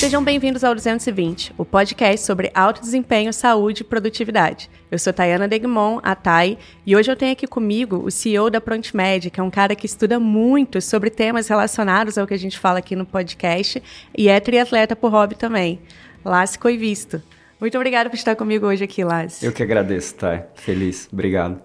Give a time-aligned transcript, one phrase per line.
[0.00, 4.70] Sejam bem-vindos ao 220, o podcast sobre alto desempenho, saúde e produtividade.
[4.90, 6.56] Eu sou Tayana Degmon, a Thay,
[6.86, 9.84] e hoje eu tenho aqui comigo o CEO da ProntMed, que é um cara que
[9.84, 13.82] estuda muito sobre temas relacionados ao que a gente fala aqui no podcast
[14.16, 15.78] e é triatleta por hobby também.
[16.24, 17.22] Lácio Coivisto.
[17.60, 19.46] Muito obrigada por estar comigo hoje aqui, Lácio.
[19.46, 20.44] Eu que agradeço, Thay.
[20.54, 21.10] Feliz.
[21.12, 21.60] Obrigado.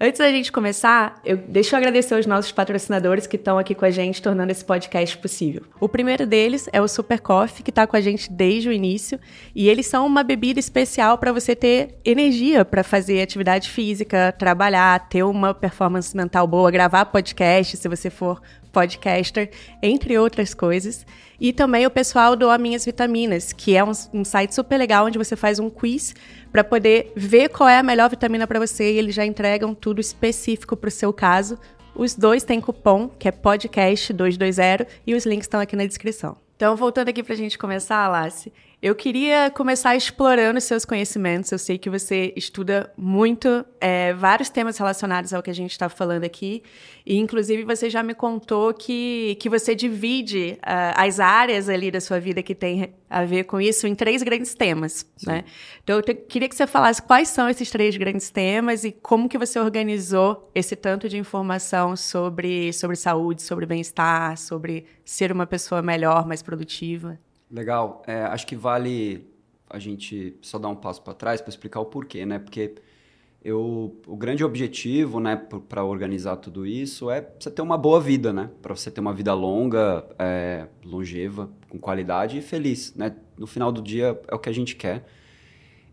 [0.00, 3.84] Antes da gente começar, eu deixo eu agradecer aos nossos patrocinadores que estão aqui com
[3.84, 5.62] a gente, tornando esse podcast possível.
[5.78, 9.20] O primeiro deles é o Super Coffee, que está com a gente desde o início,
[9.54, 15.08] e eles são uma bebida especial para você ter energia para fazer atividade física, trabalhar,
[15.08, 21.06] ter uma performance mental boa, gravar podcast, se você for podcaster, entre outras coisas.
[21.40, 25.18] E também o pessoal do Minhas Vitaminas, que é um, um site super legal onde
[25.18, 26.14] você faz um quiz
[26.54, 30.00] para poder ver qual é a melhor vitamina para você e eles já entregam tudo
[30.00, 31.58] específico para o seu caso.
[31.96, 36.36] Os dois têm cupom, que é podcast220, e os links estão aqui na descrição.
[36.54, 38.52] Então, voltando aqui para a gente começar, Lassi,
[38.84, 41.50] eu queria começar explorando seus conhecimentos.
[41.50, 45.88] Eu sei que você estuda muito é, vários temas relacionados ao que a gente está
[45.88, 46.62] falando aqui.
[47.06, 51.98] E, inclusive, você já me contou que, que você divide uh, as áreas ali da
[51.98, 55.06] sua vida que tem a ver com isso em três grandes temas.
[55.26, 55.44] Né?
[55.82, 59.30] Então, eu te, queria que você falasse quais são esses três grandes temas e como
[59.30, 65.46] que você organizou esse tanto de informação sobre, sobre saúde, sobre bem-estar, sobre ser uma
[65.46, 67.18] pessoa melhor, mais produtiva.
[67.54, 68.02] Legal.
[68.04, 69.32] É, acho que vale
[69.70, 72.40] a gente só dar um passo para trás para explicar o porquê, né?
[72.40, 72.74] Porque
[73.44, 75.36] eu, o grande objetivo, né,
[75.68, 78.50] para organizar tudo isso é você ter uma boa vida, né?
[78.60, 83.14] Para você ter uma vida longa, é, longeva, com qualidade e feliz, né?
[83.38, 85.06] No final do dia é o que a gente quer.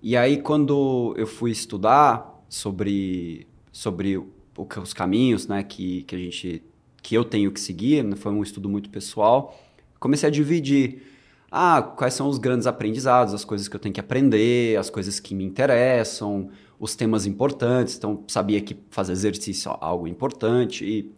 [0.01, 4.33] E aí quando eu fui estudar sobre sobre o,
[4.81, 6.63] os caminhos, né, que, que a gente
[7.03, 8.15] que eu tenho que seguir, né?
[8.15, 9.55] foi um estudo muito pessoal,
[9.99, 11.10] comecei a dividir
[11.51, 15.19] ah, quais são os grandes aprendizados, as coisas que eu tenho que aprender, as coisas
[15.19, 16.49] que me interessam,
[16.79, 17.97] os temas importantes.
[17.97, 21.11] Então, sabia que fazer exercício é algo importante e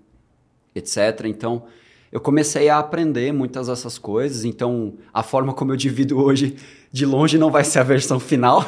[0.74, 1.26] etc.
[1.26, 1.64] Então,
[2.12, 4.44] eu comecei a aprender muitas dessas coisas.
[4.44, 6.56] Então, a forma como eu divido hoje,
[6.92, 8.66] de longe, não vai ser a versão final,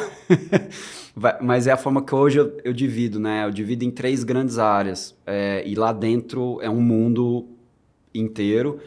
[1.42, 3.46] mas é a forma que hoje eu, eu, divido, né?
[3.46, 5.16] Eu divido em três grandes áreas.
[5.26, 7.48] É, e lá dentro é um mundo
[8.14, 8.80] inteiro,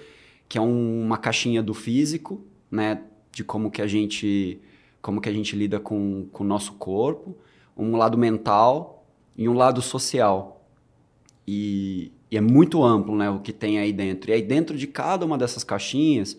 [0.49, 3.03] que é um, uma caixinha do físico, né,
[3.33, 4.61] de como que a gente
[5.01, 7.37] como que a gente lida com, o nosso corpo,
[7.77, 9.06] um lado mental
[9.37, 10.67] e um lado social.
[11.47, 14.31] E, e, é muito amplo né, o que tem aí dentro.
[14.31, 16.37] E aí dentro de cada uma dessas caixinhas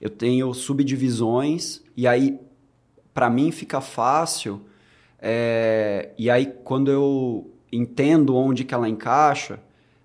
[0.00, 2.38] eu tenho subdivisões e aí
[3.12, 4.60] para mim fica fácil
[5.20, 9.58] é, e aí quando eu entendo onde que ela encaixa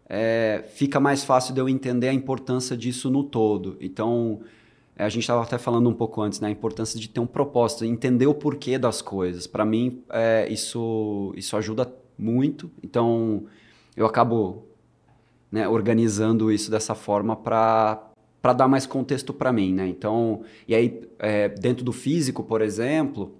[0.09, 3.77] é, fica mais fácil de eu entender a importância disso no todo.
[3.79, 4.41] Então
[4.95, 6.49] a gente estava até falando um pouco antes, né?
[6.49, 9.47] A importância de ter um propósito, entender o porquê das coisas.
[9.47, 12.69] Para mim, é, isso, isso ajuda muito.
[12.83, 13.45] Então,
[13.97, 14.67] eu acabo
[15.51, 18.09] né, organizando isso dessa forma para
[18.41, 19.87] para dar mais contexto para mim, né?
[19.87, 23.37] Então, e aí é, dentro do físico, por exemplo,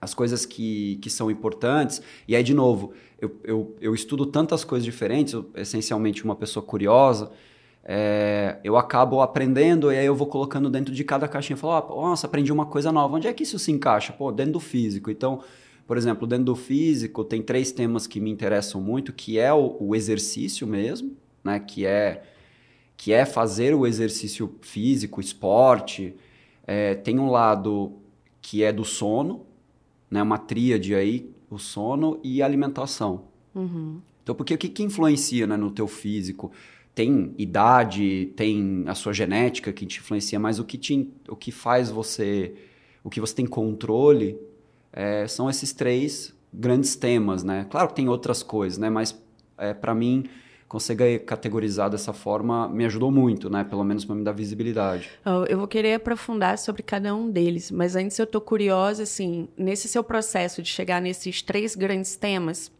[0.00, 2.00] as coisas que, que são importantes.
[2.28, 6.64] E aí, de novo, eu, eu, eu estudo tantas coisas diferentes, eu, essencialmente uma pessoa
[6.64, 7.32] curiosa
[7.82, 11.54] é, eu acabo aprendendo e aí eu vou colocando dentro de cada caixinha.
[11.54, 13.16] Eu falo, oh, nossa, aprendi uma coisa nova.
[13.16, 14.12] Onde é que isso se encaixa?
[14.12, 15.10] Pô, dentro do físico.
[15.10, 15.42] Então,
[15.86, 19.76] por exemplo, dentro do físico tem três temas que me interessam muito, que é o,
[19.80, 21.58] o exercício mesmo, né?
[21.58, 22.22] Que é,
[22.96, 26.14] que é fazer o exercício físico, esporte.
[26.66, 27.94] É, tem um lado
[28.42, 29.46] que é do sono,
[30.10, 30.22] né?
[30.22, 33.24] Uma tríade aí, o sono e a alimentação.
[33.54, 34.00] Uhum.
[34.22, 36.52] Então, porque o que, que influencia né, no teu físico?
[36.94, 41.50] Tem idade, tem a sua genética que te influencia, mas o que, te, o que
[41.50, 42.54] faz você,
[43.02, 44.38] o que você tem controle,
[44.92, 47.66] é, são esses três grandes temas, né?
[47.70, 48.90] Claro que tem outras coisas, né?
[48.90, 49.20] Mas
[49.56, 50.24] é, para mim
[50.70, 53.64] conseguir categorizar dessa forma me ajudou muito, né?
[53.64, 55.10] Pelo menos para me dar visibilidade.
[55.48, 59.88] Eu vou querer aprofundar sobre cada um deles, mas antes eu tô curiosa, assim, nesse
[59.88, 62.70] seu processo de chegar nesses três grandes temas,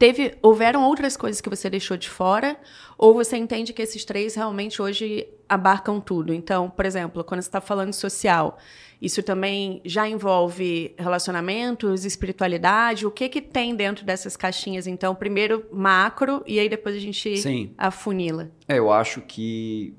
[0.00, 2.56] Teve, houveram outras coisas que você deixou de fora?
[2.96, 6.32] Ou você entende que esses três realmente hoje abarcam tudo?
[6.32, 8.56] Então, por exemplo, quando você está falando social,
[8.98, 13.06] isso também já envolve relacionamentos, espiritualidade?
[13.06, 14.86] O que que tem dentro dessas caixinhas?
[14.86, 17.74] Então, primeiro macro e aí depois a gente Sim.
[17.76, 18.50] afunila.
[18.66, 19.92] É, eu acho que,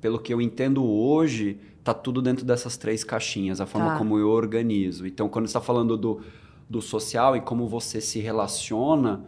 [0.00, 3.98] pelo que eu entendo hoje, tá tudo dentro dessas três caixinhas, a forma tá.
[3.98, 5.04] como eu organizo.
[5.04, 6.22] Então, quando você está falando do
[6.72, 9.22] do social e como você se relaciona,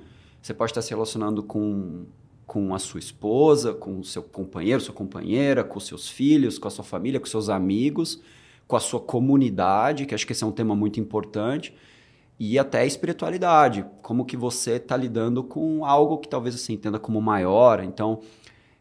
[0.45, 2.05] você pode estar se relacionando com
[2.47, 6.71] com a sua esposa, com o seu companheiro, sua companheira, com seus filhos, com a
[6.71, 8.21] sua família, com seus amigos,
[8.69, 11.75] com a sua comunidade, que acho que esse é um tema muito importante,
[12.39, 16.99] e até a espiritualidade, como que você está lidando com algo que talvez você entenda
[16.99, 17.83] como maior.
[17.83, 18.21] Então,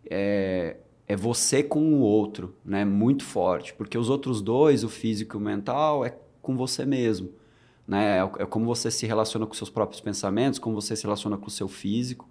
[0.09, 0.75] é,
[1.07, 2.83] é você com o outro, né?
[2.83, 7.29] Muito forte, porque os outros dois, o físico e o mental, é com você mesmo.
[7.87, 8.17] Né?
[8.17, 11.47] É, é como você se relaciona com seus próprios pensamentos, como você se relaciona com
[11.47, 12.27] o seu físico.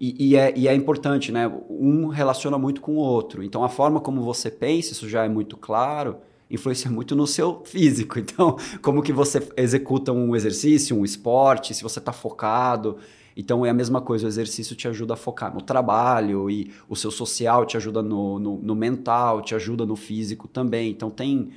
[0.00, 1.50] E, e, é, e, é, importante, né?
[1.70, 3.42] Um relaciona muito com o outro.
[3.42, 6.16] Então, a forma como você pensa, isso já é muito claro,
[6.50, 8.18] influencia muito no seu físico.
[8.24, 12.98] Então, como que você executa um exercício, um esporte, se você está focado.
[13.36, 16.96] Então, é a mesma coisa, o exercício te ajuda a focar no trabalho e o
[16.96, 20.90] seu social te ajuda no, no, no mental, te ajuda no físico também.
[20.90, 21.50] Então, tem,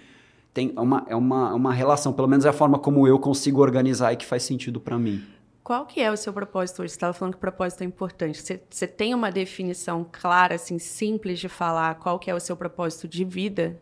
[0.57, 4.11] tem uma, é uma, uma relação, pelo menos é a forma como eu consigo organizar
[4.11, 5.23] e que faz sentido para mim.
[5.63, 6.93] Qual que é o seu propósito hoje?
[6.93, 8.41] Você estava falando que o propósito é importante.
[8.41, 12.57] Você, você tem uma definição clara, assim, simples de falar qual que é o seu
[12.57, 13.79] propósito de vida?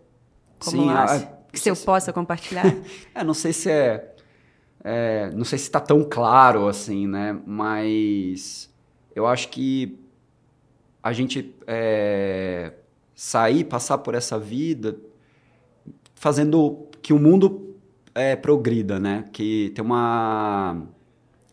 [0.59, 1.05] Como Sim, a,
[1.53, 1.85] que eu se...
[1.85, 2.65] possa compartilhar?
[3.15, 4.13] é, não sei se é,
[4.83, 7.39] é não sei se está tão claro assim, né?
[7.45, 8.69] Mas
[9.15, 9.97] eu acho que
[11.01, 12.73] a gente é,
[13.13, 14.97] sair, passar por essa vida,
[16.15, 17.75] fazendo que o mundo
[18.13, 19.25] é, progrida, né?
[19.31, 20.87] Que tem uma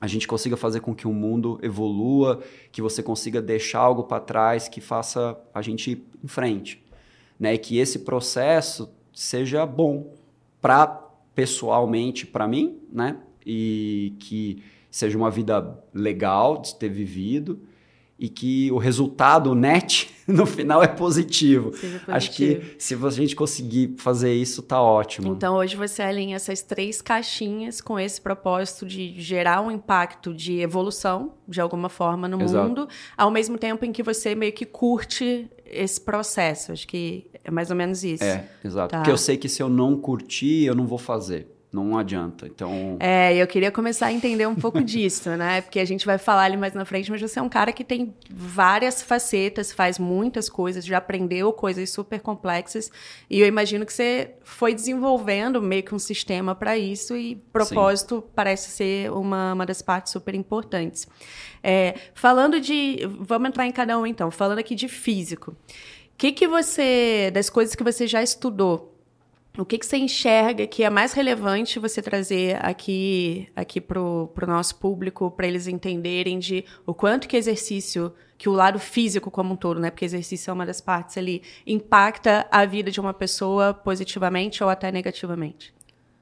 [0.00, 2.42] a gente consiga fazer com que o mundo evolua,
[2.72, 6.82] que você consiga deixar algo para trás que faça a gente ir em frente,
[7.38, 7.54] né?
[7.54, 10.12] E que esse processo seja bom
[10.60, 10.86] para
[11.34, 13.18] pessoalmente para mim, né?
[13.46, 17.60] E que seja uma vida legal de ter vivido
[18.22, 21.72] e que o resultado net no final é positivo.
[21.72, 22.04] positivo.
[22.06, 25.26] Acho que se a gente conseguir fazer isso, tá ótimo.
[25.26, 30.60] Então hoje você alinha essas três caixinhas com esse propósito de gerar um impacto de
[30.60, 32.68] evolução de alguma forma no Exato.
[32.68, 36.70] mundo, ao mesmo tempo em que você meio que curte esse processo.
[36.70, 38.22] Acho que é mais ou menos isso.
[38.22, 38.92] É, exato.
[38.92, 38.98] Tá.
[38.98, 42.46] Porque eu sei que se eu não curtir, eu não vou fazer não adianta.
[42.46, 42.98] Então.
[43.00, 45.62] É, eu queria começar a entender um pouco disso, né?
[45.62, 47.82] Porque a gente vai falar ali mais na frente, mas você é um cara que
[47.82, 52.90] tem várias facetas, faz muitas coisas, já aprendeu coisas super complexas.
[53.30, 58.16] E eu imagino que você foi desenvolvendo meio que um sistema para isso, e propósito
[58.16, 58.30] Sim.
[58.34, 61.08] parece ser uma, uma das partes super importantes.
[61.62, 62.98] É, falando de.
[63.20, 65.52] Vamos entrar em cada um então, falando aqui de físico.
[65.52, 65.54] O
[66.18, 67.30] que, que você.
[67.32, 68.91] Das coisas que você já estudou,
[69.58, 74.30] o que, que você enxerga que é mais relevante você trazer aqui, aqui para o
[74.46, 79.52] nosso público, para eles entenderem de o quanto que exercício, que o lado físico como
[79.52, 79.90] um todo, né?
[79.90, 84.70] Porque exercício é uma das partes ali, impacta a vida de uma pessoa positivamente ou
[84.70, 85.74] até negativamente?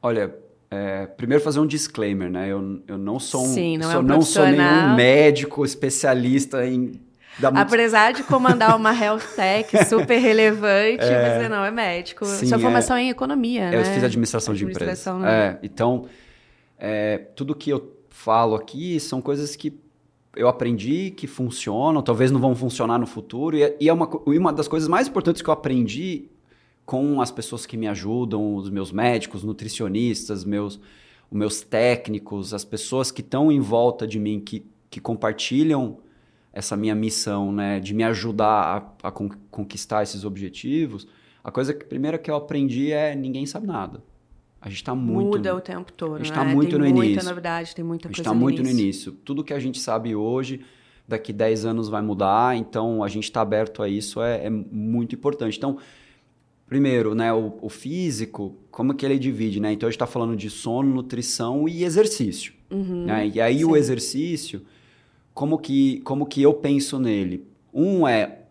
[0.03, 0.35] Olha,
[0.71, 2.49] é, primeiro fazer um disclaimer, né?
[2.49, 6.65] Eu, eu não sou um, Sim, não, sou, é um não sou nenhum médico especialista
[6.67, 6.93] em.
[7.55, 11.41] Apesar de comandar uma health tech super relevante, é...
[11.41, 12.25] você não é médico.
[12.27, 13.01] Sim, Sua formação é...
[13.01, 13.81] é em economia, eu né?
[13.81, 15.33] Eu fiz administração, administração de empresas.
[15.33, 15.59] Né?
[15.63, 16.07] É, então,
[16.79, 19.79] é, tudo que eu falo aqui são coisas que
[20.37, 23.57] eu aprendi, que funcionam, talvez não vão funcionar no futuro.
[23.57, 26.29] E, é, e é uma, uma das coisas mais importantes que eu aprendi
[26.85, 30.81] com as pessoas que me ajudam, os meus médicos, nutricionistas, meus,
[31.31, 35.99] os meus técnicos, as pessoas que estão em volta de mim, que, que compartilham
[36.53, 41.07] essa minha missão, né, de me ajudar a, a conquistar esses objetivos,
[41.43, 44.03] a coisa que primeira que eu aprendi é ninguém sabe nada.
[44.61, 46.17] A gente está muito muda o tempo todo.
[46.17, 46.55] A gente está né?
[46.55, 47.15] muito tem no início.
[47.15, 48.15] Muita novidade, tem muita coisa.
[48.15, 48.75] A gente está muito início.
[48.75, 49.13] no início.
[49.25, 50.61] Tudo que a gente sabe hoje,
[51.09, 52.55] daqui 10 anos vai mudar.
[52.57, 55.57] Então a gente está aberto a isso é, é, muito importante.
[55.57, 55.79] Então
[56.67, 59.73] primeiro, né, o, o, físico, como que ele divide, né?
[59.73, 62.53] Então a gente está falando de sono, nutrição e exercício.
[62.71, 63.29] Uhum, né?
[63.35, 63.65] E aí sim.
[63.65, 64.63] o exercício
[65.35, 67.47] como que, como que eu penso nele?
[67.73, 68.43] Um é,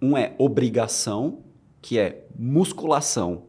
[0.00, 1.40] um é obrigação,
[1.82, 3.44] que é musculação.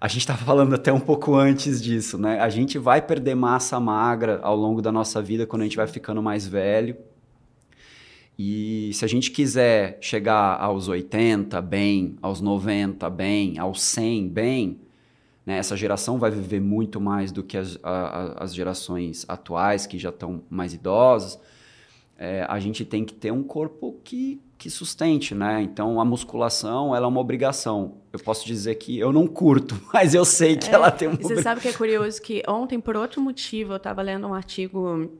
[0.00, 2.40] A gente estava falando até um pouco antes disso, né?
[2.40, 5.86] A gente vai perder massa magra ao longo da nossa vida quando a gente vai
[5.86, 6.96] ficando mais velho.
[8.36, 14.80] E se a gente quiser chegar aos 80 bem, aos 90 bem, aos 100 bem,
[15.46, 15.58] né?
[15.58, 20.08] essa geração vai viver muito mais do que as, a, as gerações atuais, que já
[20.08, 21.38] estão mais idosas
[22.18, 25.62] é, a gente tem que ter um corpo que, que sustente, né?
[25.62, 27.94] Então a musculação ela é uma obrigação.
[28.12, 31.16] Eu posso dizer que eu não curto, mas eu sei que é, ela tem uma.
[31.16, 35.10] Você sabe que é curioso que ontem, por outro motivo, eu estava lendo um artigo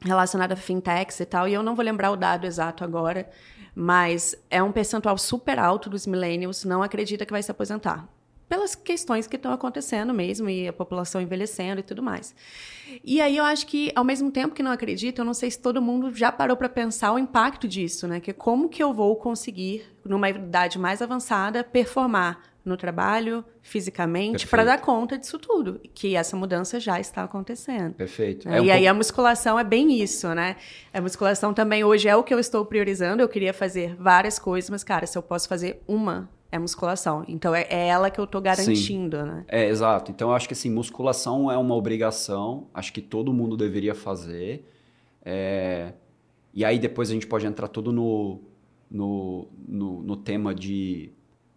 [0.00, 3.28] relacionado a fintechs e tal, e eu não vou lembrar o dado exato agora,
[3.74, 8.08] mas é um percentual super alto dos millennials não acredita que vai se aposentar.
[8.48, 12.34] Pelas questões que estão acontecendo mesmo e a população envelhecendo e tudo mais.
[13.04, 15.58] E aí eu acho que ao mesmo tempo que não acredito, eu não sei se
[15.58, 18.20] todo mundo já parou para pensar o impacto disso, né?
[18.20, 24.64] Que como que eu vou conseguir numa idade mais avançada performar no trabalho, fisicamente, para
[24.64, 25.80] dar conta disso tudo.
[25.94, 27.94] Que essa mudança já está acontecendo.
[27.94, 28.48] Perfeito.
[28.48, 30.56] É, é um e aí a musculação é bem isso, né?
[30.92, 33.22] A musculação também hoje é o que eu estou priorizando.
[33.22, 37.24] Eu queria fazer várias coisas, mas, cara, se eu posso fazer uma, é musculação.
[37.28, 39.22] Então é, é ela que eu estou garantindo, Sim.
[39.22, 39.44] né?
[39.48, 40.10] É, exato.
[40.10, 42.66] Então eu acho que assim, musculação é uma obrigação.
[42.74, 44.68] Acho que todo mundo deveria fazer.
[45.24, 45.92] É...
[46.52, 48.40] E aí depois a gente pode entrar tudo no,
[48.90, 51.12] no, no, no tema de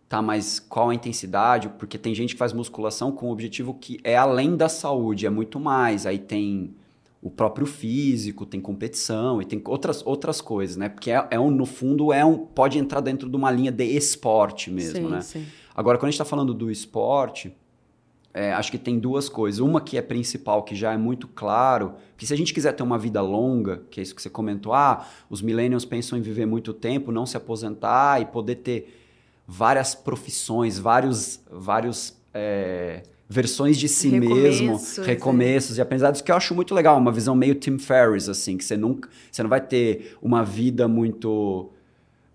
[0.10, 1.70] tá, mas qual a intensidade?
[1.70, 5.30] Porque tem gente que faz musculação com o objetivo que é além da saúde, é
[5.30, 6.06] muito mais.
[6.06, 6.76] Aí tem
[7.22, 10.88] o próprio físico, tem competição e tem outras, outras coisas, né?
[10.88, 13.84] Porque é, é um, no fundo é um, pode entrar dentro de uma linha de
[13.84, 15.22] esporte mesmo, sim, né?
[15.22, 15.46] Sim.
[15.76, 17.54] Agora, quando a gente está falando do esporte,
[18.34, 19.60] é, acho que tem duas coisas.
[19.60, 22.84] Uma que é principal, que já é muito claro, que se a gente quiser ter
[22.84, 26.46] uma vida longa, que é isso que você comentou, ah, os millennials pensam em viver
[26.46, 28.96] muito tempo, não se aposentar e poder ter
[29.46, 35.82] várias profissões, vários, vários é, versões de si mesmo, recomeços é.
[35.82, 38.76] e aprendizados, que eu acho muito legal, uma visão meio Tim Ferriss, assim, que você
[38.76, 41.70] nunca, você não vai ter uma vida muito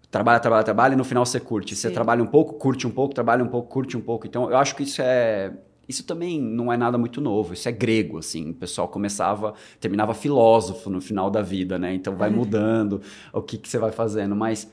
[0.08, 1.74] trabalha, trabalha, trabalha e no final você curte.
[1.74, 1.82] Sim.
[1.82, 4.24] Você trabalha um pouco, curte um pouco, trabalha um pouco, curte um pouco.
[4.26, 5.52] Então, eu acho que isso é
[5.86, 8.50] isso também não é nada muito novo, isso é grego, assim.
[8.50, 11.92] O pessoal começava, terminava filósofo no final da vida, né?
[11.92, 14.34] Então vai mudando o que, que você vai fazendo.
[14.34, 14.70] Mas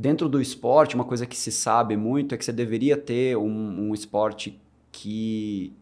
[0.00, 3.88] Dentro do esporte, uma coisa que se sabe muito é que você deveria ter um,
[3.88, 4.56] um esporte
[5.00, 5.72] que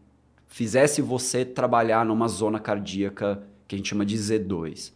[0.45, 4.91] fizesse você trabalhar numa zona cardíaca que a gente chama de Z2.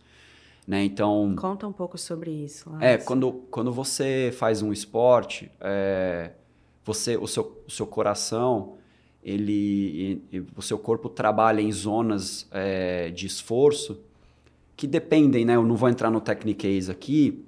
[0.67, 0.83] Né?
[0.83, 2.69] Então, Conta um pouco sobre isso.
[2.79, 6.33] É, quando, quando você faz um esporte, é,
[6.85, 8.75] você, o, seu, o seu coração,
[9.23, 14.03] ele, e, e, o seu corpo trabalha em zonas é, de esforço
[14.77, 15.55] que dependem, né?
[15.55, 17.43] Eu não vou entrar no techniquez aqui,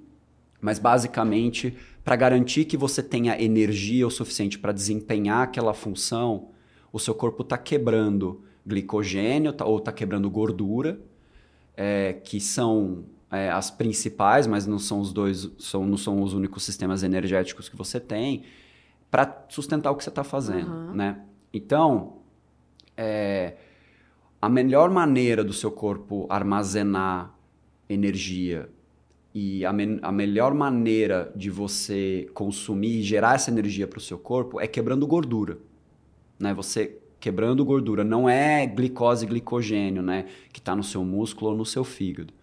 [0.60, 6.48] mas basicamente, para garantir que você tenha energia o suficiente para desempenhar aquela função,
[6.94, 11.00] o seu corpo está quebrando glicogênio tá, ou está quebrando gordura,
[11.76, 16.34] é, que são é, as principais, mas não são os dois, são, não são os
[16.34, 18.44] únicos sistemas energéticos que você tem,
[19.10, 20.70] para sustentar o que você está fazendo.
[20.70, 20.94] Uhum.
[20.94, 21.20] Né?
[21.52, 22.18] Então,
[22.96, 23.56] é,
[24.40, 27.34] a melhor maneira do seu corpo armazenar
[27.88, 28.70] energia
[29.34, 34.00] e a, me a, melhor maneira de você consumir e gerar essa energia para o
[34.00, 35.58] seu corpo é quebrando gordura.
[36.38, 36.52] Né?
[36.54, 38.04] Você quebrando gordura.
[38.04, 40.26] Não é glicose e glicogênio, né?
[40.52, 42.34] Que está no seu músculo ou no seu fígado.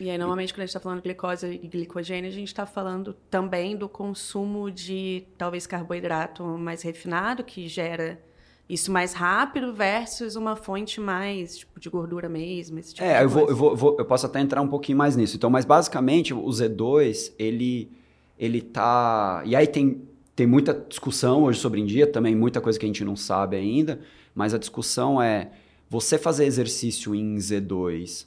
[0.00, 2.64] E aí, normalmente, quando a gente está falando de glicose e glicogênio, a gente está
[2.64, 8.20] falando também do consumo de, talvez, carboidrato mais refinado, que gera
[8.68, 12.80] isso mais rápido versus uma fonte mais tipo, de gordura mesmo.
[12.80, 15.36] Tipo é, eu, vou, eu, vou, vou, eu posso até entrar um pouquinho mais nisso.
[15.36, 17.90] Então, mas basicamente o Z2, ele,
[18.38, 19.42] ele tá.
[19.44, 20.07] E aí tem,
[20.38, 23.56] tem muita discussão hoje sobre em dia, também muita coisa que a gente não sabe
[23.56, 23.98] ainda,
[24.32, 25.50] mas a discussão é
[25.90, 28.24] você fazer exercício em Z2,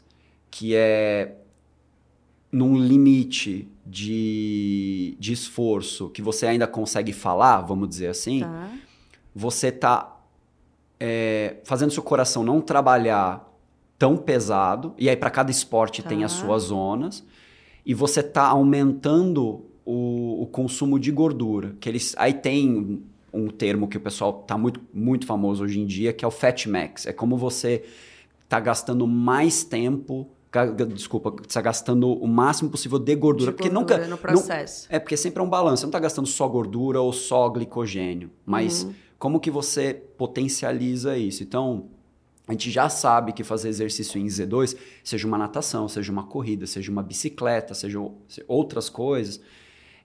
[0.49, 1.37] que é
[2.51, 8.69] num limite de, de esforço que você ainda consegue falar, vamos dizer assim, tá.
[9.33, 10.19] você tá
[10.99, 13.49] é, fazendo seu coração não trabalhar
[13.97, 16.09] tão pesado, e aí para cada esporte tá.
[16.09, 17.25] tem as suas zonas,
[17.85, 21.75] e você tá aumentando o, o, consumo de gordura.
[21.79, 25.85] Que eles, aí tem um termo que o pessoal tá muito, muito famoso hoje em
[25.85, 27.05] dia, que é o Fat Max.
[27.05, 27.83] É como você
[28.47, 30.27] tá gastando mais tempo
[30.93, 34.85] desculpa, está gastando o máximo possível de gordura, de porque gordura nunca no processo.
[34.89, 37.47] Não, é porque sempre é um balanço, você não está gastando só gordura ou só
[37.47, 41.43] glicogênio, mas uhum como que você potencializa isso?
[41.43, 41.91] Então,
[42.47, 46.65] a gente já sabe que fazer exercício em Z2, seja uma natação, seja uma corrida,
[46.65, 47.99] seja uma bicicleta, seja
[48.47, 49.39] outras coisas,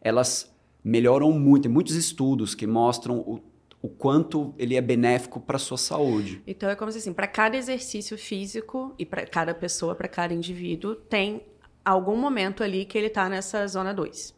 [0.06, 1.64] elas melhoram muito.
[1.64, 3.40] Tem muitos estudos que mostram o,
[3.82, 6.40] o quanto ele é benéfico para a sua saúde.
[6.46, 10.32] Então é como se assim, para cada exercício físico e para cada pessoa, para cada
[10.32, 11.42] indivíduo, tem
[11.84, 14.32] algum momento ali que ele está nessa zona 2.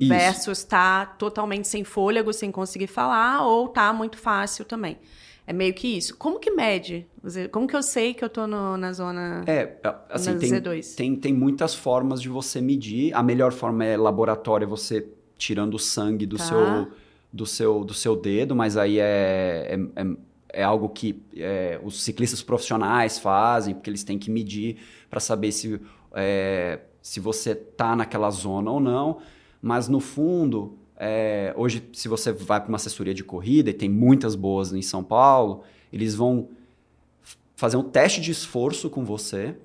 [0.00, 0.08] Isso.
[0.08, 4.96] Versus tá totalmente sem fôlego, sem conseguir falar, ou tá muito fácil também.
[5.50, 6.16] É meio que isso.
[6.16, 7.08] Como que mede?
[7.50, 9.78] Como que eu sei que eu tô no, na zona É,
[10.08, 13.12] assim, tem, tem, tem muitas formas de você medir.
[13.14, 16.44] A melhor forma é laboratório, é você tirando o sangue do, tá.
[16.44, 16.92] seu,
[17.32, 20.06] do, seu, do seu dedo, mas aí é, é, é,
[20.60, 24.76] é algo que é, os ciclistas profissionais fazem, porque eles têm que medir
[25.10, 25.80] para saber se,
[26.14, 29.18] é, se você tá naquela zona ou não
[29.62, 33.88] mas no fundo É, hoje, se você vai para uma assessoria de corrida, e tem
[33.88, 36.50] muitas boas em São Paulo, eles vão
[37.56, 39.56] fazer um teste de esforço com você.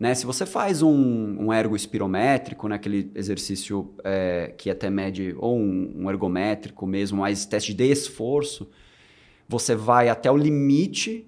[0.00, 0.14] Né?
[0.14, 2.76] Se você faz um, um ergo espirométrico, né?
[2.76, 8.66] aquele exercício é, que até mede, ou um, um ergométrico mesmo, mas teste de esforço,
[9.46, 11.26] você vai até o limite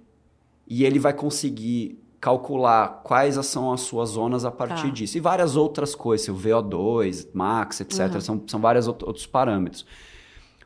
[0.66, 4.90] e ele vai conseguir calcular quais são as suas zonas a partir tá.
[4.90, 5.16] disso.
[5.16, 8.14] E várias outras coisas, o VO2, max, etc.
[8.14, 8.20] Uhum.
[8.20, 9.86] São, são vários outros parâmetros.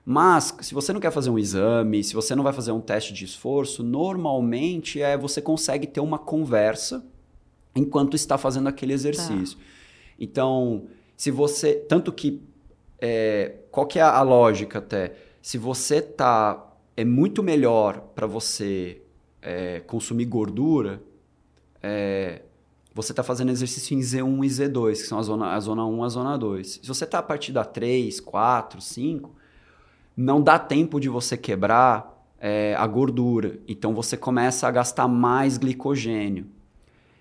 [0.05, 3.13] Mas, se você não quer fazer um exame, se você não vai fazer um teste
[3.15, 7.07] de esforço, normalmente é você consegue ter uma conversa
[7.75, 9.57] enquanto está fazendo aquele exercício.
[9.57, 9.65] Tá.
[10.19, 11.75] Então, se você.
[11.75, 12.43] Tanto que.
[13.01, 15.15] É, qual que é a lógica até?
[15.41, 16.73] Se você tá.
[16.97, 19.03] É muito melhor para você
[19.43, 21.03] é, consumir gordura
[21.87, 22.41] é,
[22.95, 25.99] você está fazendo exercício em Z1 e Z2, que são a zona, a zona 1
[25.99, 26.81] e a zona 2.
[26.83, 29.31] Se você está a partir da 3, 4, 5,
[30.17, 33.59] não dá tempo de você quebrar é, a gordura.
[33.69, 36.47] Então você começa a gastar mais glicogênio.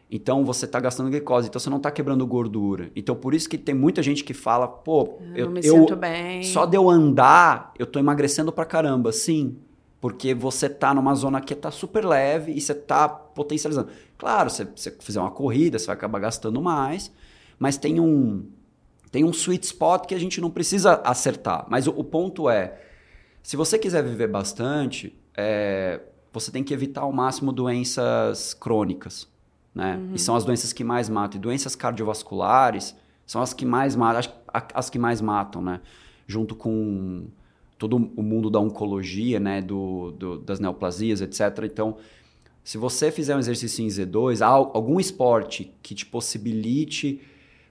[0.09, 2.89] Então você está gastando glicose, então você não está quebrando gordura.
[2.95, 6.43] Então por isso que tem muita gente que fala, pô, eu, eu me sinto bem.
[6.43, 9.11] Só de eu andar, eu estou emagrecendo pra caramba.
[9.11, 9.57] Sim,
[10.03, 13.87] porque você tá numa zona que tá super leve e você tá potencializando.
[14.23, 17.11] Claro, se você fizer uma corrida, você vai acabar gastando mais,
[17.59, 18.45] mas tem um
[19.11, 21.65] tem um sweet spot que a gente não precisa acertar.
[21.67, 22.79] Mas o, o ponto é,
[23.43, 25.99] se você quiser viver bastante, é,
[26.31, 29.27] você tem que evitar ao máximo doenças crônicas,
[29.75, 29.97] né?
[29.97, 30.15] Uhum.
[30.15, 31.37] E são as doenças que mais matam.
[31.37, 32.95] E doenças cardiovasculares
[33.27, 34.31] são as que mais matam,
[34.73, 35.81] as que mais matam, né?
[36.25, 37.27] Junto com
[37.77, 41.65] todo o mundo da oncologia, né, do, do, das neoplasias, etc.
[41.65, 41.97] Então,
[42.63, 47.21] se você fizer um exercício em Z2, algum esporte que te possibilite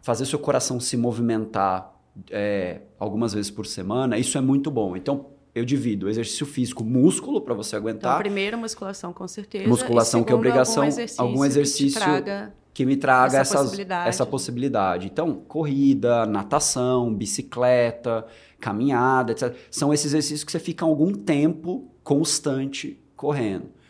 [0.02, 1.94] fazer seu coração se movimentar
[2.30, 4.96] é, algumas vezes por semana, isso é muito bom.
[4.96, 8.12] Então, eu divido exercício físico, músculo para você aguentar.
[8.12, 9.68] Então, primeiro musculação com certeza.
[9.68, 13.62] Musculação que é obrigação, algum exercício, algum exercício que, traga que, me traga essa, essas,
[13.62, 14.08] possibilidade.
[14.08, 15.06] essa possibilidade.
[15.06, 18.26] Então, corrida, natação, bicicleta,
[18.60, 19.54] caminhada, etc.
[19.70, 23.81] São esses exercícios que você fica algum tempo constante correndo.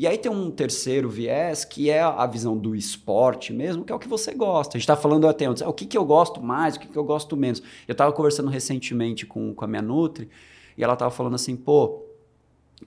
[0.00, 3.94] E aí tem um terceiro viés, que é a visão do esporte mesmo, que é
[3.94, 4.70] o que você gosta.
[4.70, 6.96] A gente está falando até antes, o que, que eu gosto mais, o que, que
[6.96, 7.62] eu gosto menos.
[7.86, 10.30] Eu estava conversando recentemente com, com a minha Nutri,
[10.74, 12.02] e ela estava falando assim, pô,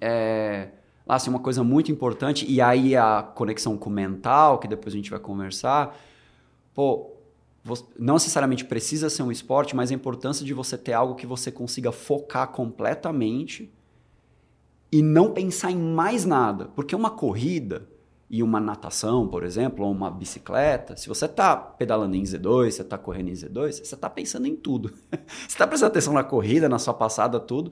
[0.01, 0.69] é,
[1.07, 4.97] assim, uma coisa muito importante, e aí a conexão com o mental, que depois a
[4.97, 5.95] gente vai conversar,
[6.73, 7.11] pô,
[7.95, 11.51] não necessariamente precisa ser um esporte, mas a importância de você ter algo que você
[11.51, 13.71] consiga focar completamente
[14.93, 16.69] e não pensar em mais nada.
[16.75, 17.89] Porque uma corrida
[18.29, 22.81] e uma natação, por exemplo, ou uma bicicleta, se você está pedalando em Z2, você
[22.83, 24.93] está correndo em Z2, você está pensando em tudo.
[25.11, 27.71] você está prestando atenção na corrida, na sua passada, tudo,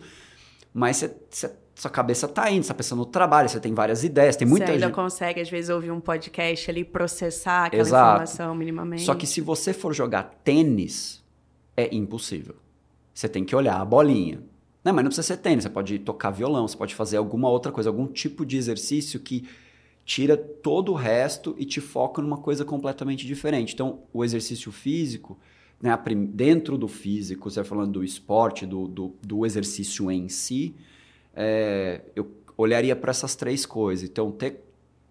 [0.74, 4.04] mas você, você sua cabeça tá indo, você tá pensando no trabalho, você tem várias
[4.04, 4.80] ideias, tem muita gente...
[4.80, 4.96] Você ainda gente...
[4.96, 8.10] consegue, às vezes, ouvir um podcast ali, processar aquela Exato.
[8.14, 9.04] informação minimamente.
[9.04, 11.24] Só que se você for jogar tênis,
[11.78, 12.56] é impossível.
[13.14, 14.44] Você tem que olhar a bolinha.
[14.84, 17.72] Não, mas não precisa ser tênis, você pode tocar violão, você pode fazer alguma outra
[17.72, 19.48] coisa, algum tipo de exercício que
[20.04, 23.74] tira todo o resto e te foca numa coisa completamente diferente.
[23.74, 25.38] Então, o exercício físico,
[25.82, 25.98] né,
[26.30, 30.76] dentro do físico, você vai falando do esporte, do, do, do exercício em si,
[31.36, 34.10] é, eu olharia para essas três coisas.
[34.10, 34.64] Então, ter,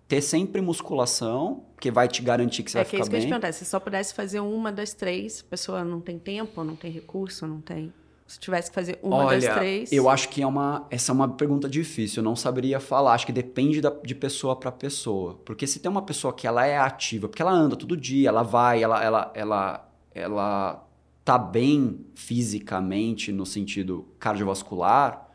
[0.09, 3.11] ter sempre musculação, que vai te garantir que você é vai que ficar é isso
[3.11, 3.20] bem.
[3.20, 6.18] Que eu te perguntar, se só pudesse fazer uma das três, a pessoa não tem
[6.18, 7.92] tempo, não tem recurso, não tem...
[8.31, 9.90] Se tivesse que fazer uma Olha, das três...
[9.90, 13.14] eu acho que é uma, essa é uma pergunta difícil, eu não saberia falar.
[13.14, 15.40] Acho que depende da, de pessoa para pessoa.
[15.45, 18.45] Porque se tem uma pessoa que ela é ativa, porque ela anda todo dia, ela
[18.45, 20.88] vai, ela, ela, ela, ela
[21.25, 25.29] tá bem fisicamente no sentido cardiovascular,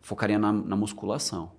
[0.00, 1.50] focaria na, na musculação.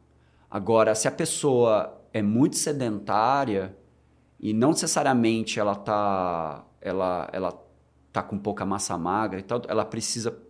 [0.50, 3.76] Agora, se a pessoa é muito sedentária
[4.40, 7.52] e não necessariamente ela tá, ela, ela
[8.14, 10.42] tá com pouca massa magra e tal, ela precisa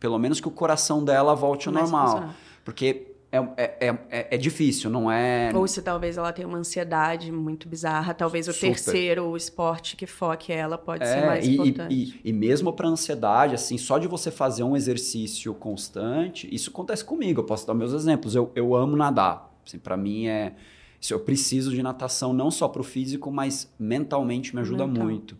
[0.00, 2.30] pelo menos que o coração dela volte ao normal.
[2.64, 5.52] Porque é, é, é, é, difícil, não é.
[5.54, 8.68] Ou se talvez ela tenha uma ansiedade muito bizarra, talvez o Super.
[8.68, 11.94] terceiro o esporte que foque ela pode é, ser mais e, importante.
[11.94, 16.70] E, e, e mesmo para ansiedade, assim, só de você fazer um exercício constante, isso
[16.70, 17.40] acontece comigo.
[17.40, 18.34] Eu posso dar meus exemplos.
[18.34, 19.54] Eu, eu amo nadar.
[19.64, 20.54] Assim, para mim é.
[21.08, 25.04] Eu preciso de natação não só para o físico, mas mentalmente me ajuda Mental.
[25.04, 25.36] muito.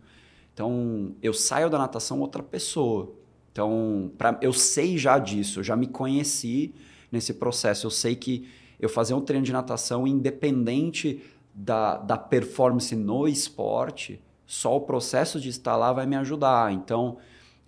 [0.53, 3.13] Então, eu saio da natação outra pessoa.
[3.51, 6.73] Então, pra, eu sei já disso, eu já me conheci
[7.11, 7.85] nesse processo.
[7.87, 8.47] Eu sei que
[8.79, 11.21] eu fazer um treino de natação, independente
[11.53, 16.71] da, da performance no esporte, só o processo de estar lá vai me ajudar.
[16.73, 17.17] Então,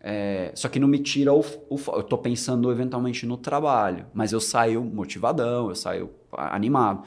[0.05, 1.77] É, só que não me tira o, o.
[1.95, 7.03] Eu tô pensando eventualmente no trabalho, mas eu saio motivadão, eu saio animado.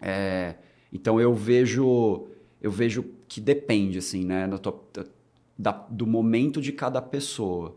[0.00, 0.54] É,
[0.92, 2.28] então eu vejo.
[2.60, 4.46] Eu vejo que depende, assim, né?
[5.58, 7.76] Da, do momento de cada pessoa.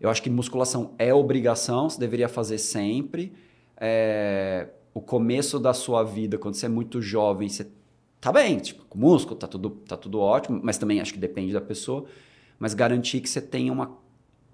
[0.00, 3.32] Eu acho que musculação é obrigação, você deveria fazer sempre.
[3.76, 7.68] É, o começo da sua vida, quando você é muito jovem, você
[8.20, 11.52] tá bem, tipo, com músculo, tá tudo, tá tudo ótimo, mas também acho que depende
[11.52, 12.06] da pessoa
[12.60, 13.96] mas garantir que você tenha uma,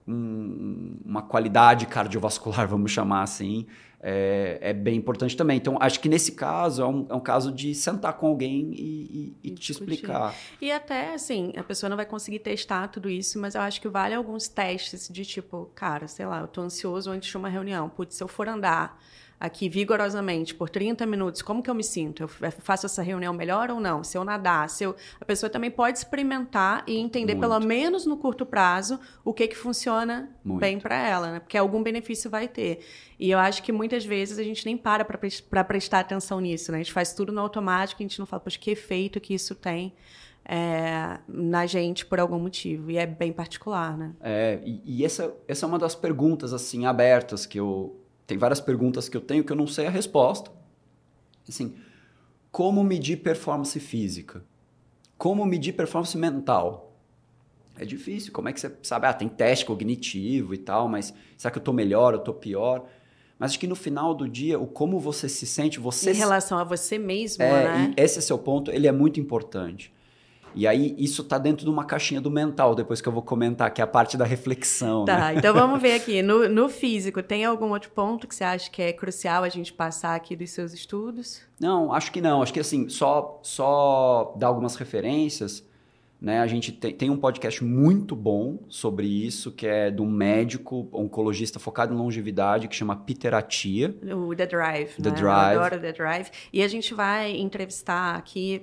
[0.06, 3.66] um, uma qualidade cardiovascular, vamos chamar assim,
[4.00, 5.56] é, é, bem importante também.
[5.56, 9.34] Então, acho que nesse caso é um, é um caso de sentar com alguém e,
[9.42, 10.34] e, e te explicar.
[10.60, 13.88] E até, assim, a pessoa não vai conseguir testar tudo isso, mas eu acho que
[13.88, 17.88] vale alguns testes de tipo, cara, sei lá, eu tô ansioso antes de uma reunião.
[17.88, 19.00] Putz, se eu for andar
[19.38, 22.22] aqui vigorosamente por 30 minutos, como que eu me sinto?
[22.22, 24.02] Eu faço essa reunião melhor ou não?
[24.02, 24.96] Se eu nadar, se eu...
[25.20, 27.48] a pessoa também pode experimentar e entender, Muito.
[27.48, 30.60] pelo menos no curto prazo, o que que funciona Muito.
[30.60, 31.40] bem para ela, né?
[31.40, 32.80] Porque algum benefício vai ter.
[33.18, 36.78] E eu acho que muitas vezes a gente nem para para prestar atenção nisso, né?
[36.78, 39.54] A gente faz tudo no automático, a gente não fala, poxa, que efeito que isso
[39.54, 39.94] tem.
[40.48, 42.88] É, na gente por algum motivo.
[42.88, 44.12] E é bem particular, né?
[44.20, 47.96] É, e, e essa, essa é uma das perguntas, assim, abertas que eu,
[48.26, 50.50] tem várias perguntas que eu tenho que eu não sei a resposta.
[51.48, 51.76] Assim,
[52.50, 54.44] como medir performance física?
[55.16, 56.96] Como medir performance mental?
[57.78, 58.32] É difícil.
[58.32, 59.06] Como é que você sabe?
[59.06, 62.88] Ah, tem teste cognitivo e tal, mas será que eu estou melhor, eu estou pior?
[63.38, 66.10] Mas acho que no final do dia, o como você se sente, você...
[66.10, 67.94] Em relação a você mesmo, é, né?
[67.96, 69.92] esse é seu ponto, ele é muito importante.
[70.56, 73.70] E aí, isso está dentro de uma caixinha do mental, depois que eu vou comentar,
[73.72, 75.04] que é a parte da reflexão.
[75.04, 75.34] Tá, né?
[75.36, 76.22] então vamos ver aqui.
[76.22, 79.70] No, no físico, tem algum outro ponto que você acha que é crucial a gente
[79.70, 81.42] passar aqui dos seus estudos?
[81.60, 82.42] Não, acho que não.
[82.42, 85.62] Acho que assim, só, só dar algumas referências.
[86.18, 86.40] Né?
[86.40, 90.88] A gente tem, tem um podcast muito bom sobre isso, que é de um médico
[90.90, 93.94] oncologista focado em longevidade, que chama Peter Atia.
[94.02, 94.94] O The Drive.
[95.02, 95.16] The né?
[95.16, 95.54] Drive.
[95.54, 96.30] Eu adoro The Drive.
[96.50, 98.62] E a gente vai entrevistar aqui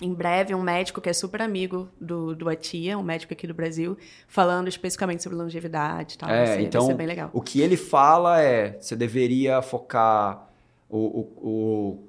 [0.00, 3.54] em breve um médico que é super amigo do, do Atia, um médico aqui do
[3.54, 6.30] Brasil, falando especificamente sobre longevidade e tal.
[6.30, 7.30] É, ser, então, vai ser bem legal.
[7.32, 10.48] o que ele fala é, você deveria focar
[10.88, 12.08] o, o,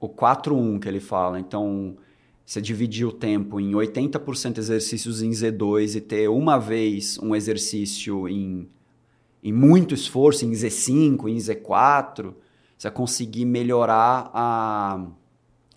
[0.00, 1.40] o, o 4-1 que ele fala.
[1.40, 1.96] Então,
[2.44, 8.28] você dividir o tempo em 80% exercícios em Z2 e ter uma vez um exercício
[8.28, 8.68] em,
[9.42, 12.34] em muito esforço, em Z5, em Z4,
[12.78, 15.06] você vai conseguir melhorar a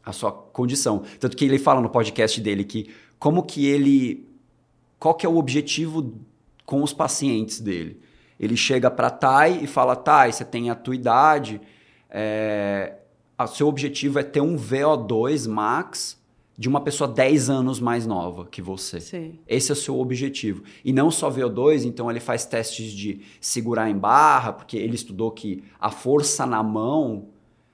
[0.09, 1.03] a sua condição.
[1.19, 4.27] Tanto que ele fala no podcast dele que como que ele
[4.99, 6.13] qual que é o objetivo
[6.65, 7.99] com os pacientes dele.
[8.39, 11.61] Ele chega para Thay e fala: Thay, você tem a tua idade,
[12.09, 12.95] é,
[13.39, 16.19] o seu objetivo é ter um VO2 max
[16.57, 18.99] de uma pessoa 10 anos mais nova que você.
[18.99, 19.39] Sim.
[19.47, 20.63] Esse é o seu objetivo.
[20.83, 25.31] E não só VO2, então ele faz testes de segurar em barra, porque ele estudou
[25.31, 27.29] que a força na mão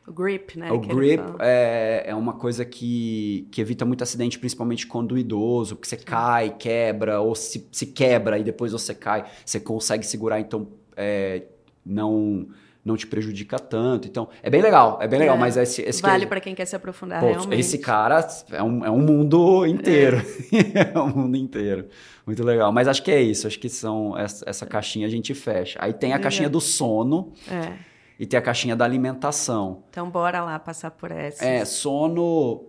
[0.08, 0.72] o grip, né?
[0.72, 5.76] O grip é, é uma coisa que, que evita muito acidente, principalmente quando o idoso,
[5.76, 10.40] porque você cai, quebra, ou se, se quebra e depois você cai, você consegue segurar,
[10.40, 11.44] então é,
[11.84, 12.48] não
[12.84, 14.08] não te prejudica tanto.
[14.08, 15.40] Então, é bem legal, é bem legal, é.
[15.40, 17.60] mas esse, esse Vale para quem quer se aprofundar, pô, realmente.
[17.60, 20.18] Esse cara é um, é um mundo inteiro.
[20.54, 20.94] É.
[20.94, 21.88] é um mundo inteiro.
[22.28, 22.72] Muito legal.
[22.72, 25.80] Mas acho que é isso, acho que são essa, essa caixinha a gente fecha.
[25.82, 27.34] Aí tem a caixinha do sono.
[27.50, 29.84] É e tem a caixinha da alimentação.
[29.90, 31.44] Então, bora lá passar por essa.
[31.44, 32.64] É, sono.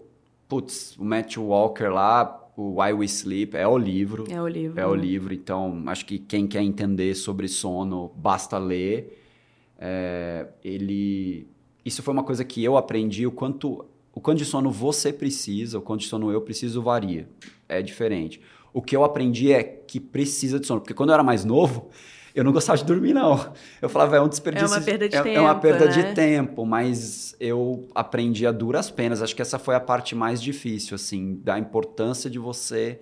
[0.48, 4.24] Putz, o Matthew Walker lá, o Why We Sleep, é o livro.
[4.30, 4.80] É o livro.
[4.80, 5.34] É o livro.
[5.34, 9.22] Então, acho que quem quer entender sobre sono, basta ler.
[9.78, 11.48] É, ele.
[11.84, 13.84] Isso foi uma coisa que eu aprendi, o quanto.
[14.12, 17.28] O quanto de sono você precisa, o quanto de sono eu preciso varia.
[17.68, 18.40] É diferente.
[18.72, 20.80] O que eu aprendi é que precisa de sono.
[20.80, 21.90] Porque quando eu era mais novo,
[22.36, 23.52] eu não gostava de dormir, não.
[23.80, 24.66] Eu falava, é um desperdício.
[24.66, 25.38] É uma perda de é, tempo.
[25.38, 25.90] É uma perda né?
[25.90, 29.22] de tempo, mas eu aprendi a duras penas.
[29.22, 33.00] Acho que essa foi a parte mais difícil, assim, da importância de você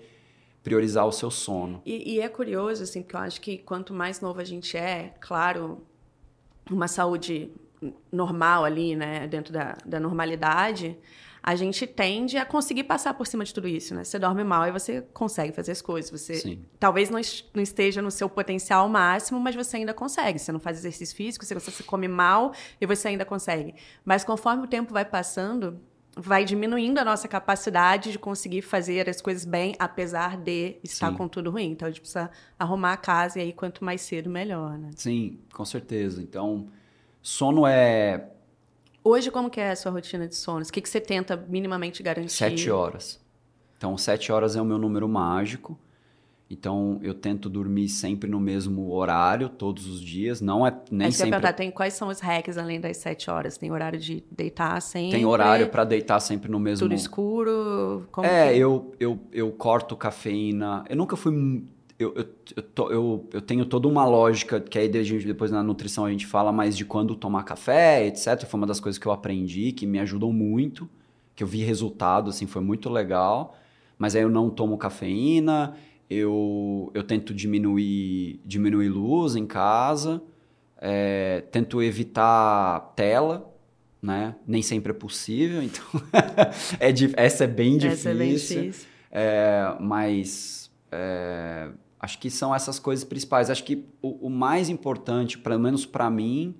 [0.62, 1.83] priorizar o seu sono.
[1.85, 5.12] E, e é curioso, assim, porque eu acho que quanto mais novo a gente é,
[5.20, 5.85] claro,
[6.70, 7.51] uma saúde
[8.12, 10.97] normal ali, né, dentro da, da normalidade,
[11.47, 14.03] a gente tende a conseguir passar por cima de tudo isso, né?
[14.03, 16.11] Você dorme mal e você consegue fazer as coisas.
[16.11, 16.65] Você Sim.
[16.81, 17.21] talvez não,
[17.53, 20.39] não esteja no seu potencial máximo, mas você ainda consegue.
[20.39, 23.75] Você não faz exercício físico, você, você come mal e você ainda consegue.
[24.07, 25.79] Mas conforme o tempo vai passando,
[26.17, 31.17] vai diminuindo a nossa capacidade de conseguir fazer as coisas bem, apesar de estar Sim.
[31.19, 31.73] com tudo ruim.
[31.73, 34.93] Então a gente precisa arrumar a casa e aí quanto mais cedo, melhor, né?
[34.97, 36.23] Sim, com certeza.
[36.23, 36.69] Então,
[37.21, 38.31] sono é
[39.05, 40.64] Hoje, como que é a sua rotina de sono?
[40.64, 42.33] O que, que você tenta minimamente garantir?
[42.33, 43.21] Sete horas.
[43.77, 45.79] Então, sete horas é o meu número mágico.
[46.49, 50.40] Então, eu tento dormir sempre no mesmo horário, todos os dias.
[50.40, 51.33] Não é nem sempre.
[51.33, 53.59] perguntar, tem, quais são os hacks além das sete horas?
[53.59, 55.11] Tem horário de deitar sempre?
[55.11, 56.87] Tem horário para deitar sempre no mesmo.
[56.87, 58.07] Tudo escuro?
[58.11, 58.59] Como é, que...
[58.59, 60.85] eu, eu, eu corto cafeína.
[60.88, 61.64] Eu nunca fui.
[61.99, 62.27] Eu, eu,
[62.57, 66.11] eu, to- eu, eu tenho toda uma lógica que aí gente, depois na nutrição a
[66.11, 68.45] gente fala mais de quando tomar café, etc.
[68.47, 70.89] Foi uma das coisas que eu aprendi, que me ajudam muito,
[71.37, 73.57] que eu vi resultado, assim, foi muito legal.
[73.97, 75.77] Mas aí eu não tomo cafeína,
[76.11, 80.21] eu, eu tento diminuir, diminuir luz em casa,
[80.79, 83.51] é, tento evitar tela,
[84.03, 84.35] né?
[84.47, 85.85] Nem sempre é possível, então
[86.81, 87.91] é, di- essa é bem difícil.
[87.93, 88.89] Essa é bem difícil.
[89.11, 91.71] É, mas é,
[92.05, 93.51] acho que são essas coisas principais.
[93.51, 96.55] Acho que o, o mais importante, pelo menos para mim,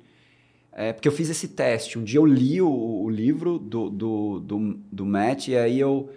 [0.73, 1.99] é porque eu fiz esse teste.
[1.99, 6.11] Um dia eu li o, o livro do, do, do, do Matt e aí eu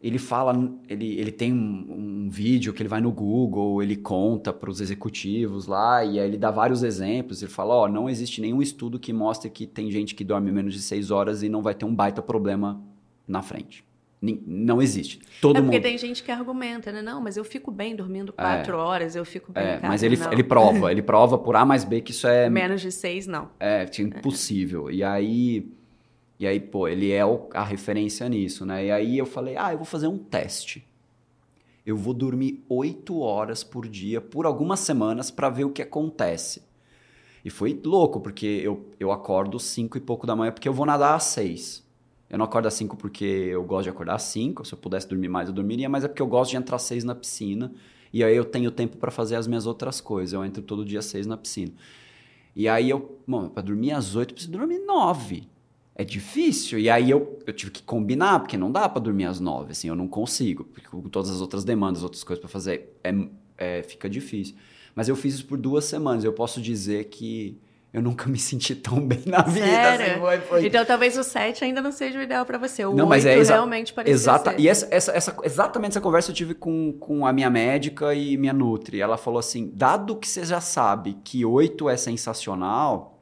[0.00, 0.52] ele fala,
[0.88, 4.80] ele, ele tem um, um vídeo que ele vai no Google, ele conta para os
[4.80, 7.40] executivos lá e aí ele dá vários exemplos.
[7.40, 10.74] Ele fala, ó, não existe nenhum estudo que mostre que tem gente que dorme menos
[10.74, 12.82] de seis horas e não vai ter um baita problema
[13.28, 13.84] na frente.
[14.22, 15.18] Não existe.
[15.40, 15.82] Todo é porque mundo.
[15.82, 17.02] tem gente que argumenta, né?
[17.02, 19.64] Não, mas eu fico bem dormindo quatro horas, eu fico bem.
[19.64, 20.32] É, mas ele, não.
[20.32, 23.50] ele prova, ele prova por A mais B que isso é, Menos de seis, não.
[23.58, 24.88] é tipo, impossível.
[24.92, 25.68] E aí,
[26.38, 28.86] e aí, pô, ele é a referência nisso, né?
[28.86, 30.86] E aí eu falei, ah, eu vou fazer um teste.
[31.84, 36.62] Eu vou dormir oito horas por dia por algumas semanas para ver o que acontece.
[37.44, 40.86] E foi louco, porque eu, eu acordo cinco e pouco da manhã, porque eu vou
[40.86, 41.84] nadar às seis.
[42.32, 44.64] Eu não acordo às cinco porque eu gosto de acordar às cinco.
[44.64, 46.82] Se eu pudesse dormir mais, eu dormiria, mas é porque eu gosto de entrar às
[46.82, 47.70] seis na piscina.
[48.10, 50.32] E aí eu tenho tempo para fazer as minhas outras coisas.
[50.32, 51.72] Eu entro todo dia às seis na piscina.
[52.56, 55.46] E aí eu, mano, para dormir às oito, eu preciso dormir nove.
[55.94, 56.78] É difícil.
[56.78, 59.88] E aí eu, eu tive que combinar, porque não dá para dormir às nove, assim,
[59.88, 60.64] eu não consigo.
[60.64, 63.14] Porque com todas as outras demandas, outras coisas para fazer, é,
[63.58, 64.56] é, fica difícil.
[64.94, 66.24] Mas eu fiz isso por duas semanas.
[66.24, 67.58] Eu posso dizer que
[67.92, 69.66] eu nunca me senti tão bem na vida.
[69.66, 70.06] Sério?
[70.12, 72.84] assim, foi- foi- Então talvez o 7 ainda não seja o ideal pra você.
[72.86, 74.60] O Não, 8 mas é exa- realmente parecia Exata, ser.
[74.60, 78.36] e essa, essa, essa- exatamente essa conversa eu tive com, com a minha médica e
[78.38, 79.00] minha Nutri.
[79.00, 83.18] Ela falou assim: dado que você já sabe que 8 é sensacional,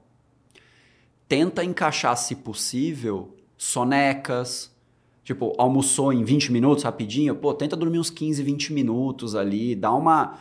[1.29, 4.71] tenta encaixar, se possível, sonecas.
[5.23, 9.93] Tipo, almoçou em 20 minutos rapidinho, pô, tenta dormir uns 15, 20 minutos ali, dá
[9.93, 10.39] uma.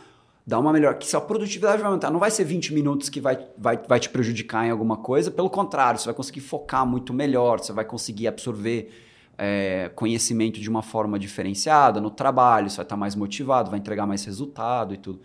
[0.50, 0.96] Dá uma melhor.
[0.98, 4.00] Que se a produtividade vai aumentar, não vai ser 20 minutos que vai, vai, vai
[4.00, 7.84] te prejudicar em alguma coisa, pelo contrário, você vai conseguir focar muito melhor, você vai
[7.84, 8.92] conseguir absorver
[9.38, 14.06] é, conhecimento de uma forma diferenciada no trabalho, você vai estar mais motivado, vai entregar
[14.06, 15.20] mais resultado e tudo.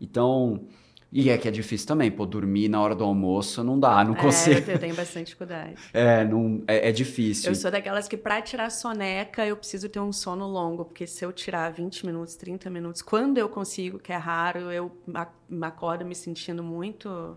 [0.00, 0.64] Então,
[1.12, 4.14] e é que é difícil também, pô, dormir na hora do almoço não dá, não
[4.14, 4.70] É, consigo.
[4.70, 5.74] eu tenho bastante dificuldade.
[5.94, 7.50] É, não, é, é difícil.
[7.50, 11.24] Eu sou daquelas que pra tirar soneca eu preciso ter um sono longo, porque se
[11.24, 15.28] eu tirar 20 minutos, 30 minutos, quando eu consigo, que é raro, eu a-
[15.62, 17.36] acordo me sentindo muito.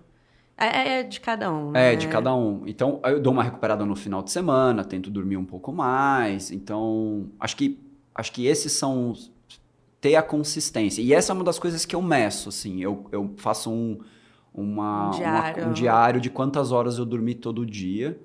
[0.58, 1.70] É, é de cada um.
[1.70, 1.96] É, né?
[1.96, 2.68] de cada um.
[2.68, 6.52] Então, eu dou uma recuperada no final de semana, tento dormir um pouco mais.
[6.52, 7.80] Então, acho que,
[8.14, 9.14] acho que esses são.
[10.02, 11.02] Ter a consistência.
[11.02, 12.82] E essa é uma das coisas que eu meço, assim.
[12.82, 14.00] Eu, eu faço um,
[14.54, 15.68] uma, Um uma- diário.
[15.68, 18.20] um diário de quantas horas eu dormi todo dia.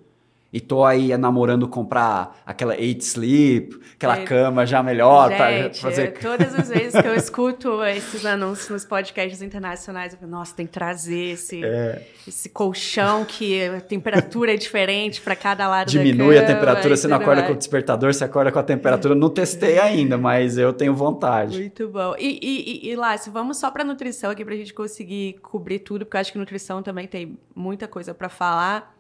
[0.55, 4.25] E tô aí namorando comprar aquela Eight Sleep, aquela É.
[4.25, 6.13] cama já melhor para fazer.
[6.21, 10.65] todas as vezes que eu escuto esses anúncios nos podcasts internacionais, eu falo, nossa, tem
[10.65, 12.07] que trazer esse, É.
[12.29, 16.95] esse colchão que a temperatura é diferente para cada lado Diminui da a cama temperatura,
[16.95, 17.47] e você não acorda mais.
[17.49, 19.13] com o despertador, você acorda com a temperatura.
[19.17, 21.59] Não testei ainda, mas eu tenho vontade.
[21.59, 22.15] Muito bom.
[22.17, 25.81] E, e, e, e Lácio, vamos só para nutrição aqui para a gente conseguir cobrir
[25.81, 28.95] tudo, porque eu acho que nutrição também tem muita coisa para falar.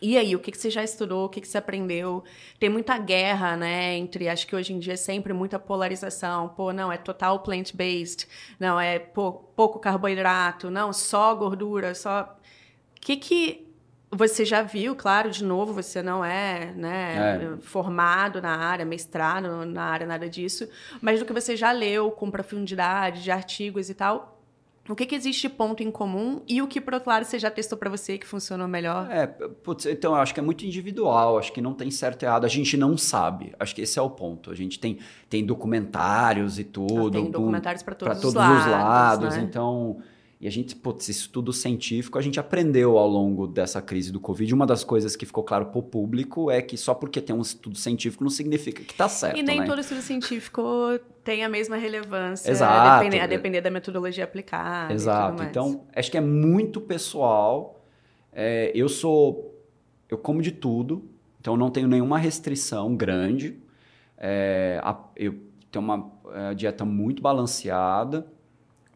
[0.00, 1.26] E aí, o que, que você já estudou?
[1.26, 2.22] O que, que você aprendeu?
[2.58, 3.96] Tem muita guerra, né?
[3.96, 6.48] Entre, acho que hoje em dia é sempre muita polarização.
[6.50, 8.28] Pô, não, é total plant-based.
[8.60, 10.70] Não, é pô, pouco carboidrato.
[10.70, 12.36] Não, só gordura, só...
[12.96, 13.68] O que que
[14.10, 14.94] você já viu?
[14.94, 20.68] Claro, de novo, você não é, né, formado na área, mestrado na área, nada disso.
[21.00, 24.37] Mas do que você já leu com profundidade, de artigos e tal...
[24.88, 27.38] O que, que existe de ponto em comum e o que, por outro lado, você
[27.38, 29.10] já testou para você que funcionou melhor?
[29.10, 32.26] É, putz, então eu acho que é muito individual, acho que não tem certo e
[32.26, 34.50] errado, a gente não sabe, acho que esse é o ponto.
[34.50, 34.98] A gente tem,
[35.28, 37.10] tem documentários e tudo.
[37.10, 38.64] tem com- documentários para todos, pra todos os lados.
[38.66, 39.42] os lados, né?
[39.42, 39.98] então.
[40.40, 44.54] E a gente, putz, estudo científico, a gente aprendeu ao longo dessa crise do Covid.
[44.54, 47.40] Uma das coisas que ficou claro para o público é que só porque tem um
[47.40, 49.36] estudo científico não significa que está certo.
[49.36, 49.66] E nem né?
[49.66, 50.62] todo estudo científico
[51.24, 52.72] tem a mesma relevância, Exato.
[52.72, 54.94] a depender, a depender da metodologia aplicada.
[54.94, 55.42] Exato.
[55.42, 57.84] Então, acho que é muito pessoal.
[58.32, 59.56] É, eu sou.
[60.08, 61.04] Eu como de tudo,
[61.40, 63.58] então não tenho nenhuma restrição grande.
[64.16, 65.34] É, a- eu
[65.70, 68.26] ter uma é, dieta muito balanceada.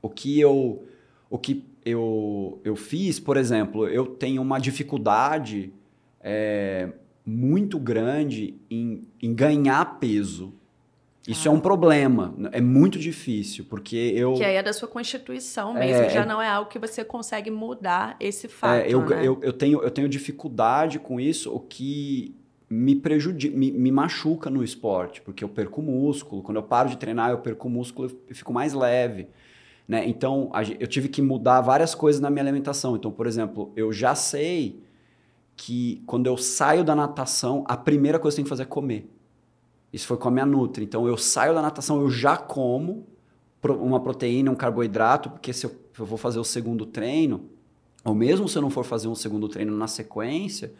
[0.00, 0.84] O que eu,
[1.32, 5.72] o que eu, eu fiz, por exemplo, eu tenho uma dificuldade
[6.20, 6.90] é,
[7.24, 10.52] muito grande em, em ganhar peso.
[11.26, 11.52] Isso ah.
[11.52, 14.34] é um problema, é muito difícil, porque eu...
[14.34, 17.02] Que aí é da sua constituição mesmo, é, já é não é algo que você
[17.02, 19.26] consegue mudar esse fato, é, eu, né?
[19.26, 22.36] eu, eu, tenho, eu tenho dificuldade com isso, o que
[22.68, 26.98] me prejudica, me, me, machuca no esporte, porque eu perco músculo, quando eu paro de
[26.98, 29.28] treinar eu perco músculo, eu fico mais leve,
[29.86, 30.08] né?
[30.08, 32.96] Então, eu tive que mudar várias coisas na minha alimentação.
[32.96, 34.82] Então, por exemplo, eu já sei
[35.56, 38.66] que quando eu saio da natação, a primeira coisa que eu tenho que fazer é
[38.66, 39.08] comer.
[39.92, 40.84] Isso foi com a minha Nutri.
[40.84, 43.06] Então eu saio da natação, eu já como
[43.62, 47.48] uma proteína, um carboidrato, porque se eu, eu vou fazer o segundo treino,
[48.04, 50.72] ou mesmo se eu não for fazer um segundo treino na sequência,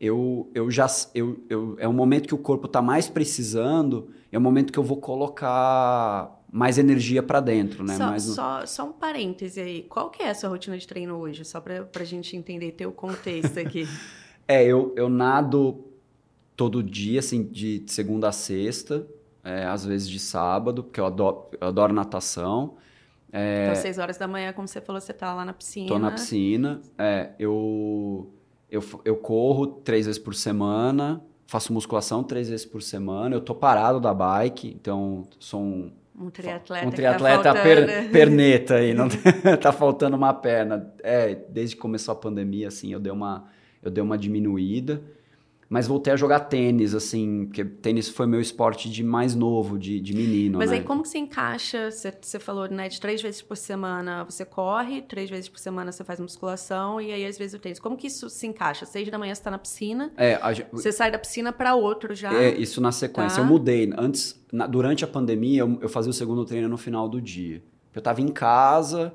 [0.00, 4.38] eu, eu já eu, eu, é um momento que o corpo está mais precisando, é
[4.38, 7.96] um momento que eu vou colocar mais energia para dentro, né?
[7.96, 9.82] Só, mais só, só, um parêntese aí.
[9.82, 11.44] Qual que é a sua rotina de treino hoje?
[11.44, 13.86] Só para a gente entender, ter o contexto aqui.
[14.46, 15.84] é, eu, eu nado
[16.56, 19.06] todo dia, assim, de segunda a sexta,
[19.44, 22.76] é, às vezes de sábado, porque eu adoro, eu adoro natação.
[23.32, 25.88] É, então, seis horas da manhã, como você falou, você tá lá na piscina.
[25.88, 26.80] Tô na piscina.
[26.96, 28.32] É, eu,
[28.70, 33.36] eu, eu corro três vezes por semana, faço musculação três vezes por semana.
[33.36, 35.92] Eu tô parado da bike, então sou um...
[36.18, 36.86] Um triatleta.
[36.86, 39.08] Um triatleta tá per, perneta aí, não
[39.60, 40.92] tá faltando uma perna.
[41.02, 43.48] É, desde que começou a pandemia, assim, eu dei uma,
[43.82, 45.02] eu dei uma diminuída.
[45.68, 50.00] Mas voltei a jogar tênis, assim, porque tênis foi meu esporte de mais novo, de,
[50.00, 50.58] de menino.
[50.58, 50.76] Mas né?
[50.76, 51.90] aí como que você encaixa?
[51.90, 55.90] Você, você falou, né, de três vezes por semana você corre, três vezes por semana
[55.90, 57.80] você faz musculação e aí às vezes o tênis.
[57.80, 58.86] Como que isso se encaixa?
[58.86, 62.14] Seis da manhã você tá na piscina, é, a, você sai da piscina para outro
[62.14, 62.32] já.
[62.32, 63.36] É, isso na sequência.
[63.36, 63.42] Tá.
[63.42, 63.92] Eu mudei.
[63.98, 67.62] Antes, na, durante a pandemia, eu, eu fazia o segundo treino no final do dia.
[67.92, 69.12] Eu tava em casa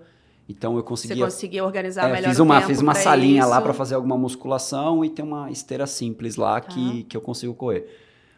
[0.52, 1.16] então eu conseguia.
[1.16, 3.50] Você conseguia organizar é, melhor fiz uma, Fiz uma salinha isso.
[3.50, 6.68] lá para fazer alguma musculação e tem uma esteira simples lá tá.
[6.68, 7.88] que, que eu consigo correr.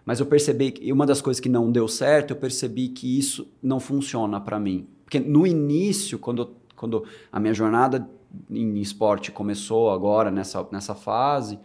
[0.05, 3.47] Mas eu percebi que uma das coisas que não deu certo, eu percebi que isso
[3.61, 4.87] não funciona para mim.
[5.03, 8.07] Porque no início, quando, quando a minha jornada
[8.49, 11.59] em esporte começou agora, nessa, nessa fase,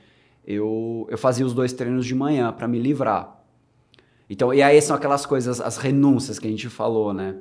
[0.46, 3.42] eu, eu fazia os dois treinos de manhã para me livrar.
[4.30, 7.36] Então, e aí são aquelas coisas, as renúncias que a gente falou, né?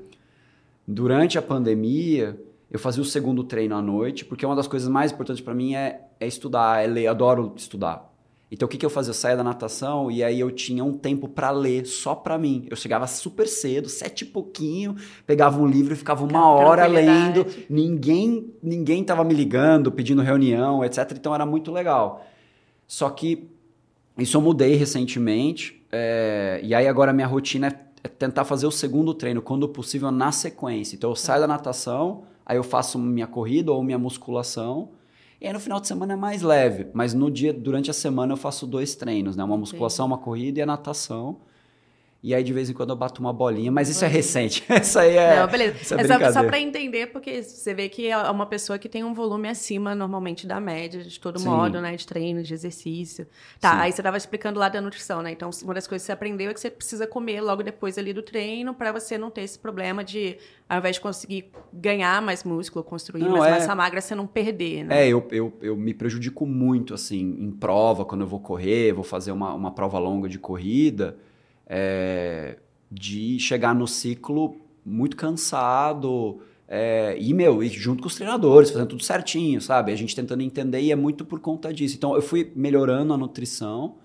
[0.88, 5.12] Durante a pandemia, eu fazia o segundo treino à noite, porque uma das coisas mais
[5.12, 8.14] importantes para mim é, é estudar, é ler, adoro estudar.
[8.50, 9.12] Então o que, que eu fazia?
[9.12, 12.66] Eu saía da natação e aí eu tinha um tempo para ler só para mim.
[12.70, 17.46] Eu chegava super cedo, sete e pouquinho, pegava um livro e ficava uma hora lendo.
[17.70, 21.12] Ninguém ninguém tava me ligando, pedindo reunião, etc.
[21.12, 22.26] Então era muito legal.
[22.88, 23.50] Só que
[24.18, 25.86] isso eu mudei recentemente.
[25.92, 30.10] É, e aí agora minha rotina é, é tentar fazer o segundo treino, quando possível,
[30.10, 30.96] na sequência.
[30.96, 34.94] Então eu saio da natação aí eu faço minha corrida ou minha musculação.
[35.40, 38.34] E aí no final de semana é mais leve, mas no dia durante a semana
[38.34, 39.44] eu faço dois treinos, né?
[39.44, 41.42] Uma musculação, uma corrida e a natação.
[42.22, 44.64] E aí, de vez em quando, eu bato uma bolinha, mas isso é recente.
[44.82, 45.40] Isso aí é.
[45.40, 45.96] Não, beleza.
[45.96, 49.04] É, é só, só para entender, porque você vê que é uma pessoa que tem
[49.04, 51.48] um volume acima, normalmente, da média, de todo Sim.
[51.48, 51.96] modo, né?
[51.96, 53.28] De treino, de exercício.
[53.60, 53.78] Tá, Sim.
[53.82, 55.32] aí você estava explicando lá da nutrição, né?
[55.32, 58.12] Então, uma das coisas que você aprendeu é que você precisa comer logo depois ali
[58.14, 62.44] do treino para você não ter esse problema de, ao invés de conseguir ganhar mais
[62.44, 63.60] músculo, construir não, mais é...
[63.60, 65.06] massa magra, você não perder, né?
[65.06, 69.04] É, eu, eu, eu me prejudico muito, assim, em prova, quando eu vou correr, vou
[69.04, 71.16] fazer uma, uma prova longa de corrida
[71.68, 72.58] é,
[72.90, 76.40] de chegar no ciclo muito cansado.
[76.68, 79.92] É, e, meu, e junto com os treinadores, fazendo tudo certinho, sabe?
[79.92, 81.96] A gente tentando entender e é muito por conta disso.
[81.96, 83.96] Então, eu fui melhorando a nutrição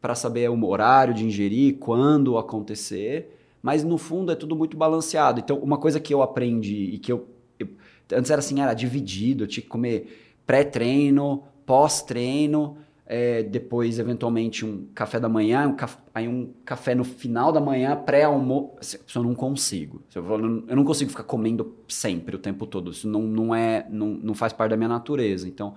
[0.00, 5.38] para saber o horário de ingerir, quando acontecer, mas no fundo é tudo muito balanceado.
[5.38, 7.28] Então, uma coisa que eu aprendi e que eu.
[7.58, 7.68] eu
[8.12, 12.76] antes era assim, era dividido, eu tinha que comer pré-treino, pós-treino
[13.14, 17.60] é, depois, eventualmente, um café da manhã, um café, aí um café no final da
[17.60, 18.98] manhã, pré-almoço.
[19.14, 20.02] Eu não consigo.
[20.14, 22.90] Eu não consigo ficar comendo sempre, o tempo todo.
[22.90, 25.46] Isso não, não, é, não, não faz parte da minha natureza.
[25.46, 25.74] Então,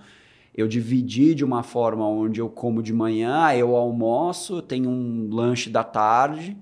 [0.56, 5.70] eu dividi de uma forma onde eu como de manhã, eu almoço, tenho um lanche
[5.70, 6.56] da tarde,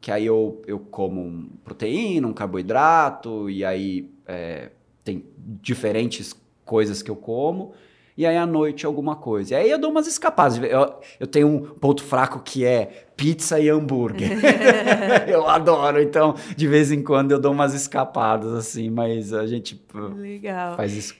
[0.00, 4.72] que aí eu, eu como um proteína, um carboidrato, e aí é,
[5.04, 5.24] tem
[5.62, 6.34] diferentes
[6.64, 7.74] coisas que eu como
[8.16, 9.54] e aí à noite alguma coisa.
[9.54, 10.58] E aí eu dou umas escapadas.
[10.58, 14.30] Eu, eu tenho um ponto fraco que é pizza e hambúrguer.
[15.28, 19.80] eu adoro, então de vez em quando eu dou umas escapadas assim, mas a gente
[20.16, 20.76] Legal.
[20.76, 21.14] faz isso.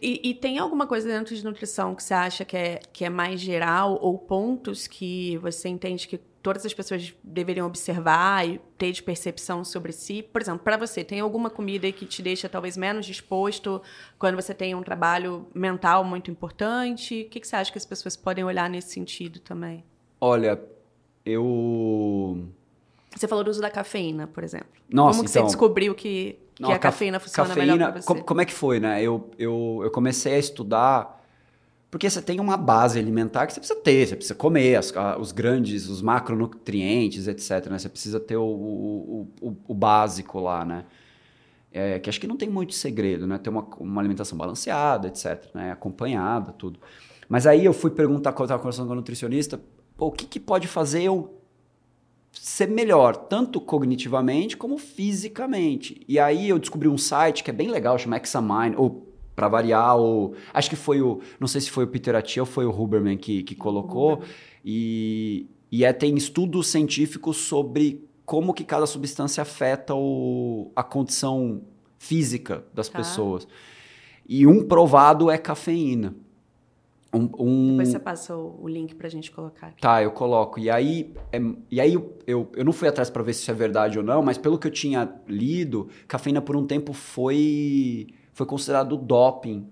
[0.00, 3.10] E, e, tem alguma coisa dentro de nutrição que você acha que é, que é
[3.10, 8.92] mais geral ou pontos que você entende que todas as pessoas deveriam observar e ter
[8.92, 10.22] de percepção sobre si?
[10.22, 13.80] Por exemplo, para você, tem alguma comida que te deixa talvez menos disposto
[14.18, 17.22] quando você tem um trabalho mental muito importante?
[17.22, 19.84] O que, que você acha que as pessoas podem olhar nesse sentido também?
[20.20, 20.60] Olha,
[21.24, 22.48] eu.
[23.14, 24.68] Você falou do uso da cafeína, por exemplo.
[24.90, 28.00] Nossa, Como que então, você descobriu que, que não, a cafeína funciona cafeína, melhor pra
[28.00, 28.06] você?
[28.06, 29.02] Como, como é que foi, né?
[29.02, 31.21] Eu, eu, eu comecei a estudar
[31.92, 34.90] porque você tem uma base alimentar que você precisa ter, você precisa comer as,
[35.20, 37.66] os grandes, os macronutrientes, etc.
[37.66, 37.78] Né?
[37.78, 40.86] Você precisa ter o, o, o, o básico lá, né?
[41.70, 43.36] É, que acho que não tem muito segredo, né?
[43.36, 45.54] Ter uma, uma alimentação balanceada, etc.
[45.54, 45.70] Né?
[45.70, 46.80] Acompanhada, tudo.
[47.28, 49.60] Mas aí eu fui perguntar, quando eu estava conversando com a nutricionista,
[49.98, 51.42] o que, que pode fazer eu
[52.32, 56.02] ser melhor, tanto cognitivamente como fisicamente.
[56.08, 59.11] E aí eu descobri um site que é bem legal, chama Examine, ou
[59.42, 62.46] para variar, ou acho que foi o, não sei se foi o Peter Attia ou
[62.46, 64.22] foi o Huberman que, que colocou, uhum.
[64.64, 71.62] e, e é, tem estudos científicos sobre como que cada substância afeta o, a condição
[71.98, 72.98] física das tá.
[72.98, 73.48] pessoas.
[74.28, 76.14] E um provado é cafeína.
[77.12, 77.70] Um, um...
[77.72, 79.66] Depois você passa o, link pra gente colocar.
[79.66, 79.82] Aqui.
[79.82, 80.58] Tá, eu coloco.
[80.60, 81.40] E aí, é,
[81.70, 84.04] e aí eu, eu, eu, não fui atrás para ver se isso é verdade ou
[84.04, 89.66] não, mas pelo que eu tinha lido, cafeína por um tempo foi, foi considerado doping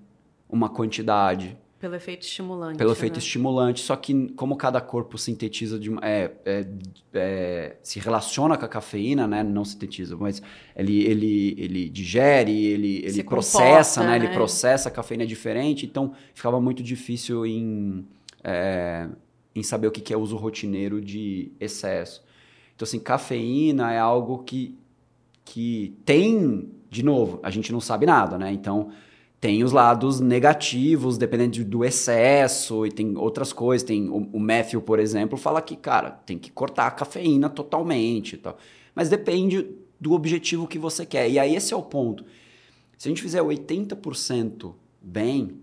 [0.49, 1.57] uma quantidade.
[1.79, 2.77] Pelo efeito estimulante.
[2.77, 3.19] Pelo efeito né?
[3.19, 6.67] estimulante, só que como cada corpo sintetiza de é, é,
[7.15, 9.43] é, se relaciona com a cafeína, né?
[9.43, 10.43] Não sintetiza, mas
[10.77, 14.17] ele, ele, ele digere, ele, ele processa, comporta, né?
[14.17, 14.35] Ele né?
[14.35, 18.07] processa a cafeína diferente, então ficava muito difícil em,
[18.45, 19.09] é,
[19.55, 22.23] em saber o que é uso rotineiro de excesso.
[22.81, 24.79] Então, assim, cafeína é algo que,
[25.45, 28.53] que tem, de novo, a gente não sabe nada, né?
[28.53, 28.91] Então
[29.41, 33.87] tem os lados negativos, dependendo do excesso, e tem outras coisas.
[33.87, 38.35] Tem o, o Matthew, por exemplo, fala que, cara, tem que cortar a cafeína totalmente
[38.35, 38.59] e tal.
[38.95, 39.67] Mas depende
[39.99, 41.31] do objetivo que você quer.
[41.31, 42.25] E aí esse é o ponto.
[42.99, 45.61] Se a gente fizer 80% bem,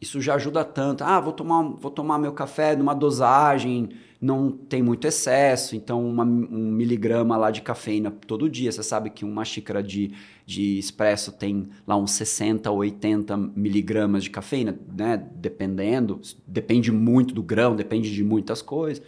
[0.00, 1.02] isso já ajuda tanto.
[1.02, 3.88] Ah, vou tomar, vou tomar meu café numa dosagem,
[4.20, 8.72] não tem muito excesso, então uma, um miligrama lá de cafeína todo dia.
[8.72, 10.12] Você sabe que uma xícara de,
[10.44, 15.16] de expresso tem lá uns 60 ou 80 miligramas de cafeína, né?
[15.34, 19.02] Dependendo, depende muito do grão, depende de muitas coisas.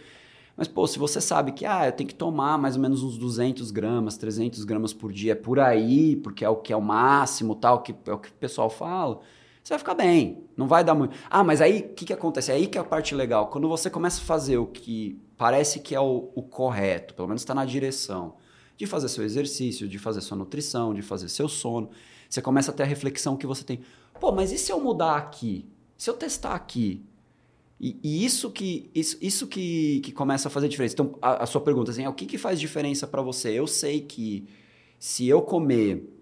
[0.55, 3.17] Mas, pô, se você sabe que, ah, eu tenho que tomar mais ou menos uns
[3.17, 6.81] 200 gramas, 300 gramas por dia, é por aí, porque é o que é o
[6.81, 9.21] máximo, tal, que é o que o pessoal fala
[9.69, 10.43] você vai ficar bem.
[10.57, 11.15] Não vai dar muito.
[11.29, 12.51] Ah, mas aí o que, que acontece?
[12.51, 13.49] É aí que é a parte legal.
[13.49, 17.43] Quando você começa a fazer o que parece que é o, o correto, pelo menos
[17.43, 18.33] está na direção,
[18.75, 21.91] de fazer seu exercício, de fazer sua nutrição, de fazer seu sono,
[22.27, 23.81] você começa a ter a reflexão que você tem.
[24.19, 25.69] Pô, mas e se eu mudar aqui?
[25.95, 27.05] Se eu testar aqui?
[27.79, 30.95] E, e isso que isso, isso que, que começa a fazer diferença.
[30.95, 33.51] Então, a, a sua pergunta assim, é o que, que faz diferença para você?
[33.51, 34.47] Eu sei que
[34.97, 36.18] se eu comer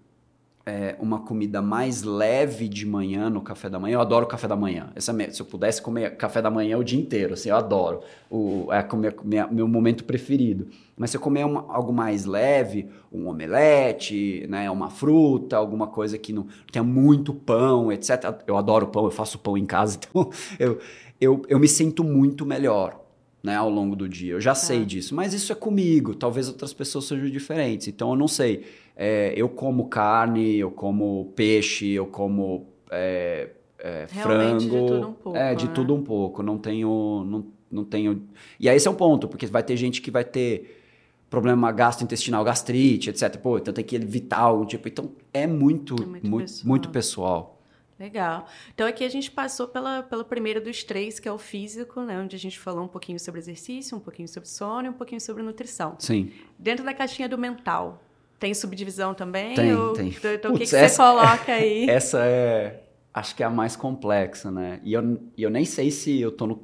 [0.68, 3.94] é, uma comida mais leve de manhã no café da manhã.
[3.94, 4.90] Eu adoro café da manhã.
[4.94, 8.00] Essa, é se eu pudesse comer café da manhã o dia inteiro, assim, eu adoro.
[8.30, 10.68] O, é comer, minha, meu momento preferido.
[10.94, 16.18] Mas se eu comer uma, algo mais leve, um omelete, né, uma fruta, alguma coisa
[16.18, 18.42] que não tenha muito pão, etc.
[18.46, 20.78] Eu adoro pão, eu faço pão em casa, então eu,
[21.18, 23.04] eu, eu me sinto muito melhor.
[23.40, 24.32] Né, ao longo do dia.
[24.32, 24.54] Eu já é.
[24.54, 26.12] sei disso, mas isso é comigo.
[26.12, 27.86] Talvez outras pessoas sejam diferentes.
[27.86, 28.64] Então eu não sei.
[29.00, 34.58] É, eu como carne, eu como peixe, eu como é, é, frango.
[34.58, 35.38] De tudo um pouco.
[35.38, 35.72] É, de né?
[35.72, 36.42] tudo um pouco.
[36.42, 38.28] Não tenho, não, não tenho.
[38.58, 40.82] E aí esse é um ponto, porque vai ter gente que vai ter
[41.30, 43.36] problema gastrointestinal, gastrite, etc.
[43.36, 44.88] Pô, então tem que evitar algum tipo.
[44.88, 46.68] Então é muito, é muito, muito, pessoal.
[46.68, 47.54] muito pessoal.
[48.00, 48.46] Legal.
[48.74, 52.20] Então aqui a gente passou pela, pelo primeiro dos três, que é o físico, né?
[52.20, 55.20] Onde a gente falou um pouquinho sobre exercício, um pouquinho sobre sono e um pouquinho
[55.20, 55.96] sobre nutrição.
[56.00, 56.32] Sim.
[56.58, 58.02] Dentro da caixinha do mental,
[58.38, 59.54] tem subdivisão também?
[59.54, 60.08] Tem, ou, tem.
[60.08, 61.88] Então, então o que, que essa, você coloca aí?
[61.90, 62.82] Essa é,
[63.12, 64.80] acho que é a mais complexa, né?
[64.84, 66.62] E eu, eu nem sei se eu tô no,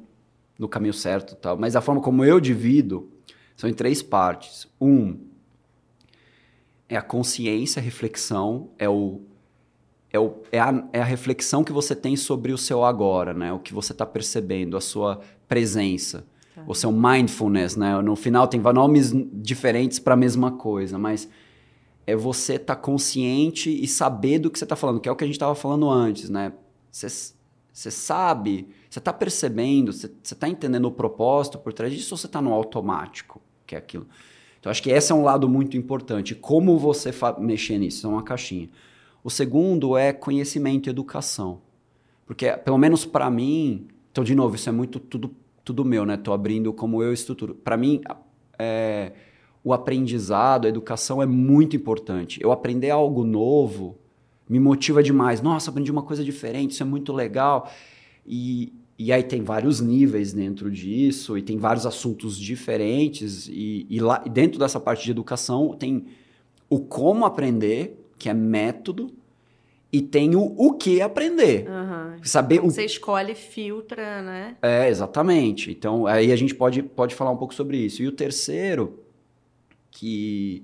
[0.57, 3.11] no caminho certo tal, mas a forma como eu divido
[3.57, 4.67] são em três partes.
[4.79, 5.19] Um
[6.87, 9.21] é a consciência, a reflexão, é o
[10.11, 13.51] é, o, é, a, é a reflexão que você tem sobre o seu agora, né?
[13.51, 16.63] O que você está percebendo, a sua presença, tá.
[16.65, 18.01] o seu mindfulness, né?
[18.01, 21.27] No final tem nomes diferentes para a mesma coisa, mas
[22.07, 25.15] é você estar tá consciente e saber do que você está falando, que é o
[25.15, 26.53] que a gente estava falando antes, né?
[26.91, 27.09] Você,
[27.91, 32.41] sabe, você está percebendo, você está entendendo o propósito por trás disso ou você está
[32.41, 34.07] no automático, que é aquilo?
[34.59, 36.33] Então, acho que esse é um lado muito importante.
[36.33, 38.07] Como você mexer nisso?
[38.07, 38.69] É uma caixinha.
[39.23, 41.61] O segundo é conhecimento e educação.
[42.25, 46.15] Porque, pelo menos para mim, então, de novo, isso é muito tudo, tudo meu, né?
[46.15, 47.53] Estou abrindo como eu estruturo.
[47.53, 48.01] Para mim,
[48.57, 49.11] é,
[49.65, 52.39] o aprendizado, a educação é muito importante.
[52.39, 53.97] Eu aprender algo novo
[54.47, 55.41] me motiva demais.
[55.41, 57.67] Nossa, aprendi uma coisa diferente, isso é muito legal.
[58.27, 63.47] E, e aí tem vários níveis dentro disso, e tem vários assuntos diferentes.
[63.47, 66.05] E, e lá e dentro dessa parte de educação tem
[66.69, 69.11] o como aprender, que é método,
[69.91, 71.67] e tem o, o que aprender.
[71.67, 72.23] Uhum.
[72.23, 72.65] Saber o...
[72.65, 74.57] Você escolhe, filtra, né?
[74.61, 75.71] É, exatamente.
[75.71, 78.03] Então, aí a gente pode, pode falar um pouco sobre isso.
[78.03, 78.99] E o terceiro,
[79.95, 80.63] que,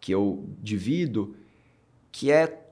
[0.00, 1.36] que eu divido,
[2.10, 2.70] que é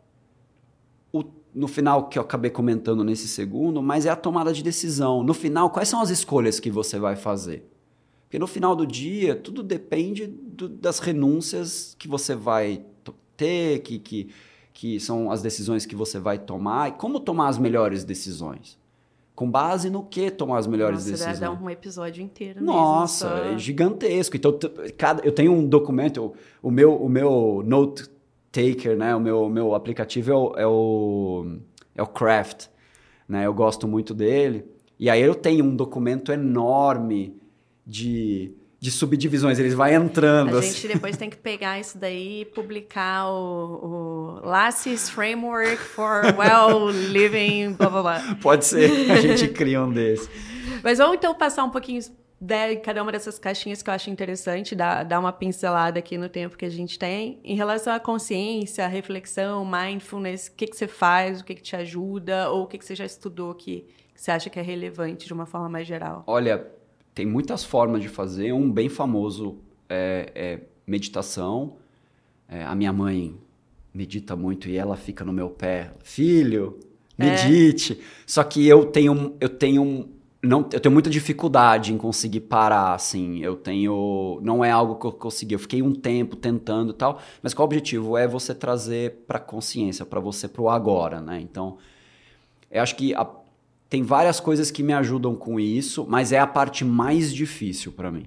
[1.12, 1.22] o,
[1.55, 5.22] no final, que eu acabei comentando nesse segundo, mas é a tomada de decisão.
[5.22, 7.70] No final, quais são as escolhas que você vai fazer?
[8.24, 12.84] Porque no final do dia, tudo depende do, das renúncias que você vai
[13.37, 14.30] ter, que, que
[14.76, 18.78] que são as decisões que você vai tomar e como tomar as melhores decisões.
[19.37, 21.39] Com base no que tomar as melhores Nossa, decisões.
[21.39, 23.55] Dá um episódio inteiro Nossa, mesmo, só...
[23.55, 24.37] é gigantesco.
[24.37, 24.59] Então,
[24.97, 26.32] cada, eu tenho um documento,
[26.62, 28.09] o meu, o meu note
[28.51, 31.59] taker, né, o meu, meu aplicativo é o, é o,
[31.95, 32.68] é o Craft,
[33.28, 34.64] né, eu gosto muito dele.
[34.99, 37.37] E aí eu tenho um documento enorme
[37.87, 38.55] de
[38.87, 40.55] de subdivisões, eles vão entrando.
[40.55, 40.72] A assim.
[40.72, 46.89] gente depois tem que pegar isso daí e publicar o, o Lasses Framework for Well
[46.91, 48.37] Living, blá blá blá.
[48.41, 50.30] Pode ser, a gente cria um desses.
[50.84, 52.01] Mas vamos então passar um pouquinho
[52.41, 56.28] de cada uma dessas caixinhas que eu acho interessante, dar, dar uma pincelada aqui no
[56.28, 57.41] tempo que a gente tem.
[57.43, 61.74] Em relação à consciência, reflexão, mindfulness, o que, que você faz, o que, que te
[61.74, 63.84] ajuda, ou o que, que você já estudou que,
[64.14, 66.22] que você acha que é relevante de uma forma mais geral?
[66.24, 66.76] Olha,
[67.17, 68.53] tem muitas formas de fazer.
[68.53, 69.57] Um bem famoso
[69.89, 71.79] é, é meditação.
[72.47, 73.35] É, a minha mãe
[73.93, 76.79] medita muito e ela fica no meu pé, filho,
[77.17, 77.95] medite.
[77.95, 77.97] É.
[78.27, 80.11] Só que eu tenho, eu tenho
[80.43, 83.39] não, eu tenho muita dificuldade em conseguir parar, assim.
[83.39, 85.55] Eu tenho, não é algo que eu consegui.
[85.55, 89.39] Eu fiquei um tempo tentando e tal, mas qual o objetivo é você trazer para
[89.39, 91.41] consciência, para você pro agora, né?
[91.41, 91.79] Então,
[92.71, 93.27] eu acho que a,
[93.89, 98.11] tem várias coisas que me ajudam com isso, mas é a parte mais difícil para
[98.11, 98.26] mim.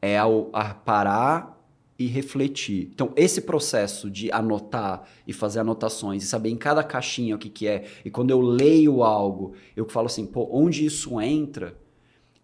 [0.00, 1.54] É a, a parar
[1.98, 2.90] e refletir.
[2.92, 7.48] Então, esse processo de anotar e fazer anotações e saber em cada caixinha o que,
[7.48, 11.76] que é, e quando eu leio algo, eu falo assim, pô, onde isso entra,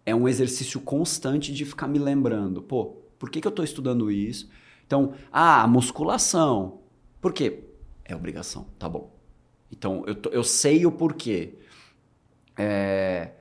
[0.05, 4.09] é um exercício constante de ficar me lembrando, pô, por que, que eu estou estudando
[4.09, 4.49] isso?
[4.87, 6.79] Então, ah, musculação.
[7.21, 7.63] Por quê?
[8.03, 9.11] É obrigação, tá bom.
[9.71, 11.59] Então, eu, eu sei o porquê.
[12.61, 13.31] É,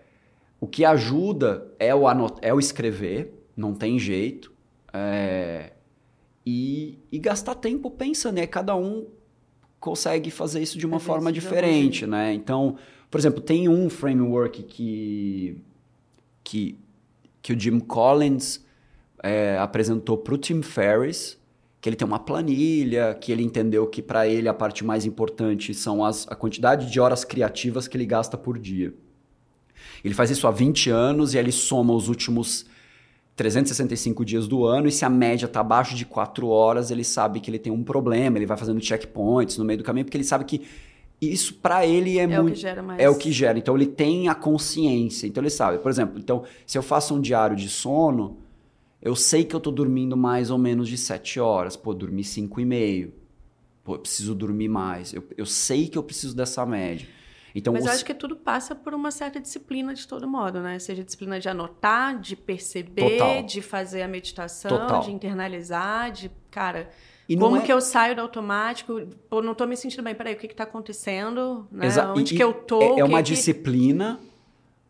[0.59, 2.05] o que ajuda é o,
[2.41, 4.51] é o escrever, não tem jeito.
[4.93, 5.73] É,
[6.45, 8.47] e, e, gastar tempo pensando, né?
[8.47, 9.07] Cada um
[9.79, 12.33] consegue fazer isso de uma é forma diferente, né?
[12.33, 12.77] Então,
[13.11, 15.63] por exemplo, tem um framework que,
[16.43, 16.79] que,
[17.43, 18.65] que o Jim Collins
[19.23, 21.39] é, apresentou para o Tim Ferriss,
[21.81, 25.73] que ele tem uma planilha, que ele entendeu que para ele a parte mais importante
[25.75, 28.95] são as, a quantidade de horas criativas que ele gasta por dia.
[30.05, 32.67] Ele faz isso há 20 anos e ele soma os últimos
[33.37, 37.41] 365 dias do ano e se a média está abaixo de 4 horas, ele sabe
[37.41, 40.25] que ele tem um problema, ele vai fazendo checkpoints no meio do caminho, porque ele
[40.25, 40.63] sabe que
[41.21, 42.49] isso para ele é, é muito.
[42.49, 43.01] O que gera mais.
[43.01, 43.59] É o que gera.
[43.59, 45.27] Então ele tem a consciência.
[45.27, 45.79] Então ele sabe.
[45.79, 48.39] Por exemplo, então, se eu faço um diário de sono,
[49.03, 51.77] eu sei que eu tô dormindo mais ou menos de 7 horas.
[51.77, 53.13] Pô, dormi 5 e meio.
[53.85, 55.13] Pô, eu preciso dormir mais.
[55.13, 57.07] Eu, eu sei que eu preciso dessa média.
[57.55, 60.79] Então, Mas eu acho que tudo passa por uma certa disciplina de todo modo, né?
[60.79, 63.43] Seja disciplina de anotar, de perceber, Total.
[63.43, 65.03] de fazer a meditação, Total.
[65.03, 66.91] de internalizar, de, cara,
[67.39, 67.61] como é...
[67.61, 69.07] que eu saio do automático?
[69.29, 71.67] Pô, não estou me sentindo bem, peraí, o que está acontecendo?
[71.71, 71.87] Né?
[71.87, 72.13] Exa...
[72.13, 72.81] Onde e, que eu tô?
[72.81, 73.31] É, é uma que...
[73.31, 74.19] disciplina,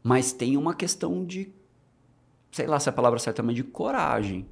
[0.03, 1.53] mas tem uma questão de,
[2.51, 4.47] sei lá se é a palavra certa, mas de coragem.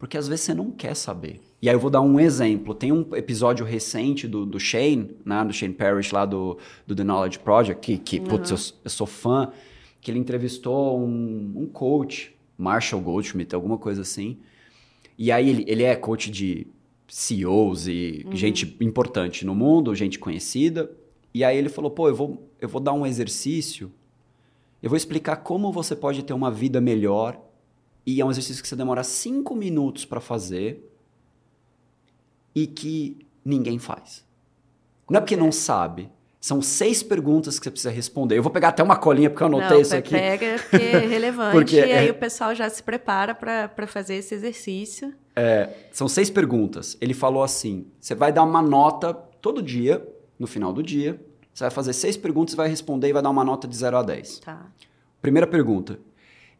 [0.00, 1.42] Porque às vezes você não quer saber.
[1.60, 2.74] E aí eu vou dar um exemplo.
[2.74, 7.04] Tem um episódio recente do, do Shane, né, do Shane Parrish lá do, do The
[7.04, 8.24] Knowledge Project, que, que uhum.
[8.24, 9.52] putz, eu, eu, sou fã,
[10.00, 14.38] que ele entrevistou um, um coach, Marshall Goldschmidt, alguma coisa assim.
[15.18, 16.66] E aí ele, ele é coach de
[17.06, 18.34] CEOs e uhum.
[18.34, 20.90] gente importante no mundo, gente conhecida.
[21.34, 23.92] E aí ele falou, pô, eu vou, eu vou dar um exercício,
[24.82, 27.38] eu vou explicar como você pode ter uma vida melhor.
[28.06, 30.90] E é um exercício que você demora cinco minutos para fazer
[32.54, 34.24] e que ninguém faz.
[35.08, 38.38] Não é porque não sabe, São seis perguntas que você precisa responder.
[38.38, 40.12] Eu vou pegar até uma colinha, porque eu anotei Não, isso aqui.
[40.12, 41.52] Pega, porque é relevante.
[41.52, 45.14] Porque e aí é- o pessoal já se prepara para fazer esse exercício.
[45.36, 46.96] É, são seis perguntas.
[46.98, 50.02] Ele falou assim: você vai dar uma nota todo dia,
[50.38, 51.20] no final do dia.
[51.52, 54.02] Você vai fazer seis perguntas, vai responder e vai dar uma nota de 0 a
[54.02, 54.38] 10.
[54.38, 54.66] Tá.
[55.20, 55.98] Primeira pergunta.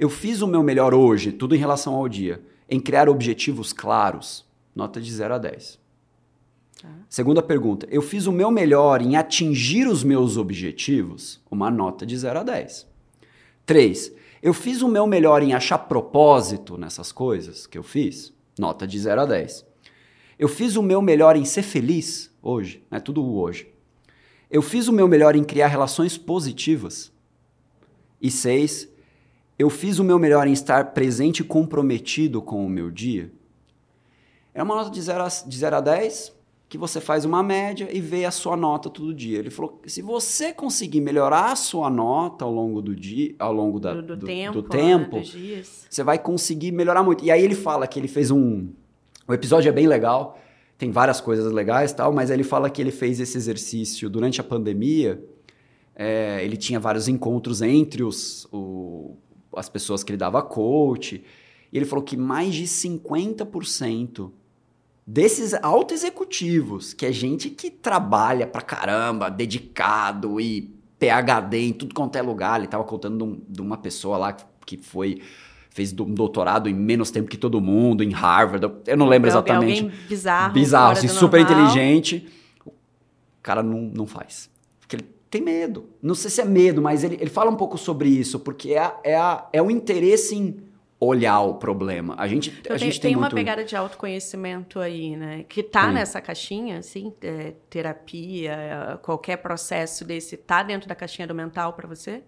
[0.01, 4.46] Eu fiz o meu melhor hoje, tudo em relação ao dia, em criar objetivos claros.
[4.74, 5.78] Nota de 0 a 10.
[7.07, 7.86] Segunda pergunta.
[7.90, 11.38] Eu fiz o meu melhor em atingir os meus objetivos.
[11.51, 12.86] Uma nota de 0 a 10.
[13.66, 14.12] 3.
[14.42, 18.32] Eu fiz o meu melhor em achar propósito nessas coisas que eu fiz.
[18.59, 19.66] Nota de 0 a 10.
[20.38, 22.82] Eu fiz o meu melhor em ser feliz hoje.
[22.90, 23.70] É tudo hoje.
[24.51, 27.12] Eu fiz o meu melhor em criar relações positivas.
[28.18, 28.88] E 6.
[29.61, 33.30] Eu fiz o meu melhor em estar presente e comprometido com o meu dia.
[34.54, 36.32] É uma nota de 0 a, de 0 a 10
[36.66, 39.38] que você faz uma média e vê a sua nota todo dia.
[39.38, 43.78] Ele falou se você conseguir melhorar a sua nota ao longo do dia, ao longo
[43.78, 45.84] da, Do, do tempo, do né, tempo dias.
[45.90, 47.22] você vai conseguir melhorar muito.
[47.22, 48.68] E aí ele fala que ele fez um.
[49.28, 50.38] O episódio é bem legal,
[50.78, 54.44] tem várias coisas legais tal, mas ele fala que ele fez esse exercício durante a
[54.44, 55.22] pandemia.
[55.94, 59.16] É, ele tinha vários encontros entre os, o-
[59.57, 61.22] as pessoas que ele dava coach.
[61.72, 64.30] E ele falou que mais de 50%
[65.07, 71.94] desses alto executivos, que é gente que trabalha pra caramba, dedicado e PhD em tudo
[71.94, 72.59] quanto é lugar.
[72.61, 73.16] Ele tava contando
[73.48, 74.36] de, um- uma pessoa lá
[74.66, 75.20] que foi
[75.72, 78.66] fez um doutorado em menos tempo que todo mundo, em Harvard.
[78.86, 79.82] Eu não lembro Alguém- exatamente.
[79.84, 80.53] Alguém bizarro.
[80.53, 81.62] Bizarro, assim, super normal.
[81.62, 82.28] inteligente.
[82.66, 82.72] O
[83.42, 84.51] cara não, não faz.
[85.31, 85.89] Tem medo.
[86.03, 88.93] Não sei se é medo, mas ele, ele fala um pouco sobre isso, porque é,
[89.05, 90.57] é, a- é o interesse em
[90.99, 92.14] olhar o problema.
[92.18, 93.35] A gente, Então, a tem, gente tem, tem uma muito...
[93.37, 95.45] pegada de autoconhecimento aí, né?
[95.49, 95.95] Que tá Tem.
[95.95, 101.72] nessa caixinha, assim, é, terapia, é, qualquer processo desse, tá dentro da caixinha do mental
[101.74, 102.22] pra você?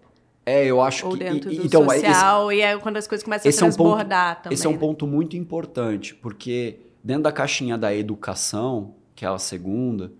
[0.45, 1.19] É, eu acho Ou que...
[1.19, 3.69] dentro e- do então, esse- social, e é quando as coisas começam esse a é
[3.69, 4.55] um ponto- transbordar também.
[4.55, 4.79] Esse é um né?
[4.79, 10.11] ponto muito importante, porque dentro da caixinha da educação, que é a segunda,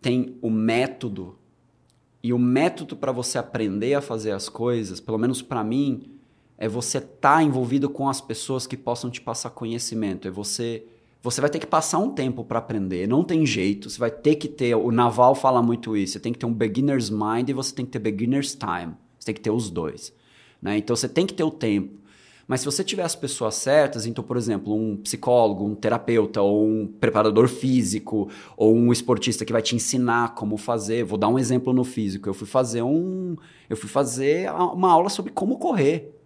[0.00, 1.36] tem o método.
[2.22, 6.04] E o método para você aprender a fazer as coisas, pelo menos para mim,
[6.56, 10.28] é você estar envolvido com as pessoas que possam te passar conhecimento.
[10.28, 10.84] É você
[11.22, 13.88] você vai ter que passar um tempo para aprender, não tem jeito.
[13.88, 16.52] Você vai ter que ter, o Naval fala muito isso, você tem que ter um
[16.52, 18.94] beginner's mind e você tem que ter beginner's time.
[19.18, 20.12] Você tem que ter os dois.
[20.60, 20.78] Né?
[20.78, 22.01] Então você tem que ter o tempo.
[22.46, 26.66] Mas se você tiver as pessoas certas, então, por exemplo, um psicólogo, um terapeuta, ou
[26.66, 31.04] um preparador físico, ou um esportista que vai te ensinar como fazer.
[31.04, 32.28] Vou dar um exemplo no físico.
[32.28, 33.36] Eu fui fazer um.
[33.70, 36.18] Eu fui fazer uma aula sobre como correr.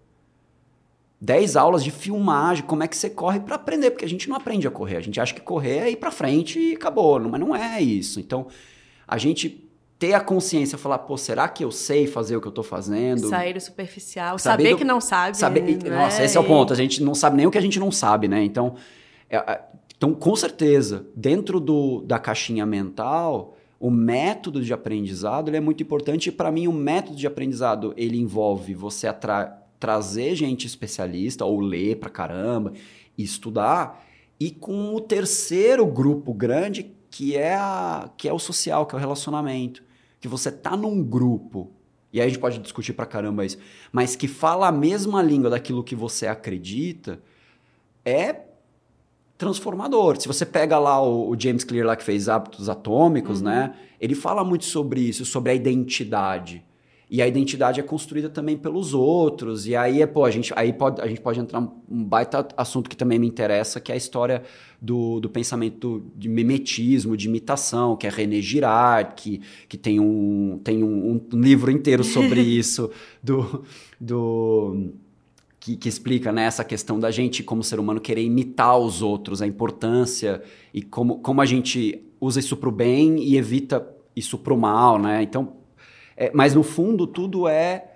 [1.21, 4.37] 10 aulas de filmagem, como é que você corre para aprender, porque a gente não
[4.37, 4.97] aprende a correr.
[4.97, 8.21] A gente acha que correr é ir para frente e acabou, mas não é isso.
[8.21, 8.47] Então,
[9.09, 9.66] a gente
[9.99, 13.29] ter a consciência, falar, pô, será que eu sei fazer o que eu tô fazendo?
[13.29, 15.37] Sair do superficial, Saber saber do- que não sabe.
[15.37, 15.91] Saber, né?
[15.97, 16.73] Nossa, esse é o E- ponto.
[16.73, 18.43] A gente não sabe nem o que a gente não sabe, né?
[18.45, 18.75] Então,
[19.31, 19.63] é, é,
[19.97, 25.83] então com certeza, dentro do, da caixinha mental, o método de aprendizado ele é muito
[25.83, 26.29] importante.
[26.29, 31.59] E para mim, o método de aprendizado ele envolve você atra- trazer gente especialista ou
[31.61, 32.73] ler pra caramba
[33.17, 34.05] e estudar.
[34.39, 38.99] E com o terceiro grupo grande, que é, a, que é o social, que é
[38.99, 39.83] o relacionamento.
[40.27, 41.71] Que você tá num grupo
[42.13, 43.59] e aí a gente pode discutir pra caramba isso,
[43.93, 47.21] mas que fala a mesma língua daquilo que você acredita,
[48.05, 48.41] é
[49.39, 50.21] transformador.
[50.21, 53.77] Se você pega lá o, o James Clear lá que fez Hábitos Atômicos, né?
[54.01, 56.65] Ele fala muito sobre isso, sobre a identidade.
[57.09, 59.67] E a identidade é construída também pelos outros.
[59.67, 62.91] E aí, é, pô, a gente, aí pode, a gente pode entrar um baita assunto
[62.91, 64.43] que também me interessa, que é a história
[64.83, 70.61] do, do pensamento de mimetismo, de imitação, que é René Girard, que, que tem, um,
[70.65, 72.91] tem um, um livro inteiro sobre isso,
[73.23, 73.65] do,
[74.01, 74.91] do,
[75.61, 79.41] que, que explica né, essa questão da gente, como ser humano, querer imitar os outros,
[79.41, 80.43] a importância
[80.73, 83.85] e como, como a gente usa isso para o bem e evita
[84.15, 84.99] isso para o mal.
[84.99, 85.23] Né?
[85.23, 85.55] Então,
[86.17, 87.93] é, mas no fundo, tudo é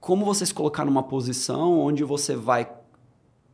[0.00, 2.70] como você se colocar numa posição onde você vai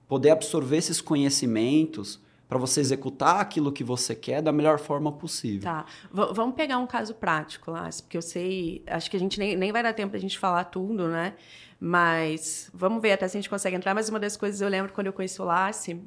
[0.08, 5.62] poder absorver esses conhecimentos para você executar aquilo que você quer da melhor forma possível.
[5.62, 5.86] Tá.
[6.12, 8.82] V- vamos pegar um caso prático, Lázaro, porque eu sei.
[8.86, 11.32] Acho que a gente nem, nem vai dar tempo da gente falar tudo, né?
[11.80, 13.94] Mas vamos ver até se a gente consegue entrar.
[13.94, 15.98] Mas uma das coisas eu lembro quando eu conheci o Lassi.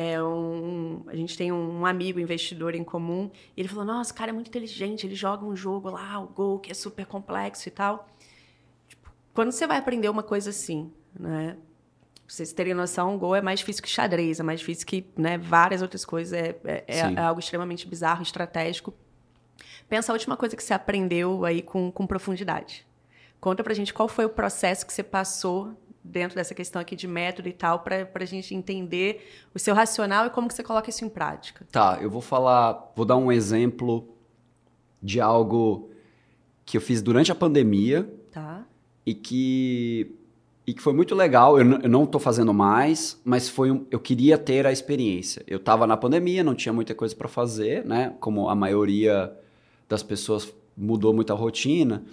[0.00, 3.28] É um, a gente tem um amigo investidor em comum.
[3.56, 5.04] E ele falou: Nossa, o cara é muito inteligente.
[5.04, 8.08] Ele joga um jogo lá, o Go, que é super complexo e tal.
[8.86, 11.56] Tipo, quando você vai aprender uma coisa assim, né?
[12.14, 15.04] Pra vocês terem noção, o Go é mais difícil que xadrez, é mais difícil que
[15.16, 16.32] né, várias outras coisas.
[16.32, 18.94] É, é, é- é algo extremamente bizarro, estratégico.
[19.88, 22.86] Pensa a última coisa que você aprendeu aí com, com profundidade.
[23.40, 25.72] Conta pra gente qual foi o processo que você passou
[26.02, 30.26] dentro dessa questão aqui de método e tal, para a gente entender o seu racional
[30.26, 31.66] e como que você coloca isso em prática.
[31.70, 34.08] Tá, eu vou falar, vou dar um exemplo
[35.02, 35.90] de algo
[36.64, 38.64] que eu fiz durante a pandemia tá.
[39.04, 40.14] e que
[40.66, 41.58] e que foi muito legal.
[41.58, 45.42] Eu, eu não estou fazendo mais, mas foi um, eu queria ter a experiência.
[45.46, 48.14] Eu estava na pandemia, não tinha muita coisa para fazer, né?
[48.20, 49.32] Como a maioria
[49.88, 52.04] das pessoas mudou muita rotina.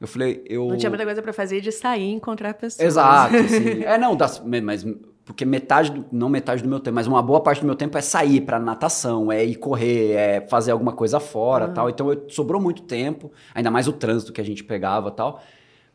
[0.00, 0.68] Eu falei, eu.
[0.68, 2.86] Não tinha muita coisa para fazer de sair, encontrar pessoas.
[2.86, 3.36] Exato.
[3.36, 3.82] Assim.
[3.82, 4.84] é, não, das, mas.
[5.24, 7.98] Porque metade, do, não metade do meu tempo, mas uma boa parte do meu tempo
[7.98, 11.74] é sair para natação, é ir correr, é fazer alguma coisa fora uhum.
[11.74, 11.90] tal.
[11.90, 15.42] Então eu, sobrou muito tempo, ainda mais o trânsito que a gente pegava tal.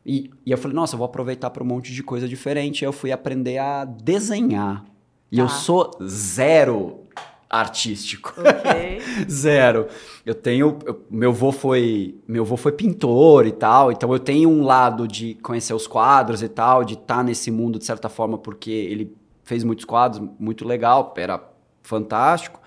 [0.06, 2.84] E, e eu falei, nossa, eu vou aproveitar para um monte de coisa diferente.
[2.84, 4.84] Eu fui aprender a desenhar.
[5.32, 5.54] E eu tá.
[5.54, 7.06] sou zero
[7.52, 8.34] artístico.
[8.40, 9.02] Okay.
[9.30, 9.88] Zero.
[10.26, 10.80] Eu tenho.
[10.86, 12.16] Eu, meu avô foi.
[12.28, 13.92] Meu avô foi pintor e tal.
[13.92, 17.52] Então eu tenho um lado de conhecer os quadros e tal, de estar tá nesse
[17.52, 21.44] mundo de certa forma, porque ele fez muitos quadros, muito legal, era
[21.84, 22.62] fantástico,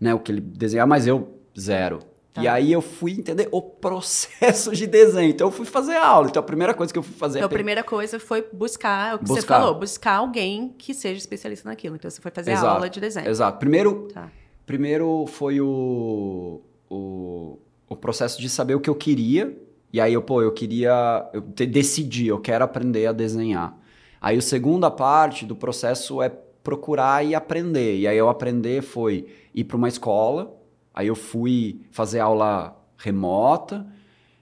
[0.00, 0.14] né?
[0.14, 2.11] O que ele desenhava, mas eu zero.
[2.32, 2.42] Tá.
[2.42, 5.28] E aí eu fui entender o processo de desenho.
[5.28, 6.28] Então eu fui fazer aula.
[6.28, 7.38] Então a primeira coisa que eu fui fazer...
[7.40, 9.40] Então a primeira coisa foi buscar, o que buscar.
[9.40, 11.96] você falou, buscar alguém que seja especialista naquilo.
[11.96, 12.66] Então você foi fazer Exato.
[12.66, 13.28] aula de desenho.
[13.28, 13.58] Exato.
[13.58, 14.30] Primeiro, tá.
[14.64, 19.54] primeiro foi o, o, o processo de saber o que eu queria.
[19.92, 21.28] E aí eu, pô, eu queria...
[21.34, 23.76] Eu decidi, eu quero aprender a desenhar.
[24.18, 26.30] Aí a segunda parte do processo é
[26.64, 27.98] procurar e aprender.
[27.98, 30.61] E aí eu aprender foi ir para uma escola
[30.94, 33.86] Aí eu fui fazer aula remota,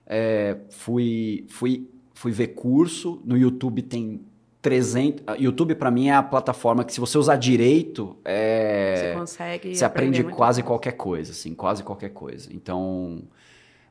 [0.07, 3.23] é, fui, fui, fui ver curso.
[3.25, 4.21] No YouTube tem
[4.61, 5.39] 300.
[5.39, 9.75] YouTube, para mim, é a plataforma que, se você usar direito, é, você consegue.
[9.75, 12.49] Você aprende quase qualquer coisa, assim, quase qualquer coisa.
[12.53, 13.23] Então,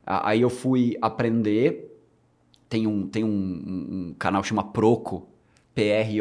[0.04, 1.86] aí eu fui aprender.
[2.68, 5.26] Tem um, tem um, um canal que chama Proco,
[5.74, 6.20] P-R-O-K-O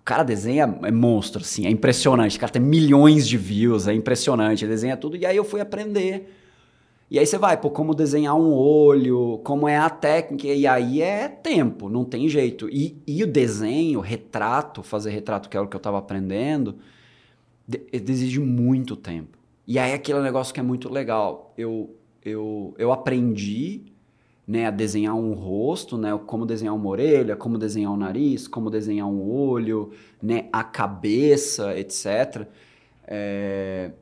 [0.00, 2.36] o cara desenha, é monstro, assim, é impressionante.
[2.36, 4.64] O cara tem milhões de views, é impressionante.
[4.64, 5.16] Ele desenha tudo.
[5.16, 6.34] E aí eu fui aprender.
[7.10, 10.46] E aí você vai, pô, como desenhar um olho, como é a técnica.
[10.46, 12.68] E aí é tempo, não tem jeito.
[12.70, 16.76] E, e o desenho, retrato, fazer retrato, que é o que eu estava aprendendo,
[17.68, 19.38] de, exige muito tempo.
[19.66, 21.52] E aí aquele negócio que é muito legal.
[21.58, 21.94] Eu,
[22.24, 23.82] eu, eu aprendi
[24.50, 28.68] né, a desenhar um rosto, né, como desenhar uma orelha, como desenhar um nariz, como
[28.68, 32.48] desenhar um olho, né, a cabeça, etc.
[33.06, 33.92] É,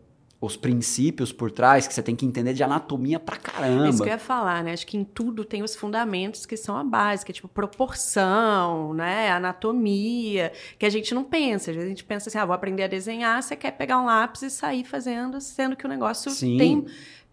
[0.41, 3.89] os princípios por trás que você tem que entender de anatomia pra caramba.
[3.89, 4.73] É isso que eu ia falar, né?
[4.73, 8.95] Acho que em tudo tem os fundamentos que são a base, que é tipo proporção,
[8.95, 9.31] né?
[9.31, 11.73] Anatomia, que a gente não pensa.
[11.73, 14.49] A gente pensa assim, ah, vou aprender a desenhar, você quer pegar um lápis e
[14.49, 16.57] sair fazendo, sendo que o negócio Sim.
[16.57, 16.87] tem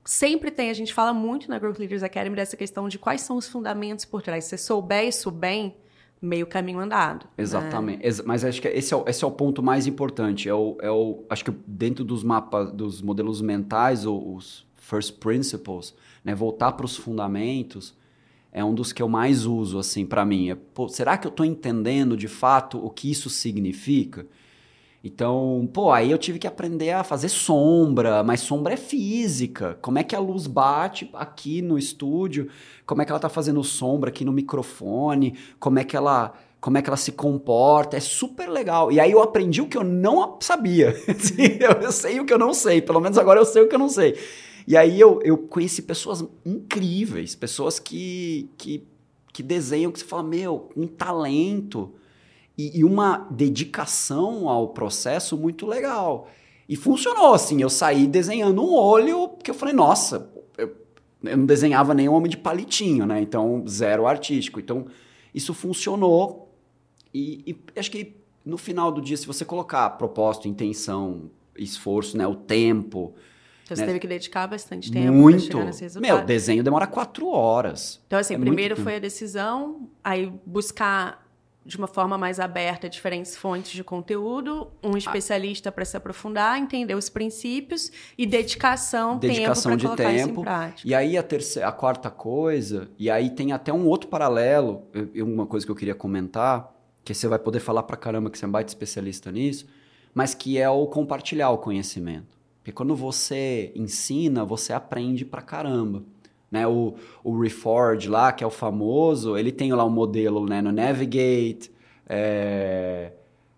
[0.05, 3.35] sempre tem, a gente fala muito na Growth Leaders Academy dessa questão de quais são
[3.35, 4.45] os fundamentos por trás.
[4.45, 5.75] Se você souber isso bem,
[6.21, 7.25] meio caminho andado.
[7.25, 7.43] Né?
[7.43, 8.05] Exatamente.
[8.05, 8.23] Né?
[8.25, 10.47] Mas acho que esse é, o, esse é o ponto mais importante.
[10.47, 15.95] É o, é o, acho que dentro dos mapas, dos modelos mentais, os first principles,
[16.23, 17.95] né, voltar para os fundamentos,
[18.51, 20.51] é um dos que eu mais uso, assim, para mim.
[20.51, 24.25] É, pô, será que eu estou entendendo de fato o que isso significa?
[25.07, 29.77] Então, pô, aí eu tive que aprender a fazer sombra, mas sombra é física.
[29.79, 32.49] Como é que a luz bate aqui no estúdio?
[32.87, 35.37] Como é que ela tá fazendo sombra aqui no microfone?
[35.59, 38.91] Como é que ela como é que ela se comporta, é super legal.
[38.91, 40.95] E aí eu aprendi o que eu não sabia.
[41.83, 43.79] eu sei o que eu não sei, pelo menos agora eu sei o que eu
[43.79, 44.17] não sei.
[44.67, 48.83] E aí eu, eu conheci pessoas incríveis, pessoas que, que,
[49.31, 51.93] que desenham, que você fala, meu, um talento
[52.57, 56.29] e, e uma dedicação ao processo muito legal.
[56.67, 57.61] E funcionou, assim.
[57.61, 60.75] Eu saí desenhando um olho, porque eu falei, nossa, eu,
[61.23, 63.21] eu não desenhava nem um homem de palitinho, né?
[63.21, 64.59] Então, zero artístico.
[64.59, 64.87] Então,
[65.33, 66.53] isso funcionou.
[67.13, 67.43] E,
[67.75, 72.25] e, acho que no final do dia, se você colocar propósito, intenção, esforço, né?
[72.25, 73.13] O tempo.
[73.63, 73.83] Então, né?
[73.83, 75.43] você teve que dedicar bastante tempo Muito.
[75.43, 76.17] para chegar nesse resultado.
[76.17, 78.01] Meu, desenho demora quatro horas.
[78.07, 81.24] Então, assim, é primeiro foi a decisão, aí buscar
[81.65, 84.97] de uma forma mais aberta diferentes fontes de conteúdo, um ah.
[84.97, 90.31] especialista para se aprofundar, entender os princípios e dedicação, dedicação tempo colocar tempo.
[90.31, 90.87] Isso em prática.
[90.87, 94.83] E aí a terceira, a quarta coisa, e aí tem até um outro paralelo,
[95.15, 96.71] uma coisa que eu queria comentar,
[97.03, 99.65] que você vai poder falar para caramba que você é um baita especialista nisso,
[100.13, 102.37] mas que é o compartilhar o conhecimento.
[102.59, 106.03] Porque quando você ensina, você aprende para caramba.
[106.51, 106.67] Né?
[106.67, 110.71] O, o Reforge lá, que é o famoso, ele tem lá um modelo né, no
[110.71, 111.71] Navigate,
[112.07, 113.11] é,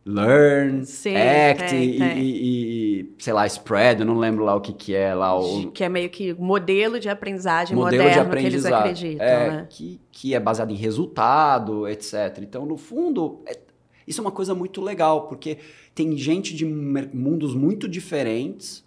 [0.05, 2.17] learn, Sim, act tem, e, tem.
[2.17, 5.37] E, e, sei lá, spread, eu não lembro lá o que que é lá.
[5.37, 8.83] O Que é meio que modelo de aprendizagem modelo moderno de aprendizado.
[8.83, 9.67] que eles acreditam, é, né?
[9.69, 12.39] que, que é baseado em resultado, etc.
[12.41, 13.59] Então, no fundo, é-
[14.07, 15.57] isso é uma coisa muito legal, porque
[15.93, 18.86] tem gente de mundos muito diferentes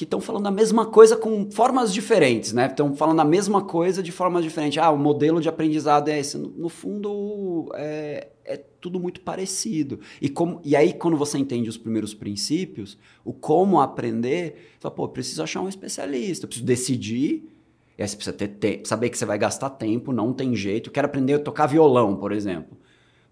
[0.00, 2.68] que estão falando a mesma coisa com formas diferentes, né?
[2.68, 4.78] Estão falando a mesma coisa de formas diferentes.
[4.78, 6.38] Ah, o modelo de aprendizado é esse.
[6.38, 10.00] No, no fundo, é, é tudo muito parecido.
[10.18, 14.94] E, como, e aí, quando você entende os primeiros princípios, o como aprender, você fala,
[14.94, 17.44] pô, preciso achar um especialista, preciso decidir.
[17.98, 20.88] E aí você precisa ter te- saber que você vai gastar tempo, não tem jeito.
[20.88, 22.74] Eu quero aprender a tocar violão, por exemplo.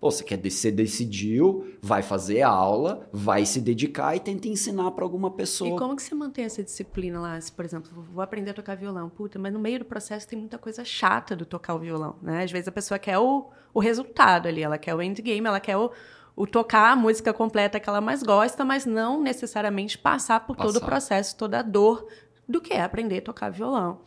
[0.00, 5.04] Pô, você quer você decidiu, vai fazer aula, vai se dedicar e tenta ensinar para
[5.04, 5.74] alguma pessoa.
[5.74, 7.40] E como que você mantém essa disciplina lá?
[7.40, 9.08] Se, por exemplo, vou aprender a tocar violão.
[9.08, 12.44] Puta, mas no meio do processo tem muita coisa chata do tocar o violão, né?
[12.44, 15.76] Às vezes a pessoa quer o, o resultado ali, ela quer o endgame, ela quer
[15.76, 15.90] o,
[16.36, 20.70] o tocar a música completa que ela mais gosta, mas não necessariamente passar por todo
[20.70, 20.86] o Passar.
[20.86, 22.06] processo, toda a dor
[22.48, 24.00] do que é aprender a tocar violão.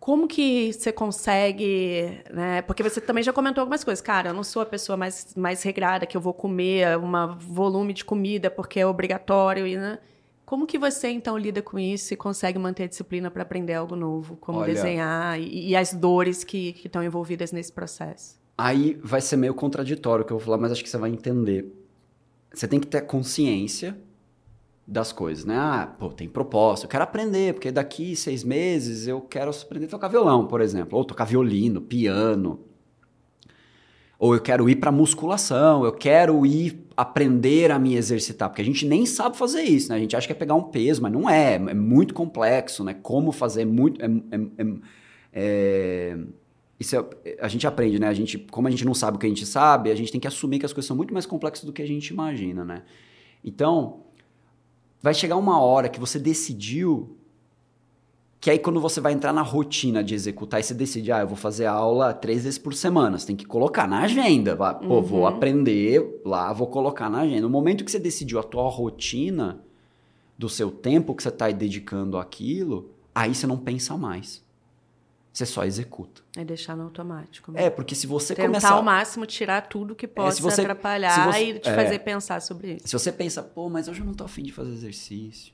[0.00, 2.62] Como que você consegue, né?
[2.62, 4.00] Porque você também já comentou algumas coisas.
[4.00, 7.92] Cara, eu não sou a pessoa mais, mais regrada que eu vou comer um volume
[7.92, 9.98] de comida porque é obrigatório, e, né?
[10.46, 13.94] Como que você, então, lida com isso e consegue manter a disciplina para aprender algo
[13.94, 14.36] novo?
[14.36, 18.38] Como Olha- desenhar e, e as dores que estão envolvidas nesse processo?
[18.56, 21.10] Aí vai ser meio contraditório o que eu vou falar, mas acho que você vai
[21.10, 21.70] entender.
[22.52, 23.98] Você tem que ter consciência
[24.90, 25.54] das coisas, né?
[25.54, 29.88] Ah, pô, tem propósito, eu quero aprender, porque daqui seis meses eu quero aprender a
[29.90, 32.60] tocar violão, por exemplo, ou tocar violino, piano.
[34.18, 38.64] Ou eu quero ir para musculação, eu quero ir aprender a me exercitar, porque a
[38.64, 39.96] gente nem sabe fazer isso, né?
[39.96, 42.94] A gente acha que é pegar um peso, mas não é, é muito complexo, né?
[42.94, 44.02] Como fazer é muito.
[44.02, 44.74] É, é- é-
[45.34, 46.18] é-
[46.80, 48.08] isso é- a gente aprende, né?
[48.08, 50.20] A gente, como a gente não sabe o que a gente sabe, a gente tem
[50.20, 52.82] que assumir que as coisas são muito mais complexas do que a gente imagina, né?
[53.44, 54.07] Então,
[55.02, 57.14] vai chegar uma hora que você decidiu
[58.40, 61.26] que aí quando você vai entrar na rotina de executar e você decide, ah, eu
[61.26, 65.20] vou fazer aula três vezes por semana, você tem que colocar na agenda, pô, vou
[65.20, 65.26] Uhum.
[65.26, 67.42] aprender lá, vou colocar na agenda.
[67.42, 69.60] No momento que você decidiu a tua rotina
[70.38, 74.40] do seu tempo que você está dedicando àquilo, aí você não pensa mais.
[75.38, 76.20] Você só executa.
[76.36, 77.52] É deixar no automático.
[77.54, 78.70] É, porque se você Tentar começar...
[78.72, 81.74] ao máximo tirar tudo que possa você- atrapalhar se você- e te é.
[81.76, 82.88] fazer pensar sobre isso.
[82.88, 85.52] Se você pensa, pô, mas hoje eu não tô afim de fazer exercício.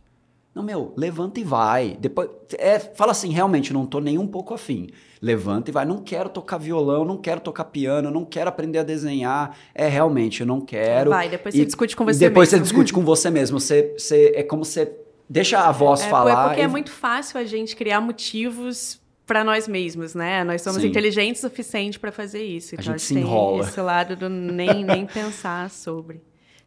[0.55, 1.99] Não, meu, levanta e vai.
[2.01, 4.89] Depois, é, fala assim, realmente, não tô nem um pouco afim.
[5.21, 5.85] Levanta e vai.
[5.85, 9.55] Não quero tocar violão, não quero tocar piano, não quero aprender a desenhar.
[9.75, 11.11] É, realmente, eu não quero.
[11.11, 12.65] Vai, depois E- você discute com você depois mesmo.
[12.65, 13.61] você discute com você mesmo.
[13.61, 14.91] Você, você, é como você
[15.29, 16.47] deixa a voz É, falar.
[16.47, 20.45] porque e- é muito fácil a gente criar motivos para nós mesmos, né?
[20.45, 20.89] Nós somos Sim.
[20.89, 22.75] inteligentes o suficiente para fazer isso.
[22.75, 23.63] A Então, gente acho se enrola.
[23.67, 26.21] esse lado do nem, nem pensar sobre.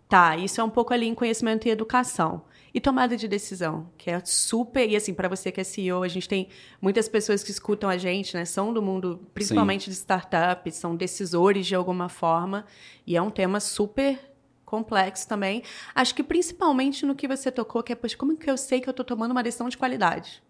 [0.10, 2.43] Tá, isso é um pouco ali em conhecimento e educação.
[2.74, 4.88] E tomada de decisão, que é super.
[4.89, 6.47] E assim, para você que é CEO, a gente tem
[6.82, 8.45] muitas pessoas que escutam a gente, né?
[8.45, 12.66] São do mundo, principalmente de startups, são decisores de alguma forma.
[13.05, 14.18] E é um tema super
[14.64, 15.64] complexo também.
[15.95, 18.88] Acho que principalmente no que você tocou, que é, poxa, como que eu sei que
[18.89, 20.41] eu tô tomando uma decisão de qualidade?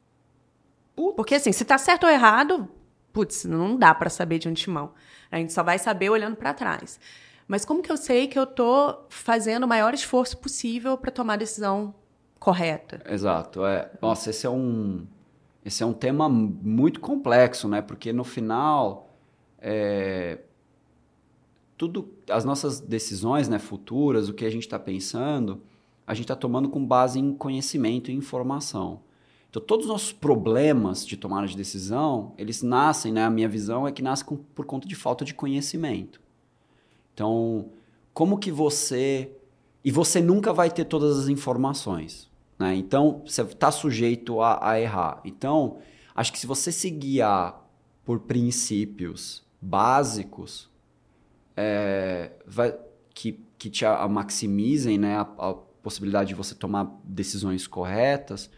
[1.16, 2.68] Porque assim, se tá certo ou errado,
[3.14, 4.92] putz, não dá para saber de antemão.
[5.32, 7.00] A gente só vai saber olhando para trás.
[7.48, 11.34] Mas como que eu sei que eu tô fazendo o maior esforço possível para tomar
[11.34, 11.96] a decisão
[12.40, 13.02] correta?
[13.10, 13.90] Exato, é.
[14.02, 15.06] Nossa, esse é um
[15.64, 17.82] esse é um tema muito complexo, né?
[17.82, 19.10] Porque no final
[19.60, 20.40] é,
[21.78, 25.62] tudo as nossas decisões, né, futuras, o que a gente está pensando,
[26.06, 29.02] a gente está tomando com base em conhecimento e informação.
[29.58, 33.26] Então, todos os nossos problemas de tomada de decisão, eles nascem, né?
[33.26, 36.22] A minha visão é que nascem por conta de falta de conhecimento.
[37.14, 37.70] Então,
[38.14, 39.32] como que você.
[39.84, 42.30] E você nunca vai ter todas as informações.
[42.60, 42.76] Né?
[42.76, 45.22] Então, você está sujeito a, a errar.
[45.26, 45.78] Então,
[46.14, 47.66] acho que se você se guiar
[48.06, 50.70] por princípios básicos
[51.56, 52.78] é, vai-
[53.12, 58.52] que, que te a maximizem né, a, a possibilidade de você tomar decisões corretas,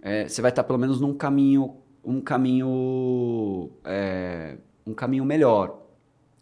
[0.00, 5.82] é, você vai estar pelo menos num caminho, um caminho, é, um caminho melhor.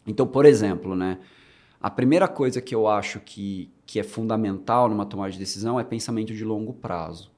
[0.05, 1.19] Então, por exemplo, né,
[1.81, 5.83] a primeira coisa que eu acho que, que é fundamental numa tomada de decisão é
[5.83, 7.31] pensamento de longo prazo.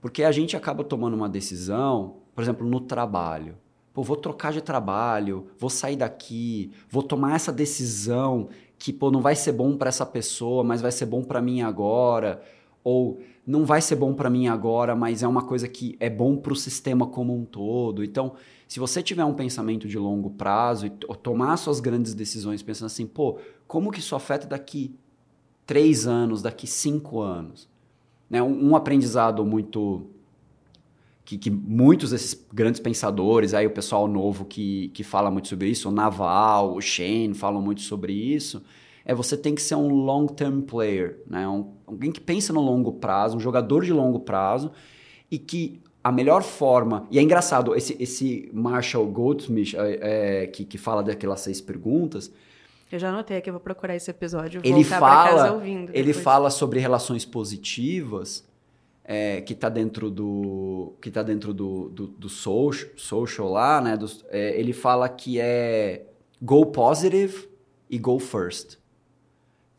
[0.00, 3.56] Porque a gente acaba tomando uma decisão, por exemplo, no trabalho.
[3.94, 8.48] Pô, vou trocar de trabalho, vou sair daqui, vou tomar essa decisão
[8.78, 11.62] que pô, não vai ser bom para essa pessoa, mas vai ser bom para mim
[11.62, 12.42] agora.
[12.82, 16.36] Ou não vai ser bom para mim agora, mas é uma coisa que é bom
[16.36, 18.04] para o sistema como um todo.
[18.04, 18.34] Então,
[18.68, 23.06] se você tiver um pensamento de longo prazo e tomar suas grandes decisões pensando assim,
[23.06, 24.94] pô, como que isso afeta daqui
[25.66, 27.68] três anos, daqui cinco anos?
[28.30, 28.42] Né?
[28.42, 30.06] Um, um aprendizado muito
[31.24, 35.68] que, que, muitos desses grandes pensadores, aí o pessoal novo que, que fala muito sobre
[35.68, 38.62] isso, o Naval, o Shane falam muito sobre isso,
[39.04, 41.48] é você tem que ser um long-term player, né?
[41.48, 44.70] Um, alguém que pensa no longo prazo, um jogador de longo prazo
[45.30, 47.06] e que a melhor forma.
[47.10, 52.32] E é engraçado, esse, esse Marshall Goldsmith, é, é, que, que fala daquelas seis perguntas.
[52.90, 54.60] Eu já anotei aqui, eu vou procurar esse episódio.
[54.64, 58.46] Ele fala, ouvindo, ele fala sobre relações positivas,
[59.04, 63.96] é, que está dentro do que tá dentro do, do, do social, social lá, né?
[63.96, 66.06] Do, é, ele fala que é
[66.40, 67.48] go positive
[67.88, 68.81] e go first.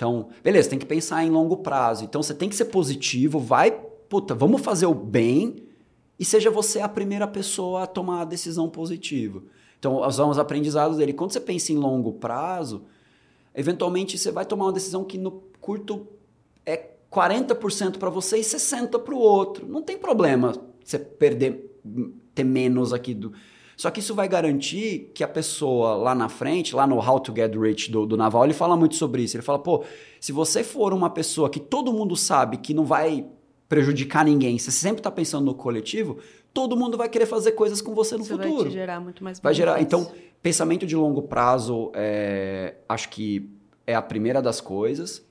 [0.03, 2.03] Então, beleza, tem que pensar em longo prazo.
[2.03, 5.63] Então, você tem que ser positivo, vai, puta, vamos fazer o bem
[6.19, 9.41] e seja você a primeira pessoa a tomar a decisão positiva.
[9.79, 11.13] Então, são os aprendizados dele.
[11.13, 12.83] Quando você pensa em longo prazo,
[13.55, 15.31] eventualmente você vai tomar uma decisão que no
[15.61, 16.05] curto
[16.65, 19.65] é 40% para você e 60% para o outro.
[19.65, 21.79] Não tem problema você perder,
[22.35, 23.31] ter menos aqui do
[23.76, 27.34] só que isso vai garantir que a pessoa lá na frente, lá no How to
[27.36, 29.36] Get Rich do, do Naval, ele fala muito sobre isso.
[29.36, 29.84] Ele fala, pô,
[30.19, 33.26] se você for uma pessoa que todo mundo sabe que não vai
[33.67, 36.19] prejudicar ninguém, você sempre está pensando no coletivo,
[36.53, 38.63] todo mundo vai querer fazer coisas com você no isso futuro.
[38.63, 39.82] Vai gerar muito mais Vai gerar.
[39.82, 40.11] Então,
[40.41, 43.49] pensamento de longo prazo, é, acho que
[43.88, 45.26] é a primeira das coisas.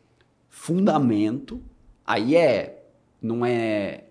[0.49, 1.63] Fundamento,
[2.05, 2.85] aí é,
[3.21, 4.05] não é,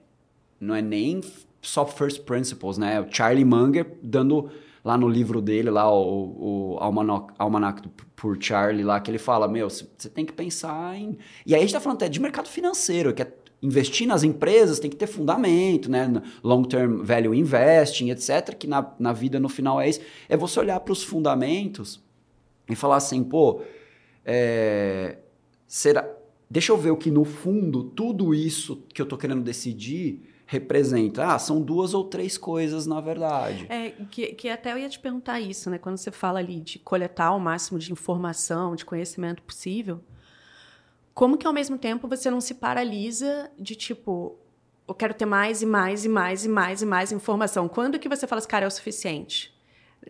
[0.59, 1.21] não é nem
[1.61, 2.99] só first principles, né?
[3.01, 4.49] O Charlie Munger dando
[4.83, 9.47] lá no livro dele, lá o, o Almanac, Almanac por Charlie lá, que ele fala,
[9.47, 11.17] meu, você tem que pensar em...
[11.45, 13.31] E aí a gente tá falando até de mercado financeiro, que é
[13.61, 16.11] investir nas empresas tem que ter fundamento, né?
[16.43, 18.55] Long term value investing, etc.
[18.55, 20.01] Que na, na vida no final é isso.
[20.27, 22.01] É você olhar para os fundamentos
[22.67, 23.61] e falar assim, pô,
[24.25, 25.17] é,
[25.67, 26.09] será?
[26.49, 31.33] Deixa eu ver o que no fundo tudo isso que eu tô querendo decidir representa.
[31.33, 33.65] Ah, são duas ou três coisas, na verdade.
[33.69, 35.77] É, que, que até eu ia te perguntar isso, né?
[35.77, 40.01] Quando você fala ali de coletar o máximo de informação, de conhecimento possível,
[41.13, 44.37] como que ao mesmo tempo você não se paralisa de tipo,
[44.85, 47.69] eu quero ter mais e mais e mais e mais e mais informação?
[47.69, 49.57] Quando que você fala assim, cara, é o suficiente?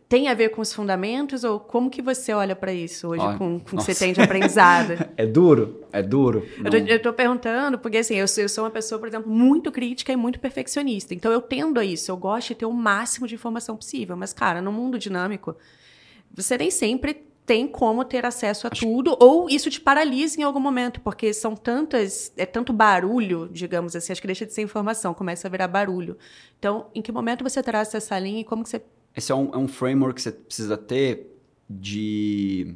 [0.08, 3.38] Tem a ver com os fundamentos ou como que você olha para isso hoje oh,
[3.38, 4.94] com, com que você tem de aprendizado?
[5.18, 6.48] é duro, é duro.
[6.64, 10.14] Eu estou perguntando porque assim eu sou, eu sou, uma pessoa, por exemplo, muito crítica
[10.14, 11.14] e muito perfeccionista.
[11.14, 14.16] Então eu tendo a isso, eu gosto de ter o máximo de informação possível.
[14.16, 15.56] Mas cara, no mundo dinâmico,
[16.34, 18.86] você nem sempre tem como ter acesso a Acho...
[18.86, 23.94] tudo ou isso te paralisa em algum momento porque são tantas é tanto barulho, digamos
[23.94, 24.14] assim.
[24.14, 26.18] Acho que deixa de ser informação, começa a virar barulho.
[26.58, 28.82] Então, em que momento você traça essa linha e como que você
[29.16, 31.38] esse é um, é um framework que você precisa ter
[31.70, 32.76] de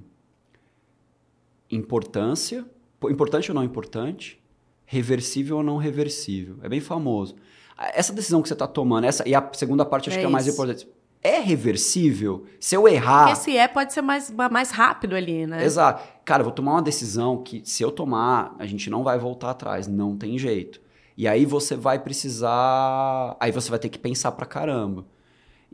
[1.71, 2.65] importância,
[3.09, 4.41] importante ou não importante,
[4.85, 6.57] reversível ou não reversível.
[6.61, 7.35] É bem famoso.
[7.77, 10.27] Essa decisão que você está tomando, essa e a segunda parte acho é que é
[10.27, 10.87] a mais importante.
[11.21, 12.45] É reversível?
[12.59, 13.25] Se eu errar.
[13.25, 15.65] Porque se é, pode ser mais, mais rápido ali, né?
[15.65, 16.07] Exato.
[16.23, 19.49] Cara, eu vou tomar uma decisão que, se eu tomar, a gente não vai voltar
[19.49, 19.87] atrás.
[19.87, 20.79] Não tem jeito.
[21.17, 23.35] E aí você vai precisar.
[23.39, 25.03] Aí você vai ter que pensar pra caramba.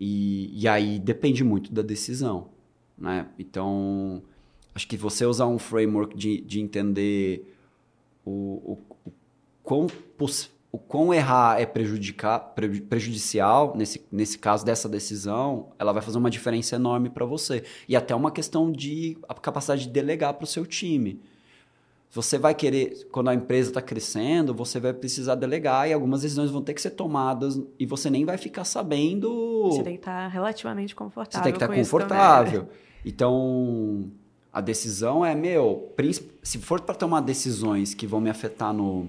[0.04, 2.48] E, e aí depende muito da decisão,
[2.98, 3.28] né?
[3.38, 4.24] Então,
[4.74, 7.56] acho que você usar um framework de, de entender
[8.26, 9.12] o, o, o,
[9.62, 9.86] quão,
[10.72, 12.40] o quão errar é prejudicar,
[12.90, 17.64] prejudicial, nesse, nesse caso dessa decisão, ela vai fazer uma diferença enorme para você.
[17.88, 21.22] E até uma questão de a capacidade de delegar para o seu time.
[22.14, 26.52] Você vai querer, quando a empresa está crescendo, você vai precisar delegar e algumas decisões
[26.52, 29.70] vão ter que ser tomadas e você nem vai ficar sabendo.
[29.70, 31.40] Você tem que estar tá relativamente confortável.
[31.40, 32.68] Você tem que estar tá confortável.
[33.06, 34.12] Então,
[34.52, 35.94] a decisão é, meu,
[36.44, 39.08] se for para tomar decisões que vão me afetar no,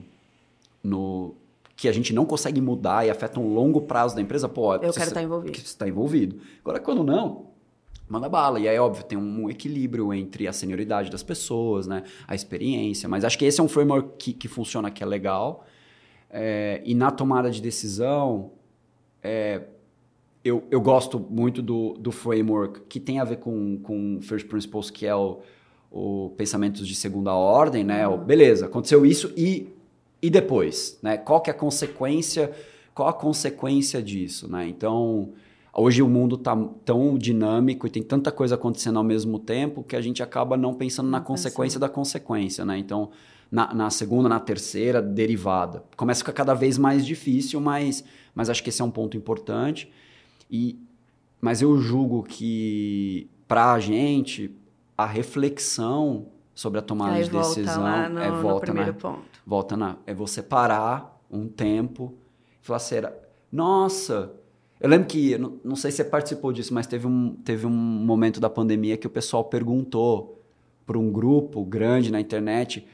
[0.80, 1.34] no.
[1.74, 4.74] que a gente não consegue mudar e afetam o longo prazo da empresa, pô.
[4.74, 5.56] Eu quero estar tá envolvido.
[5.56, 6.40] Você está envolvido.
[6.60, 7.46] Agora, quando não,
[8.12, 8.60] manda bala.
[8.60, 12.04] E aí, óbvio, tem um equilíbrio entre a senioridade das pessoas, né?
[12.28, 13.08] A experiência.
[13.08, 15.64] Mas acho que esse é um framework que, que funciona, que é legal.
[16.28, 18.52] É, e na tomada de decisão,
[19.22, 19.62] é,
[20.44, 24.90] eu, eu gosto muito do, do framework que tem a ver com, com First Principles,
[24.90, 25.40] que é o,
[25.90, 28.06] o pensamentos de segunda ordem, né?
[28.06, 28.14] Uhum.
[28.14, 29.68] O, beleza, aconteceu isso e,
[30.20, 31.16] e depois, né?
[31.16, 32.52] Qual que é a consequência,
[32.94, 34.68] qual a consequência disso, né?
[34.68, 35.32] Então,
[35.74, 36.54] Hoje o mundo está
[36.84, 40.74] tão dinâmico e tem tanta coisa acontecendo ao mesmo tempo que a gente acaba não
[40.74, 42.76] pensando na consequência da consequência, né?
[42.76, 43.10] Então,
[43.50, 45.82] na, na, segunda, na terceira derivada.
[45.96, 48.04] Começa a ficar cada vez mais difícil, mas,
[48.34, 49.90] mas acho que esse é um ponto importante.
[50.50, 50.78] E,
[51.40, 54.54] mas eu julgo que, para a gente,
[54.96, 59.22] a reflexão sobre a tomada Aí de decisão volta no, é volta no na, ponto.
[59.46, 62.14] volta na é você parar um tempo
[62.62, 62.96] e falar assim,
[63.50, 64.32] nossa,
[64.82, 67.70] eu lembro que, não, não sei se você participou disso, mas teve um, teve um
[67.70, 70.42] momento da pandemia que o pessoal perguntou
[70.84, 72.84] para um grupo grande na internet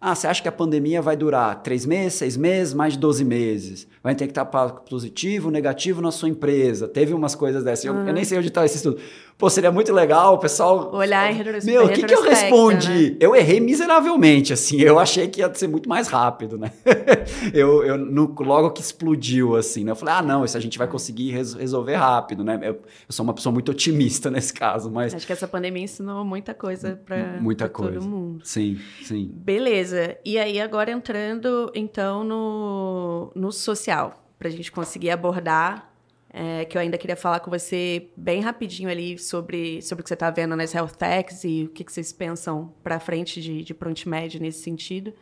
[0.00, 3.24] ah, você acha que a pandemia vai durar três meses, seis meses, mais de 12
[3.24, 3.88] meses?
[4.00, 6.86] Vai ter que estar positivo, negativo na sua empresa.
[6.86, 7.84] Teve umas coisas dessas.
[7.84, 9.00] Eu, eu nem sei onde está esse estudo.
[9.38, 10.92] Pô, seria muito legal o pessoal.
[10.92, 11.66] Olhar em retrospecto.
[11.70, 13.12] Meu, o que, que eu respondi?
[13.12, 13.16] Né?
[13.20, 14.80] Eu errei miseravelmente, assim.
[14.80, 16.72] Eu achei que ia ser muito mais rápido, né?
[17.54, 19.92] eu, eu no, logo que explodiu, assim, né?
[19.92, 22.58] Eu falei, ah, não, isso a gente vai conseguir res, resolver rápido, né?
[22.60, 25.14] Eu, eu, sou uma pessoa muito otimista nesse caso, mas.
[25.14, 28.40] Acho que essa pandemia ensinou muita coisa para todo mundo.
[28.44, 29.30] Sim, sim.
[29.32, 30.16] Beleza.
[30.24, 35.87] E aí, agora entrando, então, no, no social, para a gente conseguir abordar
[36.30, 40.08] é, que eu ainda queria falar com você bem rapidinho ali sobre, sobre o que
[40.08, 43.62] você está vendo nas health techs e o que, que vocês pensam para frente de,
[43.62, 45.12] de ProntMed nesse sentido.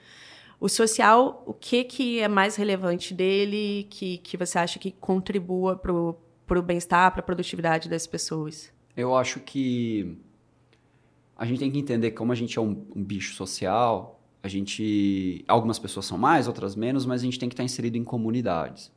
[0.58, 5.76] O social, o que, que é mais relevante dele, que, que você acha que contribua
[5.76, 8.72] para o bem-estar, para a produtividade das pessoas?
[8.96, 10.16] Eu acho que
[11.36, 14.48] a gente tem que entender que como a gente é um, um bicho social, a
[14.48, 15.44] gente...
[15.46, 18.90] Algumas pessoas são mais, outras menos, mas a gente tem que estar inserido em comunidades.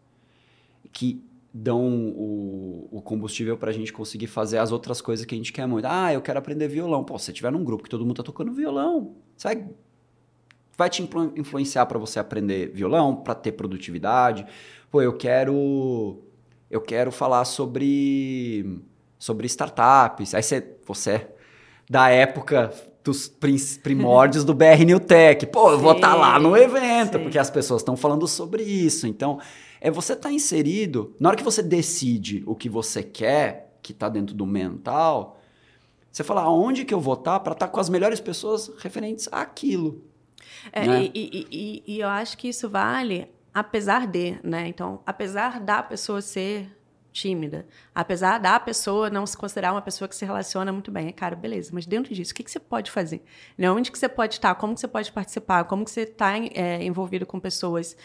[0.93, 1.22] Que
[1.54, 1.82] dão
[2.16, 5.68] o, o combustível para a gente conseguir fazer as outras coisas que a gente quer
[5.68, 5.86] muito.
[5.86, 7.04] Ah, eu quero aprender violão.
[7.04, 9.68] Pô, se você estiver num grupo que todo mundo tá tocando violão, vai,
[10.78, 14.45] vai te influ, influenciar para você aprender violão, para ter produtividade.
[14.91, 16.22] Pô, eu quero
[16.70, 18.82] eu quero falar sobre
[19.18, 20.34] sobre startups.
[20.34, 21.36] Aí você, você é
[21.89, 22.72] da época
[23.04, 23.28] dos
[23.82, 25.47] primórdios do BR New Tech.
[25.47, 27.24] Pô, eu vou estar tá lá no evento, sim.
[27.24, 29.08] porque as pessoas estão falando sobre isso.
[29.08, 29.39] Então,
[29.82, 31.16] é você estar tá inserido.
[31.20, 35.40] Na hora que você decide o que você quer, que está dentro do mental,
[36.12, 38.72] você fala aonde que eu vou estar tá para estar tá com as melhores pessoas
[38.80, 40.04] referentes àquilo.
[40.72, 41.04] É, né?
[41.04, 44.68] e, e, e, e, eu acho que isso vale apesar de, né?
[44.68, 46.76] Então, apesar da pessoa ser
[47.12, 51.12] tímida, apesar da pessoa não se considerar uma pessoa que se relaciona muito bem, é
[51.12, 53.24] cara, beleza, mas dentro disso, o que, que você pode fazer?
[53.58, 53.70] Né?
[53.72, 54.54] Onde que você pode estar?
[54.56, 55.64] Como que você pode participar?
[55.66, 57.98] Como que você está é, envolvido com pessoas?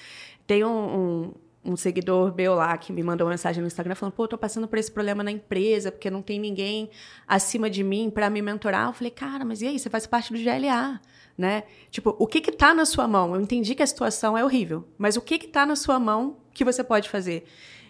[0.47, 1.33] Tem um, um
[1.65, 4.69] um seguidor meu lá que me mandou uma mensagem no Instagram falando: pô, tô passando
[4.69, 6.91] por esse problema na empresa, porque não tem ninguém
[7.27, 8.89] acima de mim para me mentorar.
[8.89, 9.79] Eu falei, cara, mas e aí?
[9.79, 11.01] Você faz parte do GLA,
[11.37, 11.65] né?
[11.91, 13.35] Tipo, o que que tá na sua mão?
[13.35, 16.37] Eu entendi que a situação é horrível, mas o que que tá na sua mão
[16.53, 17.45] que você pode fazer?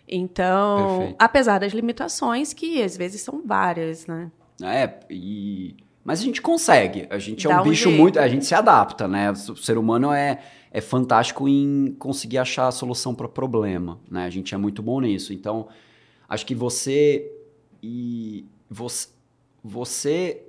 [0.06, 1.16] Então, Perfeito.
[1.18, 4.30] apesar das limitações, que às vezes são várias, né?
[4.62, 5.76] É, e.
[6.04, 7.06] Mas a gente consegue.
[7.08, 7.98] A gente é um, um bicho jeito.
[7.98, 8.18] muito.
[8.18, 9.30] A gente se adapta, né?
[9.30, 10.40] O ser humano é
[10.74, 14.24] é fantástico em conseguir achar a solução para o problema, né?
[14.24, 15.32] A gente é muito bom nisso.
[15.32, 15.68] Então,
[16.28, 17.32] acho que você
[17.80, 19.08] e você,
[19.62, 20.44] você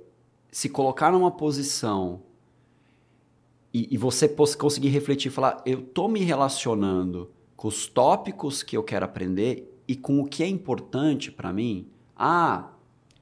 [0.50, 2.22] se colocar numa posição
[3.72, 8.76] e, e você conseguir refletir e falar, eu tô me relacionando com os tópicos que
[8.76, 11.86] eu quero aprender e com o que é importante para mim.
[12.16, 12.72] Ah,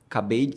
[0.07, 0.55] acabei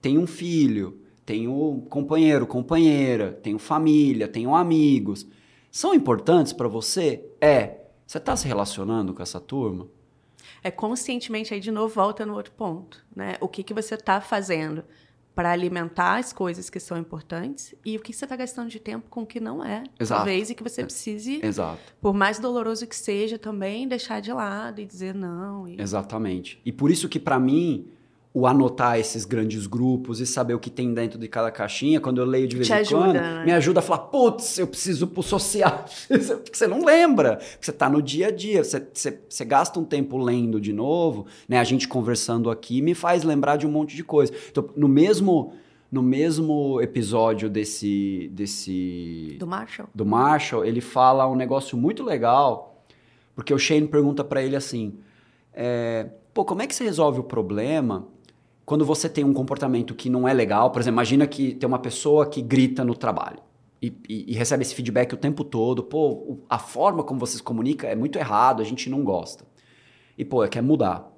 [0.00, 5.26] tenho um filho, tenho companheiro, companheira, tenho família, tenho amigos
[5.70, 7.24] são importantes para você?
[7.40, 7.78] É.
[8.06, 9.86] Você está se relacionando com essa turma?
[10.62, 13.36] É conscientemente aí de novo volta no outro ponto, né?
[13.40, 14.82] O que que você está fazendo
[15.34, 19.08] para alimentar as coisas que são importantes e o que você está gastando de tempo
[19.08, 20.20] com o que não é, Exato.
[20.20, 21.78] talvez e que você precise, Exato.
[22.00, 25.68] por mais doloroso que seja, também deixar de lado e dizer não.
[25.68, 25.80] E...
[25.80, 26.60] Exatamente.
[26.64, 27.88] E por isso que para mim
[28.38, 32.20] o anotar esses grandes grupos e saber o que tem dentro de cada caixinha, quando
[32.20, 33.44] eu leio de vez Te em ajuda, quando, né?
[33.44, 35.84] me ajuda a falar, putz, eu preciso pro social.
[36.08, 39.80] Porque você não lembra, porque você tá no dia a dia, você, você, você, gasta
[39.80, 41.58] um tempo lendo de novo, né?
[41.58, 44.32] A gente conversando aqui me faz lembrar de um monte de coisa.
[44.50, 45.52] Então, no mesmo
[45.90, 52.84] no mesmo episódio desse desse do Marshall, do Marshall, ele fala um negócio muito legal,
[53.34, 54.98] porque o Shane pergunta para ele assim,
[55.52, 58.06] é, pô, como é que você resolve o problema
[58.68, 61.78] quando você tem um comportamento que não é legal, por exemplo, imagina que tem uma
[61.78, 63.38] pessoa que grita no trabalho
[63.80, 67.42] e, e, e recebe esse feedback o tempo todo, pô, a forma como você se
[67.42, 69.46] comunica é muito errado, a gente não gosta.
[70.18, 71.10] E, pô, quer mudar.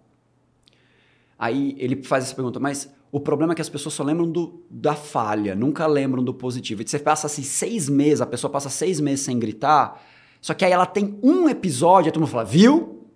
[1.36, 4.62] Aí ele faz essa pergunta, mas o problema é que as pessoas só lembram do,
[4.70, 6.82] da falha, nunca lembram do positivo.
[6.82, 10.00] E você passa assim seis meses, a pessoa passa seis meses sem gritar,
[10.40, 13.08] só que aí ela tem um episódio, aí todo mundo fala, viu?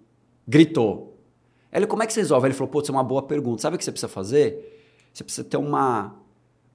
[0.45, 1.14] Gritou.
[1.75, 2.47] Ele, como é que você resolve?
[2.47, 3.61] Ele falou, putz, é uma boa pergunta.
[3.61, 5.09] Sabe o que você precisa fazer?
[5.13, 6.15] Você precisa ter uma,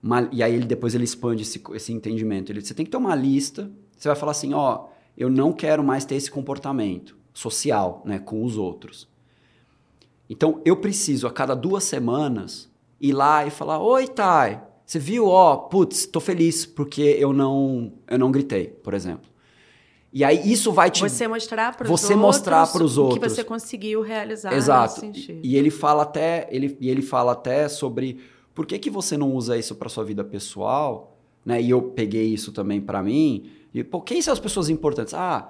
[0.03, 2.51] uma, e aí ele depois ele expande esse, esse entendimento.
[2.51, 3.71] Ele, você tem que ter uma lista.
[3.97, 8.43] Você vai falar assim, ó, eu não quero mais ter esse comportamento social, né, com
[8.43, 9.07] os outros.
[10.29, 12.69] Então eu preciso a cada duas semanas
[12.99, 15.27] ir lá e falar, oi Thay, você viu?
[15.27, 19.28] Ó, putz, tô feliz porque eu não eu não gritei, por exemplo.
[20.11, 23.43] E aí isso vai te você mostrar para você mostrar para os outros que você
[23.43, 25.01] conseguiu realizar Exato.
[25.43, 28.19] E ele fala até ele e ele fala até sobre
[28.55, 31.15] por que, que você não usa isso para sua vida pessoal,
[31.45, 31.61] né?
[31.61, 33.51] E eu peguei isso também para mim.
[33.73, 35.13] E pô, quem são as pessoas importantes?
[35.13, 35.49] Ah,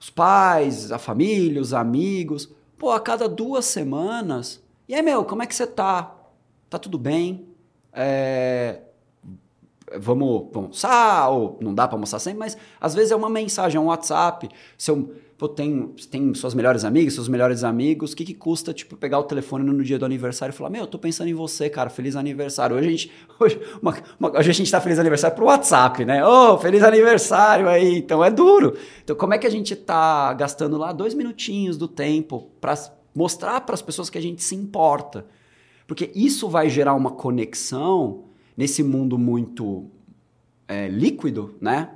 [0.00, 2.52] os pais, a família, os amigos.
[2.76, 4.62] Pô, a cada duas semanas.
[4.88, 6.14] E aí, meu, como é que você tá?
[6.68, 7.46] Tá tudo bem?
[7.92, 8.80] É,
[9.98, 13.80] vamos, almoçar, ou não dá para almoçar sempre, mas às vezes é uma mensagem, é
[13.80, 14.48] um WhatsApp.
[14.76, 18.72] Se eu pô, tem, tem suas melhores amigas, seus melhores amigos, o que, que custa,
[18.72, 21.34] tipo, pegar o telefone no dia do aniversário e falar, meu, eu tô pensando em
[21.34, 22.76] você, cara, feliz aniversário.
[22.76, 26.24] Hoje a gente, hoje, uma, uma, hoje a gente tá feliz aniversário pro WhatsApp, né?
[26.24, 28.76] Ô, oh, feliz aniversário aí, então é duro.
[29.02, 32.74] Então como é que a gente tá gastando lá dois minutinhos do tempo para
[33.14, 35.26] mostrar para as pessoas que a gente se importa?
[35.86, 38.23] Porque isso vai gerar uma conexão
[38.56, 39.86] nesse mundo muito
[40.68, 41.90] é, líquido, né?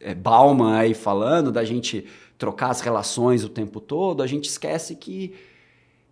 [0.00, 2.06] É, Bauman aí falando da gente
[2.36, 5.32] trocar as relações o tempo todo, a gente esquece que,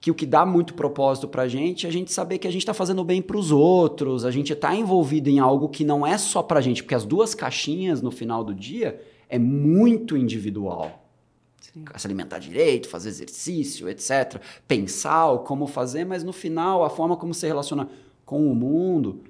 [0.01, 2.51] que o que dá muito propósito para a gente é a gente saber que a
[2.51, 6.06] gente está fazendo bem para os outros, a gente está envolvido em algo que não
[6.06, 10.16] é só para a gente, porque as duas caixinhas no final do dia é muito
[10.16, 11.02] individual.
[11.61, 11.85] Sim.
[11.97, 14.40] Se alimentar direito, fazer exercício, etc.
[14.69, 17.89] Pensar o como fazer, mas no final a forma como se relaciona
[18.24, 19.20] com o mundo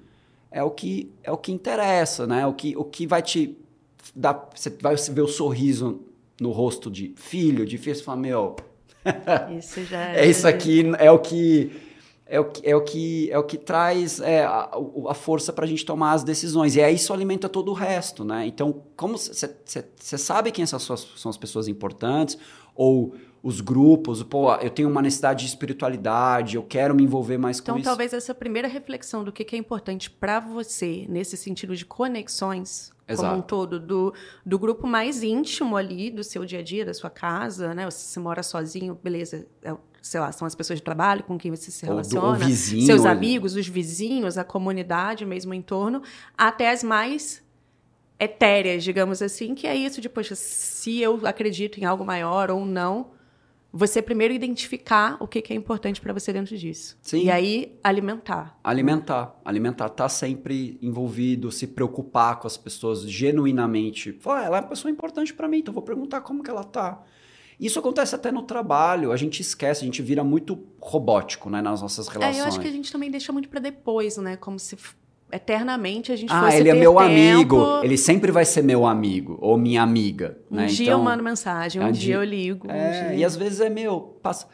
[0.55, 2.47] é o que é o que interessa, né?
[2.47, 3.59] O que, o que vai te
[4.15, 6.01] dar, você vai ver o sorriso
[6.41, 8.55] no rosto de filho, de filho, você fala, meu,
[9.59, 10.25] isso já é...
[10.25, 11.73] é isso aqui, é o que
[12.27, 14.71] é o que, é o que, é o que traz é, a,
[15.09, 16.75] a força para a gente tomar as decisões.
[16.75, 18.47] E aí isso alimenta todo o resto, né?
[18.47, 22.39] Então, como você sabe quem são as, são as pessoas importantes,
[22.75, 23.15] ou
[23.45, 27.75] os grupos, pô, eu tenho uma necessidade de espiritualidade, eu quero me envolver mais então,
[27.75, 27.85] com isso.
[27.85, 32.91] Então, talvez essa primeira reflexão do que é importante para você, nesse sentido de conexões,
[33.07, 33.29] Exato.
[33.29, 34.15] como um todo, do,
[34.47, 37.85] do grupo mais íntimo ali, do seu dia a dia, da sua casa, né?
[37.85, 41.71] Você mora sozinho, beleza, é, sei lá, são as pessoas de trabalho com quem você
[41.71, 46.03] se relaciona, do, vizinho, seus amigos, os vizinhos, a comunidade, mesmo entorno,
[46.35, 47.43] até as mais
[48.19, 52.65] etéreas, digamos assim, que é isso de, poxa, se eu acredito em algo maior ou
[52.65, 53.13] não,
[53.77, 56.97] você primeiro identificar o que, que é importante para você dentro disso.
[57.03, 57.25] Sim.
[57.25, 58.57] E aí alimentar.
[58.63, 59.35] Alimentar.
[59.45, 59.89] Alimentar.
[59.89, 64.13] Tá sempre envolvido, se preocupar com as pessoas genuinamente.
[64.13, 67.03] Falar, ela é uma pessoa importante para mim, então vou perguntar como que ela tá.
[67.59, 69.11] Isso acontece até no trabalho.
[69.11, 72.39] A gente esquece, a gente vira muito robótico né, nas nossas relações.
[72.39, 74.37] É, eu acho que a gente também deixa muito para depois, né?
[74.37, 74.77] Como se
[75.35, 77.01] eternamente a gente ah, fosse ele é meu tempo.
[77.01, 77.81] amigo.
[77.83, 80.39] Ele sempre vai ser meu amigo ou minha amiga.
[80.51, 80.67] Um né?
[80.67, 82.71] dia então, eu mando mensagem, um, dia, eu ligo.
[82.71, 84.47] É, um e às vezes é meu, passa.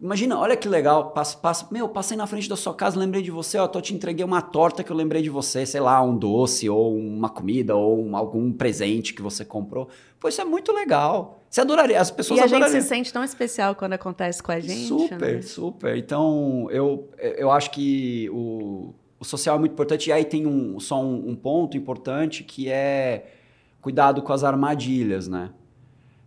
[0.00, 3.32] Imagina, olha que legal, passa, passa, meu, passei na frente da sua casa, lembrei de
[3.32, 6.16] você, ó, tô te entreguei uma torta que eu lembrei de você, sei lá, um
[6.16, 9.88] doce ou uma comida ou um, algum presente que você comprou.
[10.20, 11.42] Pô, isso é muito legal.
[11.50, 12.70] Você adoraria, as pessoas e a adorariam.
[12.70, 14.86] gente se sente tão especial quando acontece com a gente.
[14.86, 15.42] Super, né?
[15.42, 15.96] super.
[15.96, 20.10] Então, eu, eu acho que o, o social é muito importante.
[20.10, 23.32] E aí tem um, só um, um, ponto importante que é
[23.80, 25.50] cuidado com as armadilhas, né?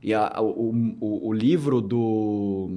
[0.02, 2.70] E a, o, o, o, livro do,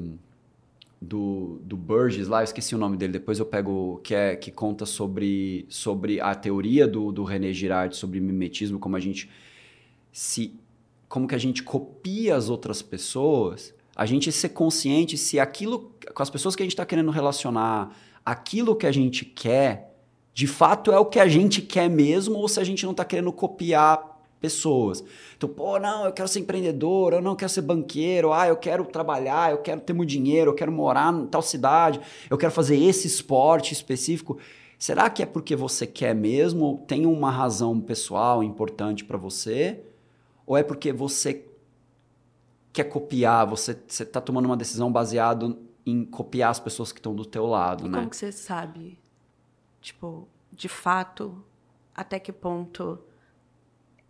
[1.01, 4.51] do, do Burgess lá, eu esqueci o nome dele, depois eu pego, que, é, que
[4.51, 9.31] conta sobre, sobre a teoria do, do René Girard, sobre mimetismo, como a gente
[10.13, 10.55] se...
[11.09, 16.23] como que a gente copia as outras pessoas, a gente ser consciente se aquilo, com
[16.23, 19.94] as pessoas que a gente está querendo relacionar, aquilo que a gente quer
[20.35, 23.05] de fato é o que a gente quer mesmo ou se a gente não está
[23.05, 25.03] querendo copiar pessoas.
[25.37, 28.85] Então, pô, não, eu quero ser empreendedor, eu não quero ser banqueiro, ah, eu quero
[28.85, 32.77] trabalhar, eu quero ter muito dinheiro, eu quero morar em tal cidade, eu quero fazer
[32.77, 34.37] esse esporte específico.
[34.77, 39.81] Será que é porque você quer mesmo, tem uma razão pessoal importante para você?
[40.45, 41.47] Ou é porque você
[42.73, 45.57] quer copiar, você está tomando uma decisão baseada
[45.87, 47.99] em copiar as pessoas que estão do teu lado, e né?
[47.99, 48.99] Como que você sabe
[49.85, 51.45] Tipo, de fato,
[51.95, 52.99] até que ponto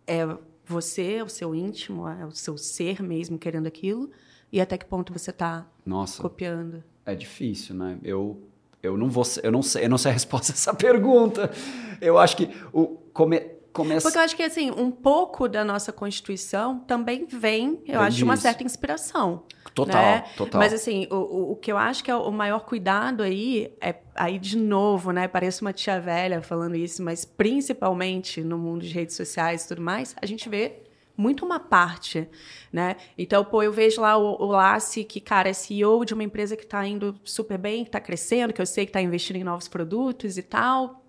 [0.07, 0.21] é
[0.65, 4.09] você, o seu íntimo, é o seu ser mesmo querendo aquilo,
[4.49, 5.67] e até que ponto você está
[6.21, 6.81] copiando.
[7.05, 7.99] É difícil, né?
[8.01, 8.41] Eu,
[8.81, 11.51] eu não vou, eu não sei, eu não sei a resposta a essa pergunta.
[11.99, 13.41] Eu acho que o come,
[13.75, 14.01] começa.
[14.01, 18.23] Porque eu acho que, assim, um pouco da nossa Constituição também vem, eu acho, de
[18.23, 19.43] uma certa inspiração.
[19.73, 20.23] Total, né?
[20.37, 20.59] total.
[20.59, 23.95] Mas assim, o, o, o que eu acho que é o maior cuidado aí é
[24.15, 25.27] aí de novo, né?
[25.27, 29.81] Parece uma tia velha falando isso, mas principalmente no mundo de redes sociais e tudo
[29.81, 30.81] mais, a gente vê
[31.17, 32.27] muito uma parte,
[32.71, 32.95] né?
[33.17, 36.55] Então, pô, eu vejo lá o, o Lassi, que, cara, é CEO de uma empresa
[36.55, 39.43] que está indo super bem, que está crescendo, que eu sei que está investindo em
[39.43, 41.04] novos produtos e tal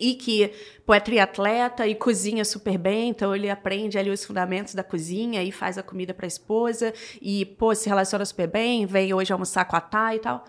[0.00, 0.52] e que
[0.86, 5.42] pô, é triatleta e cozinha super bem, então ele aprende ali os fundamentos da cozinha
[5.42, 9.32] e faz a comida para a esposa e pô, se relaciona super bem, vem hoje
[9.32, 10.44] almoçar com a Thay e tal.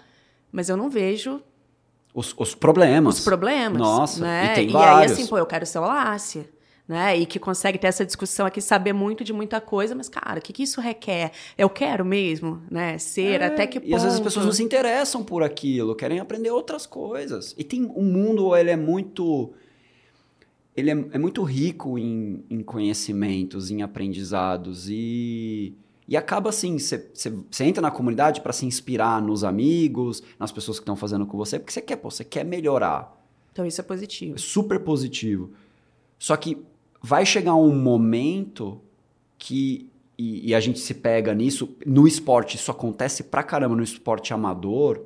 [0.51, 1.41] Mas eu não vejo
[2.13, 3.19] Os, os problemas.
[3.19, 3.79] os problemas.
[3.79, 4.51] Nossa, né?
[4.51, 5.11] e tem e vários.
[5.11, 6.49] aí, assim, pô, eu quero ser o Lácia.
[6.89, 7.19] Né?
[7.19, 10.41] E que consegue ter essa discussão aqui, saber muito de muita coisa, mas, cara, o
[10.41, 11.31] que, que isso requer?
[11.55, 12.97] Eu quero mesmo, né?
[12.97, 13.91] Ser, É, até que ponto?
[13.91, 17.53] E às vezes as pessoas não se interessam por aquilo, querem aprender outras coisas.
[17.55, 19.53] E tem o mundo, ele é muito
[20.75, 25.75] ele é, é muito rico em, em conhecimentos, em aprendizados e
[26.07, 30.81] e acaba assim, você entra na comunidade para se inspirar nos amigos, nas pessoas que
[30.81, 33.15] estão fazendo com você, porque você quer, você quer melhorar.
[33.51, 34.33] Então isso é positivo.
[34.33, 35.51] É super positivo.
[36.17, 36.57] Só que
[37.01, 38.81] vai chegar um momento
[39.37, 39.89] que.
[40.17, 41.77] E, e, a gente se pega nisso.
[41.85, 45.01] No esporte, isso acontece pra caramba no esporte amador.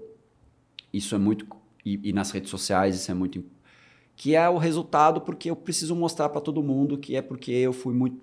[0.92, 1.46] Isso é muito.
[1.86, 3.44] E, e nas redes sociais, isso é muito.
[4.16, 7.74] Que é o resultado porque eu preciso mostrar para todo mundo que é porque eu
[7.74, 8.18] fui muito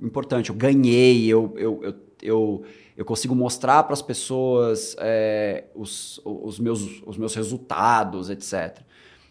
[0.00, 0.50] importante.
[0.50, 2.62] Eu ganhei, eu, eu, eu, eu,
[2.96, 8.80] eu consigo mostrar para as pessoas é, os, os, meus, os meus resultados, etc.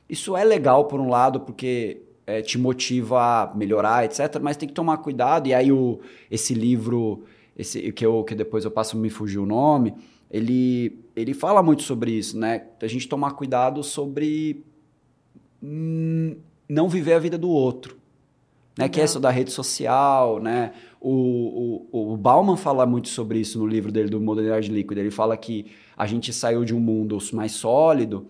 [0.10, 4.40] Isso é legal, por um lado, porque é, te motiva a melhorar, etc.
[4.42, 5.48] Mas tem que tomar cuidado.
[5.48, 7.24] E aí o, esse livro,
[7.58, 9.96] esse que, eu, que depois eu passo me fugir o nome,
[10.30, 12.68] ele, ele fala muito sobre isso, né?
[12.82, 14.62] A gente tomar cuidado sobre
[15.64, 16.36] hum,
[16.68, 17.96] não viver a vida do outro.
[18.78, 18.88] Né?
[18.88, 20.74] Que é isso da rede social, né?
[21.00, 25.00] O, o, o Bauman fala muito sobre isso no livro dele, do Modernidade Líquida.
[25.00, 28.28] Ele fala que a gente saiu de um mundo mais sólido,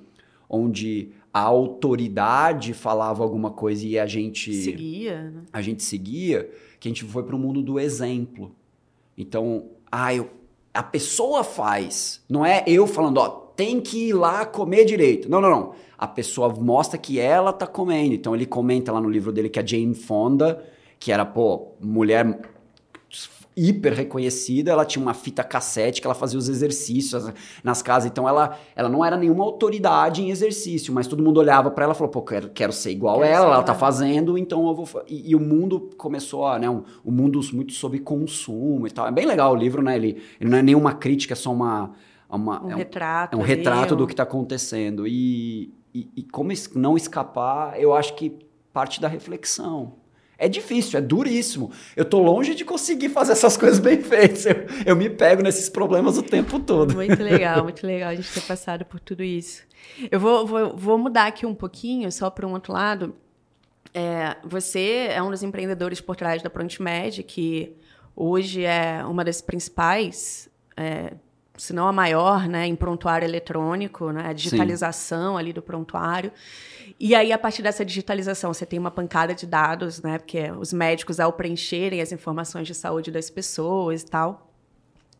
[0.47, 5.43] onde a autoridade falava alguma coisa e a gente seguia, né?
[5.53, 6.49] a gente seguia,
[6.79, 8.55] que a gente foi para o mundo do exemplo.
[9.15, 10.31] Então, ah, eu,
[10.73, 15.29] a pessoa faz, não é eu falando, ó, tem que ir lá comer direito.
[15.29, 15.75] Não, não, não.
[15.95, 18.15] A pessoa mostra que ela tá comendo.
[18.15, 20.65] Então ele comenta lá no livro dele que a Jane Fonda,
[20.99, 22.39] que era, pô, mulher
[23.59, 27.31] hiper reconhecida, ela tinha uma fita cassete que ela fazia os exercícios
[27.63, 31.71] nas casas, então ela, ela não era nenhuma autoridade em exercício, mas todo mundo olhava
[31.71, 34.37] para ela e falou, pô, quero, quero ser igual Quero ela, ser ela tá fazendo,
[34.37, 34.85] então eu vou...
[34.85, 38.91] fa-" E, e o mundo começou a, né, um, um mundo muito sobre consumo e
[38.91, 39.07] tal.
[39.07, 41.93] É bem legal o livro, né, ele, ele não é nenhuma crítica, é só uma...
[42.29, 43.35] uma Um é um, retrato.
[43.35, 45.07] é um retrato do que está acontecendo.
[45.07, 48.37] E, e, e como não escapar, eu acho que
[48.71, 49.93] parte da reflexão.
[50.37, 51.71] É difícil, é duríssimo.
[51.95, 54.45] Eu tô longe de conseguir fazer essas coisas bem feitas.
[54.45, 54.55] Eu,
[54.85, 56.93] eu me pego nesses problemas o tempo todo.
[56.93, 59.63] Muito legal, muito legal a gente ter passado por tudo isso.
[60.11, 63.15] Eu vou, vou, vou mudar aqui um pouquinho, só para um outro lado.
[63.93, 67.75] É, você é um dos empreendedores por trás da ProntMed, que
[68.15, 71.13] hoje é uma das principais, é,
[71.57, 76.31] se não a maior, né, em prontuário eletrônico, né, a digitalização ali do prontuário.
[76.99, 80.73] E aí, a partir dessa digitalização, você tem uma pancada de dados, né, porque os
[80.73, 84.51] médicos, ao preencherem as informações de saúde das pessoas e tal,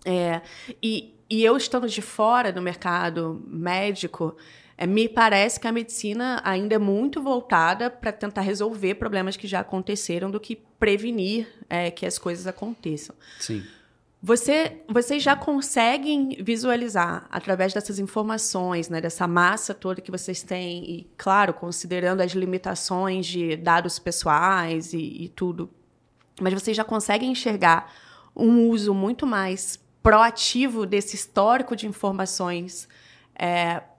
[0.06, 0.42] é,
[0.82, 4.36] e, e eu estando de fora do mercado médico,
[4.78, 9.48] é, me parece que a medicina ainda é muito voltada para tentar resolver problemas que
[9.48, 13.16] já aconteceram do que prevenir é, que as coisas aconteçam.
[13.40, 13.64] Sim.
[14.22, 20.84] Você, vocês já conseguem visualizar através dessas informações, né, dessa massa toda que vocês têm,
[20.90, 25.70] e claro, considerando as limitações de dados pessoais e, e tudo,
[26.42, 27.94] mas vocês já conseguem enxergar
[28.36, 32.88] um uso muito mais proativo desse histórico de informações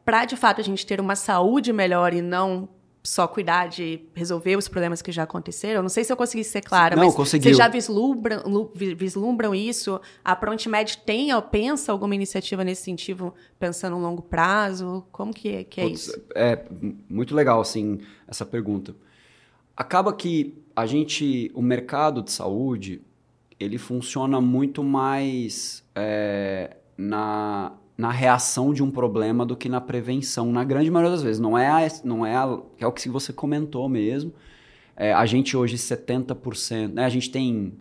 [0.04, 2.68] para de fato a gente ter uma saúde melhor e não
[3.08, 5.80] só cuidar de resolver os problemas que já aconteceram.
[5.82, 7.44] Não sei se eu consegui ser clara, Não, mas conseguiu.
[7.44, 9.98] vocês já vislumbram, lu- vi- vislumbram isso?
[10.24, 15.06] A ProntMed tem, ou pensa alguma iniciativa nesse sentido, pensando no longo prazo?
[15.10, 16.22] Como que é, que é Putz, isso?
[16.34, 18.94] É m- muito legal, assim, essa pergunta.
[19.76, 23.00] Acaba que a gente, o mercado de saúde,
[23.58, 30.52] ele funciona muito mais é, na, na reação de um problema do que na prevenção,
[30.52, 31.40] na grande maioria das vezes.
[31.40, 34.32] Não é, a, não é, a, é o que você comentou mesmo.
[34.96, 37.72] É, a gente hoje, 70%, né, a gente tem,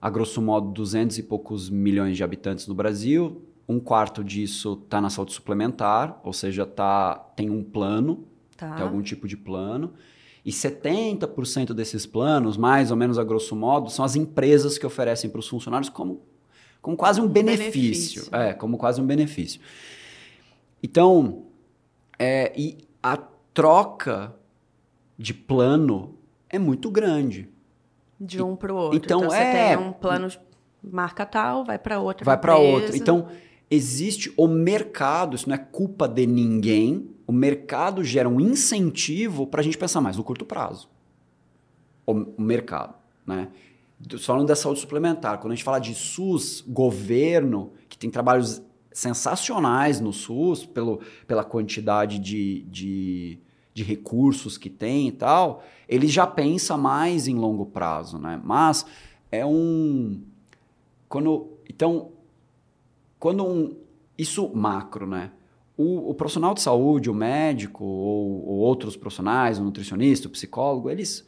[0.00, 5.00] a grosso modo, 200 e poucos milhões de habitantes no Brasil, um quarto disso está
[5.00, 8.24] na saúde suplementar, ou seja, tá, tem um plano,
[8.56, 8.74] Tá.
[8.74, 9.92] tem algum tipo de plano.
[10.44, 15.28] E 70% desses planos, mais ou menos a grosso modo, são as empresas que oferecem
[15.28, 16.22] para os funcionários como,
[16.86, 17.72] como quase um benefício.
[17.72, 18.28] benefício.
[18.32, 19.60] É, como quase um benefício.
[20.80, 21.46] Então,
[22.16, 23.16] é, e a
[23.52, 24.32] troca
[25.18, 26.16] de plano
[26.48, 27.48] é muito grande.
[28.20, 28.96] De um para o outro.
[28.96, 30.28] Então, então é, você tem um plano
[30.80, 32.24] marca tal, vai para outra.
[32.24, 32.96] Vai para outra.
[32.96, 33.30] Então,
[33.68, 39.60] existe o mercado, isso não é culpa de ninguém, o mercado gera um incentivo para
[39.60, 40.88] a gente pensar mais no curto prazo.
[42.06, 42.94] O mercado,
[43.26, 43.48] né?
[44.20, 48.62] Falando da saúde suplementar, quando a gente fala de SUS, governo, que tem trabalhos
[48.92, 53.38] sensacionais no SUS, pelo, pela quantidade de, de,
[53.72, 58.40] de recursos que tem e tal, ele já pensa mais em longo prazo, né?
[58.44, 58.84] Mas
[59.30, 60.22] é um.
[61.08, 62.12] Quando, então,
[63.18, 63.76] quando um.
[64.18, 65.30] Isso macro, né?
[65.76, 70.88] o, o, profissional de saúde, o médico ou, ou, outros profissionais, o nutricionista, o psicólogo,
[70.88, 71.26] eles,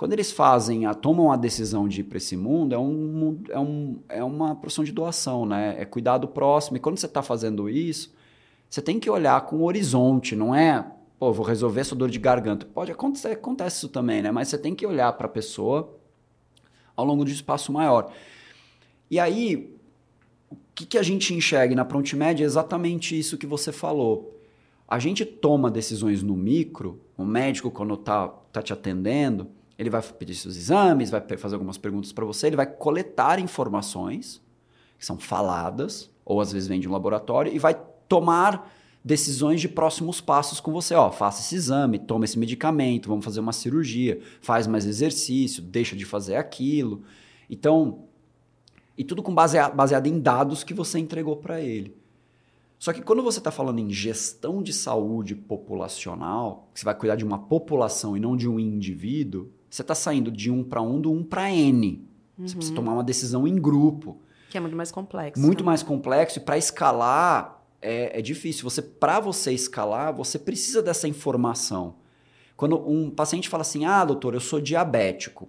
[0.00, 3.58] quando eles fazem, a, tomam a decisão de ir para esse mundo, é, um, é,
[3.58, 5.76] um, é uma profissão de doação, né?
[5.78, 6.78] É cuidar do próximo.
[6.78, 8.10] E quando você está fazendo isso,
[8.66, 12.18] você tem que olhar com o horizonte, não é, pô, vou resolver essa dor de
[12.18, 12.64] garganta.
[12.64, 14.30] Pode acontecer, acontece isso também, né?
[14.30, 15.94] Mas você tem que olhar para a pessoa
[16.96, 18.10] ao longo de um espaço maior.
[19.10, 19.76] E aí,
[20.74, 24.34] que, que a gente enxerga na Prontimed é exatamente isso que você falou.
[24.88, 30.02] A gente toma decisões no micro, o médico, quando está tá te atendendo, ele vai
[30.02, 34.42] pedir seus exames, vai fazer algumas perguntas para você, ele vai coletar informações
[34.98, 37.74] que são faladas, ou às vezes vem de um laboratório, e vai
[38.06, 38.70] tomar
[39.02, 40.94] decisões de próximos passos com você.
[40.94, 45.96] Ó, faça esse exame, toma esse medicamento, vamos fazer uma cirurgia, faz mais exercício, deixa
[45.96, 47.02] de fazer aquilo.
[47.48, 48.04] Então,
[48.98, 51.96] e tudo com base, baseado em dados que você entregou para ele.
[52.78, 57.16] Só que quando você está falando em gestão de saúde populacional, que você vai cuidar
[57.16, 61.00] de uma população e não de um indivíduo, você está saindo de um para um
[61.00, 62.04] do um para N.
[62.36, 62.46] Uhum.
[62.46, 64.20] Você precisa tomar uma decisão em grupo.
[64.50, 65.40] Que é muito mais complexo.
[65.40, 65.66] Muito né?
[65.66, 66.38] mais complexo.
[66.38, 68.68] E para escalar é, é difícil.
[68.68, 71.94] Você, para você escalar, você precisa dessa informação.
[72.56, 75.48] Quando um paciente fala assim, ah, doutor, eu sou diabético.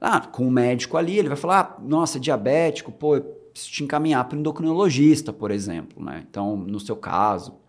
[0.00, 3.22] Ah, com o médico ali, ele vai falar: ah, nossa, é diabético, pô, eu
[3.52, 6.02] preciso te encaminhar para o endocrinologista, por exemplo.
[6.02, 6.24] Né?
[6.28, 7.59] Então, no seu caso.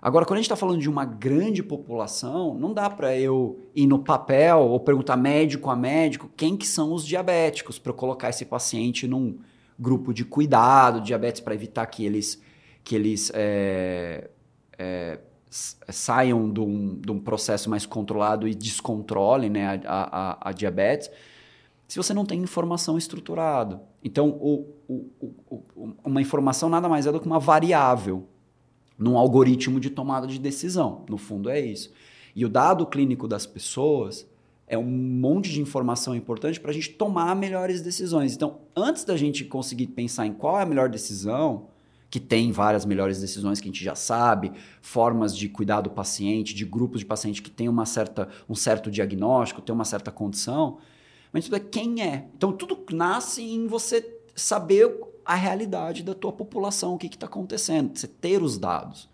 [0.00, 3.86] Agora, quando a gente está falando de uma grande população, não dá para eu ir
[3.86, 8.44] no papel ou perguntar médico a médico quem que são os diabéticos para colocar esse
[8.44, 9.38] paciente num
[9.78, 12.40] grupo de cuidado, diabetes, para evitar que eles,
[12.84, 14.30] que eles é,
[14.78, 15.18] é,
[15.50, 21.10] saiam de um, de um, processo mais controlado e descontrolem né, a, a, a diabetes
[21.88, 23.82] se você não tem informação estruturada.
[24.04, 25.10] Então, o, o,
[25.48, 28.28] o, uma informação nada mais é do que uma variável
[28.98, 31.04] num algoritmo de tomada de decisão.
[31.08, 31.92] No fundo, é isso.
[32.34, 34.26] E o dado clínico das pessoas
[34.66, 38.34] é um monte de informação importante para a gente tomar melhores decisões.
[38.34, 41.68] Então, antes da gente conseguir pensar em qual é a melhor decisão,
[42.10, 46.54] que tem várias melhores decisões que a gente já sabe, formas de cuidar do paciente,
[46.54, 50.78] de grupos de paciente que tem uma certa, um certo diagnóstico, tem uma certa condição,
[51.32, 52.26] mas tudo é quem é.
[52.36, 57.94] Então tudo nasce em você saber a realidade da tua população, o que está acontecendo,
[57.94, 59.10] você ter os dados.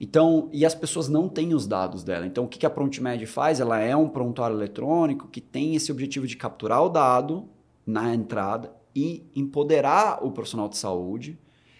[0.00, 2.26] Então, e as pessoas não têm os dados dela.
[2.26, 3.60] Então, o que a ProntMed faz?
[3.60, 7.48] Ela é um prontuário eletrônico que tem esse objetivo de capturar o dado
[7.86, 11.38] na entrada e empoderar o profissional de saúde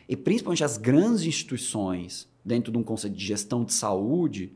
[0.09, 4.53] e principalmente as grandes instituições dentro de um conceito de gestão de saúde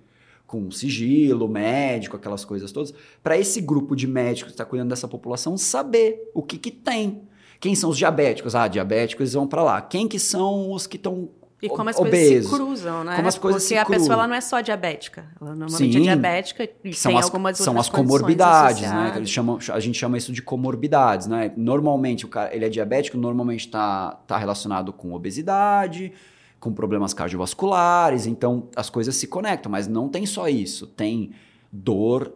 [0.46, 5.08] com sigilo médico, aquelas coisas todas, para esse grupo de médicos que está cuidando dessa
[5.08, 7.22] população saber o que, que tem.
[7.62, 8.56] Quem são os diabéticos?
[8.56, 9.80] Ah, diabéticos eles vão para lá.
[9.80, 11.28] Quem que são os que estão
[11.62, 12.28] e como as obesos.
[12.28, 13.14] coisas se cruzam, né?
[13.14, 14.00] Como as coisas Porque se a cruzam.
[14.00, 15.26] pessoa ela não é só diabética.
[15.40, 19.12] Ela normalmente Sim, é diabética e são tem as, algumas São as comorbidades, associadas.
[19.12, 19.16] né?
[19.16, 21.52] Eles chamam, a gente chama isso de comorbidades, né?
[21.56, 26.12] Normalmente, o cara, ele é diabético, normalmente está tá relacionado com obesidade,
[26.58, 31.30] com problemas cardiovasculares, então as coisas se conectam, mas não tem só isso, tem
[31.70, 32.34] dor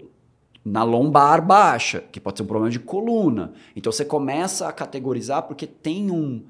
[0.66, 3.52] na lombar baixa, que pode ser um problema de coluna.
[3.76, 6.43] Então você começa a categorizar porque tem um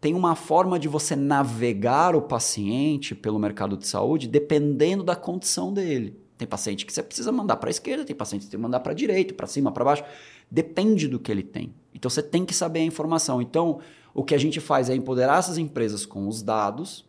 [0.00, 5.72] tem uma forma de você navegar o paciente pelo mercado de saúde dependendo da condição
[5.72, 6.18] dele.
[6.36, 8.80] Tem paciente que você precisa mandar para a esquerda, tem paciente que tem que mandar
[8.80, 10.02] para a direita, para cima, para baixo.
[10.50, 11.72] Depende do que ele tem.
[11.94, 13.40] Então você tem que saber a informação.
[13.40, 13.78] Então,
[14.12, 17.08] o que a gente faz é empoderar essas empresas com os dados,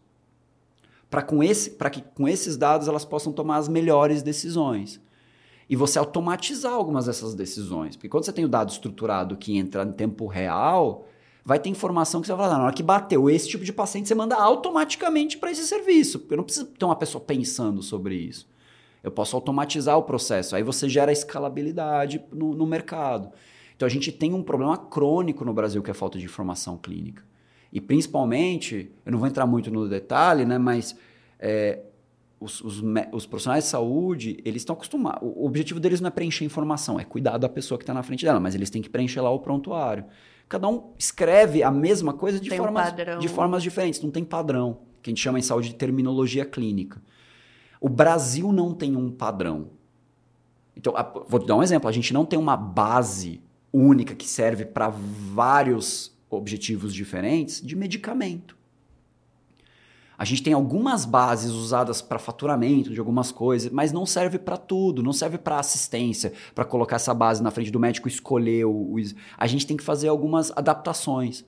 [1.10, 5.02] para com esse, que com esses dados elas possam tomar as melhores decisões.
[5.70, 7.96] E você automatizar algumas dessas decisões.
[7.96, 11.08] Porque quando você tem o dado estruturado que entra em tempo real,
[11.44, 14.08] vai ter informação que você vai falar, na hora que bateu esse tipo de paciente,
[14.08, 16.20] você manda automaticamente para esse serviço.
[16.20, 18.48] Porque não precisa ter uma pessoa pensando sobre isso.
[19.04, 20.56] Eu posso automatizar o processo.
[20.56, 23.32] Aí você gera escalabilidade no, no mercado.
[23.76, 26.78] Então a gente tem um problema crônico no Brasil que é a falta de informação
[26.78, 27.24] clínica.
[27.72, 30.96] E principalmente, eu não vou entrar muito no detalhe, né, mas
[31.38, 31.82] é,
[32.46, 35.20] os, os, os, profissionais de saúde, eles estão acostumados.
[35.22, 38.24] O objetivo deles não é preencher informação, é cuidar da pessoa que está na frente
[38.24, 40.06] dela, mas eles têm que preencher lá o prontuário.
[40.48, 44.78] Cada um escreve a mesma coisa de, formas, um de formas diferentes, não tem padrão,
[45.02, 47.02] que a gente chama em saúde de terminologia clínica.
[47.82, 49.70] O Brasil não tem um padrão.
[50.78, 50.94] Então,
[51.28, 53.42] vou te dar um exemplo: a gente não tem uma base
[53.74, 58.56] única que serve para vários objetivos diferentes de medicamento.
[60.18, 64.58] A gente tem algumas bases usadas para faturamento de algumas coisas, mas não serve para
[64.58, 68.96] tudo, não serve para assistência, para colocar essa base na frente do médico escolher o,
[69.38, 71.44] A gente tem que fazer algumas adaptações.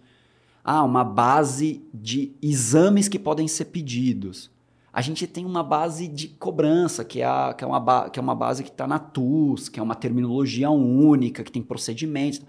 [0.63, 4.51] Ah, uma base de exames que podem ser pedidos.
[4.91, 8.21] A gente tem uma base de cobrança, que é, a, que é, uma, que é
[8.21, 12.41] uma base que está na TUS, que é uma terminologia única, que tem procedimentos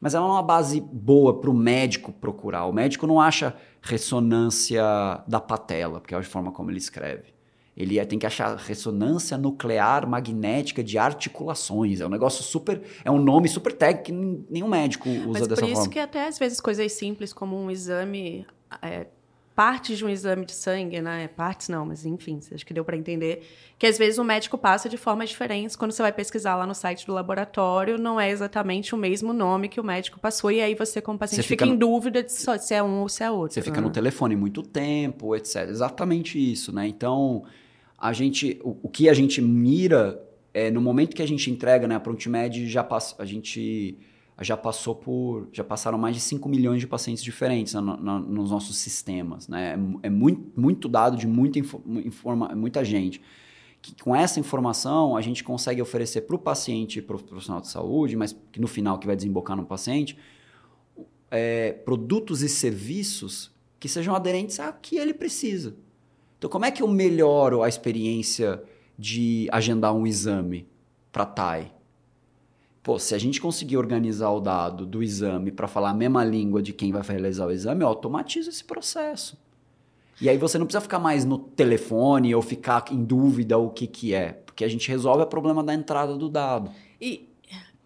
[0.00, 2.66] mas ela não é uma base boa para o médico procurar.
[2.66, 4.82] O médico não acha ressonância
[5.26, 7.36] da patela, porque é a forma como ele escreve.
[7.76, 12.00] Ele é, tem que achar ressonância nuclear magnética de articulações.
[12.00, 12.80] É um negócio super.
[13.04, 15.74] É um nome super técnico que nenhum médico usa Mas dessa forma.
[15.74, 18.46] Por isso que até às vezes coisas simples como um exame
[18.80, 19.06] é,
[19.56, 21.28] partes de um exame de sangue, né?
[21.28, 23.42] Partes não, mas enfim, acho que deu para entender
[23.78, 26.74] que às vezes o médico passa de formas diferentes quando você vai pesquisar lá no
[26.74, 30.74] site do laboratório, não é exatamente o mesmo nome que o médico passou e aí
[30.74, 33.30] você como paciente você fica, fica em dúvida de se é um ou se é
[33.30, 33.54] outro.
[33.54, 33.86] Você fica né?
[33.86, 35.70] no telefone muito tempo, etc.
[35.70, 36.86] Exatamente isso, né?
[36.86, 37.42] Então,
[37.96, 40.22] a gente o, o que a gente mira
[40.52, 43.98] é no momento que a gente entrega, né, a Prontimed já passa, a gente
[44.44, 45.48] já passou por.
[45.52, 49.48] já passaram mais de 5 milhões de pacientes diferentes na, na, nos nossos sistemas.
[49.48, 49.74] Né?
[50.02, 53.20] É, é, muito, muito dado de muita, informa, muita gente.
[53.80, 57.60] Que, com essa informação, a gente consegue oferecer para o paciente e para o profissional
[57.60, 60.18] de saúde, mas que no final que vai desembocar no paciente,
[61.30, 65.76] é, produtos e serviços que sejam aderentes a que ele precisa.
[66.36, 68.62] Então, como é que eu melhoro a experiência
[68.98, 70.68] de agendar um exame
[71.10, 71.75] para TAI?
[72.86, 76.62] Pô, se a gente conseguir organizar o dado do exame para falar a mesma língua
[76.62, 79.36] de quem vai realizar o exame, automatiza esse processo.
[80.20, 83.88] E aí você não precisa ficar mais no telefone ou ficar em dúvida o que,
[83.88, 86.70] que é, porque a gente resolve o problema da entrada do dado.
[87.00, 87.28] E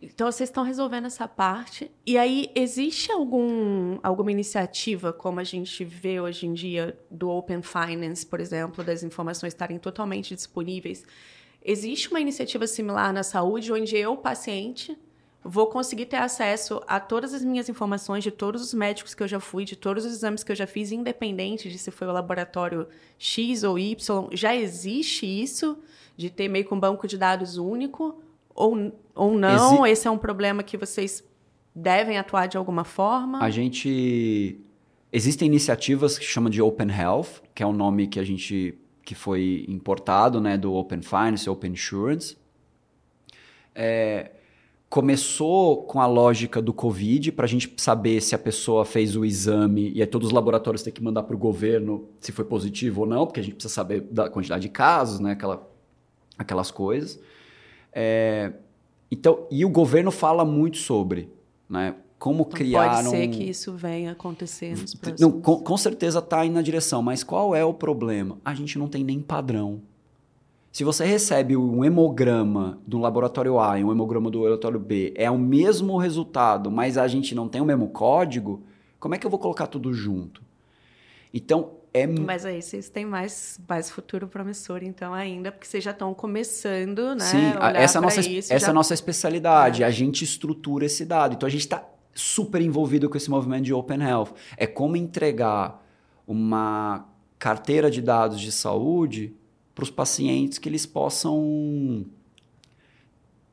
[0.02, 1.90] então vocês estão resolvendo essa parte.
[2.06, 7.62] E aí existe algum, alguma iniciativa, como a gente vê hoje em dia do Open
[7.62, 11.06] Finance, por exemplo, das informações estarem totalmente disponíveis?
[11.62, 14.96] Existe uma iniciativa similar na saúde onde eu, paciente,
[15.44, 19.28] vou conseguir ter acesso a todas as minhas informações de todos os médicos que eu
[19.28, 22.12] já fui, de todos os exames que eu já fiz, independente de se foi o
[22.12, 22.86] laboratório
[23.18, 24.28] X ou Y.
[24.32, 25.78] Já existe isso
[26.16, 28.22] de ter meio que um banco de dados único
[28.54, 29.84] ou, ou não?
[29.86, 31.24] Exi Esse é um problema que vocês
[31.74, 33.42] devem atuar de alguma forma?
[33.42, 34.60] A gente
[35.12, 38.78] existem iniciativas que chama de Open Health, que é um nome que a gente
[39.10, 42.36] que foi importado né, do Open Finance, Open Insurance.
[43.74, 44.30] É,
[44.88, 49.24] começou com a lógica do Covid, para a gente saber se a pessoa fez o
[49.24, 53.00] exame, e aí todos os laboratórios têm que mandar para o governo se foi positivo
[53.00, 55.68] ou não, porque a gente precisa saber da quantidade de casos, né, aquela,
[56.38, 57.20] aquelas coisas.
[57.92, 58.52] É,
[59.10, 61.28] então, e o governo fala muito sobre,
[61.68, 61.96] né?
[62.20, 63.30] Como então, criar pode ser um...
[63.30, 65.20] que isso venha acontecer nos próximos...
[65.22, 68.36] Não, com, com certeza está indo na direção, mas qual é o problema?
[68.44, 69.80] A gente não tem nem padrão.
[70.70, 75.30] Se você recebe um hemograma do laboratório A e um hemograma do laboratório B, é
[75.30, 78.62] o mesmo resultado, mas a gente não tem o mesmo código,
[79.00, 80.42] como é que eu vou colocar tudo junto?
[81.32, 82.06] Então, é...
[82.06, 87.14] Mas aí vocês têm mais, mais futuro promissor, então, ainda, porque vocês já estão começando,
[87.14, 87.24] né?
[87.24, 88.66] Sim, essa, é a nossa, isso, essa já...
[88.66, 89.82] é a nossa especialidade.
[89.82, 89.86] É.
[89.86, 91.34] A gente estrutura esse dado.
[91.34, 91.82] Então, a gente está
[92.20, 94.34] super envolvido com esse movimento de Open Health.
[94.56, 95.84] É como entregar
[96.26, 97.06] uma
[97.38, 99.34] carteira de dados de saúde
[99.74, 102.04] para os pacientes que eles possam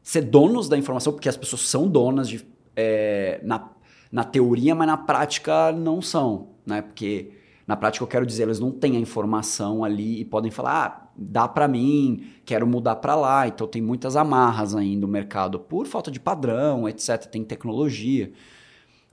[0.04, 2.46] ser donos da informação, porque as pessoas são donas de,
[2.76, 3.70] é, na,
[4.12, 6.82] na teoria, mas na prática não são, né?
[6.82, 7.32] Porque
[7.66, 11.10] na prática eu quero dizer, eles não têm a informação ali e podem falar, ah,
[11.18, 13.48] dá para mim, quero mudar para lá.
[13.48, 17.26] Então tem muitas amarras ainda no mercado por falta de padrão, etc.
[17.26, 18.32] Tem tecnologia.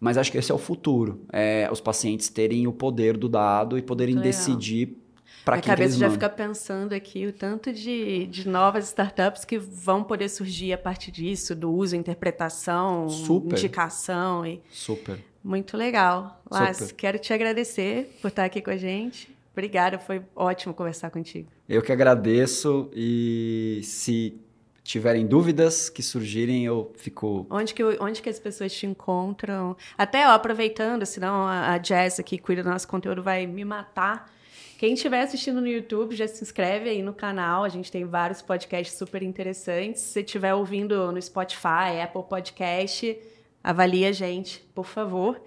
[0.01, 1.25] Mas acho que esse é o futuro.
[1.33, 4.99] É os pacientes terem o poder do dado e poderem decidir
[5.45, 9.59] para quem A cabeça já fica pensando aqui o tanto de, de novas startups que
[9.59, 13.59] vão poder surgir a partir disso, do uso, interpretação, Super.
[13.59, 14.47] indicação.
[14.47, 14.63] E...
[14.71, 15.23] Super.
[15.43, 16.41] Muito legal.
[16.51, 19.35] Lás, quero te agradecer por estar aqui com a gente.
[19.53, 21.49] Obrigada, foi ótimo conversar contigo.
[21.69, 24.41] Eu que agradeço e se
[24.85, 27.47] tiverem dúvidas que surgirem, eu fico.
[27.49, 29.75] Onde que, onde que as pessoas te encontram?
[29.97, 34.31] Até, ó, aproveitando, senão a, a Jess que cuida do nosso conteúdo vai me matar.
[34.79, 37.65] Quem estiver assistindo no YouTube, já se inscreve aí no canal.
[37.65, 40.03] A gente tem vários podcasts super interessantes.
[40.03, 43.19] Se estiver ouvindo no Spotify, Apple Podcast,
[43.63, 45.41] avalie a gente, por favor.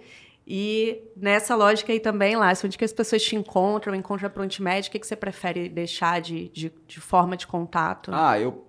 [0.44, 4.88] E nessa lógica aí também, lá, onde que as pessoas te encontram, encontram a Prontimed,
[4.88, 8.10] o que, que você prefere deixar de, de, de forma de contato?
[8.12, 8.67] Ah, eu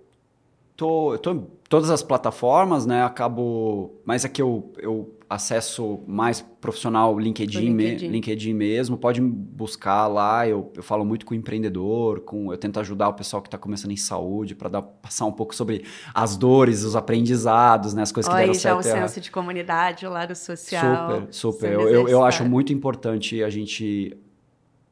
[0.80, 3.04] tô, eu tô em todas as plataformas, né?
[3.04, 4.00] Acabo.
[4.02, 8.06] Mas aqui eu, eu acesso mais profissional LinkedIn, LinkedIn.
[8.06, 8.96] Me, LinkedIn mesmo.
[8.96, 10.48] Pode me buscar lá.
[10.48, 13.58] Eu, eu falo muito com o empreendedor, com, eu tento ajudar o pessoal que está
[13.58, 15.84] começando em saúde para passar um pouco sobre
[16.14, 18.02] as dores, os aprendizados, né?
[18.02, 18.82] As coisas Olha, que deram certo.
[18.82, 21.10] já um senso de comunidade, o lado social.
[21.10, 21.72] Super, super.
[21.72, 24.16] Eu, eu, eu acho muito importante a gente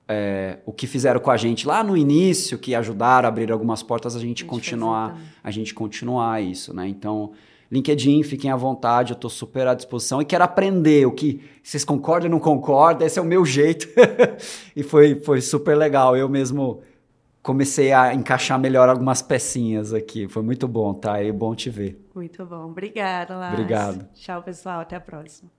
[0.08, 3.82] é, o que fizeram com a gente lá no início, que ajudaram a abrir algumas
[3.82, 6.88] portas, a gente, a gente continuar, a gente continuar isso, né?
[6.88, 7.32] Então,
[7.70, 11.84] LinkedIn, fiquem à vontade, eu estou super à disposição e quero aprender o que vocês
[11.84, 13.86] concordam ou não concordam, esse é o meu jeito.
[14.74, 16.16] e foi, foi super legal.
[16.16, 16.80] Eu mesmo
[17.42, 20.26] comecei a encaixar melhor algumas pecinhas aqui.
[20.28, 21.22] Foi muito bom, tá?
[21.22, 22.02] É bom te ver.
[22.14, 22.70] Muito bom.
[22.70, 23.52] Obrigada, Lars.
[23.52, 24.08] Obrigado.
[24.14, 24.80] Tchau, pessoal.
[24.80, 25.57] Até a próxima.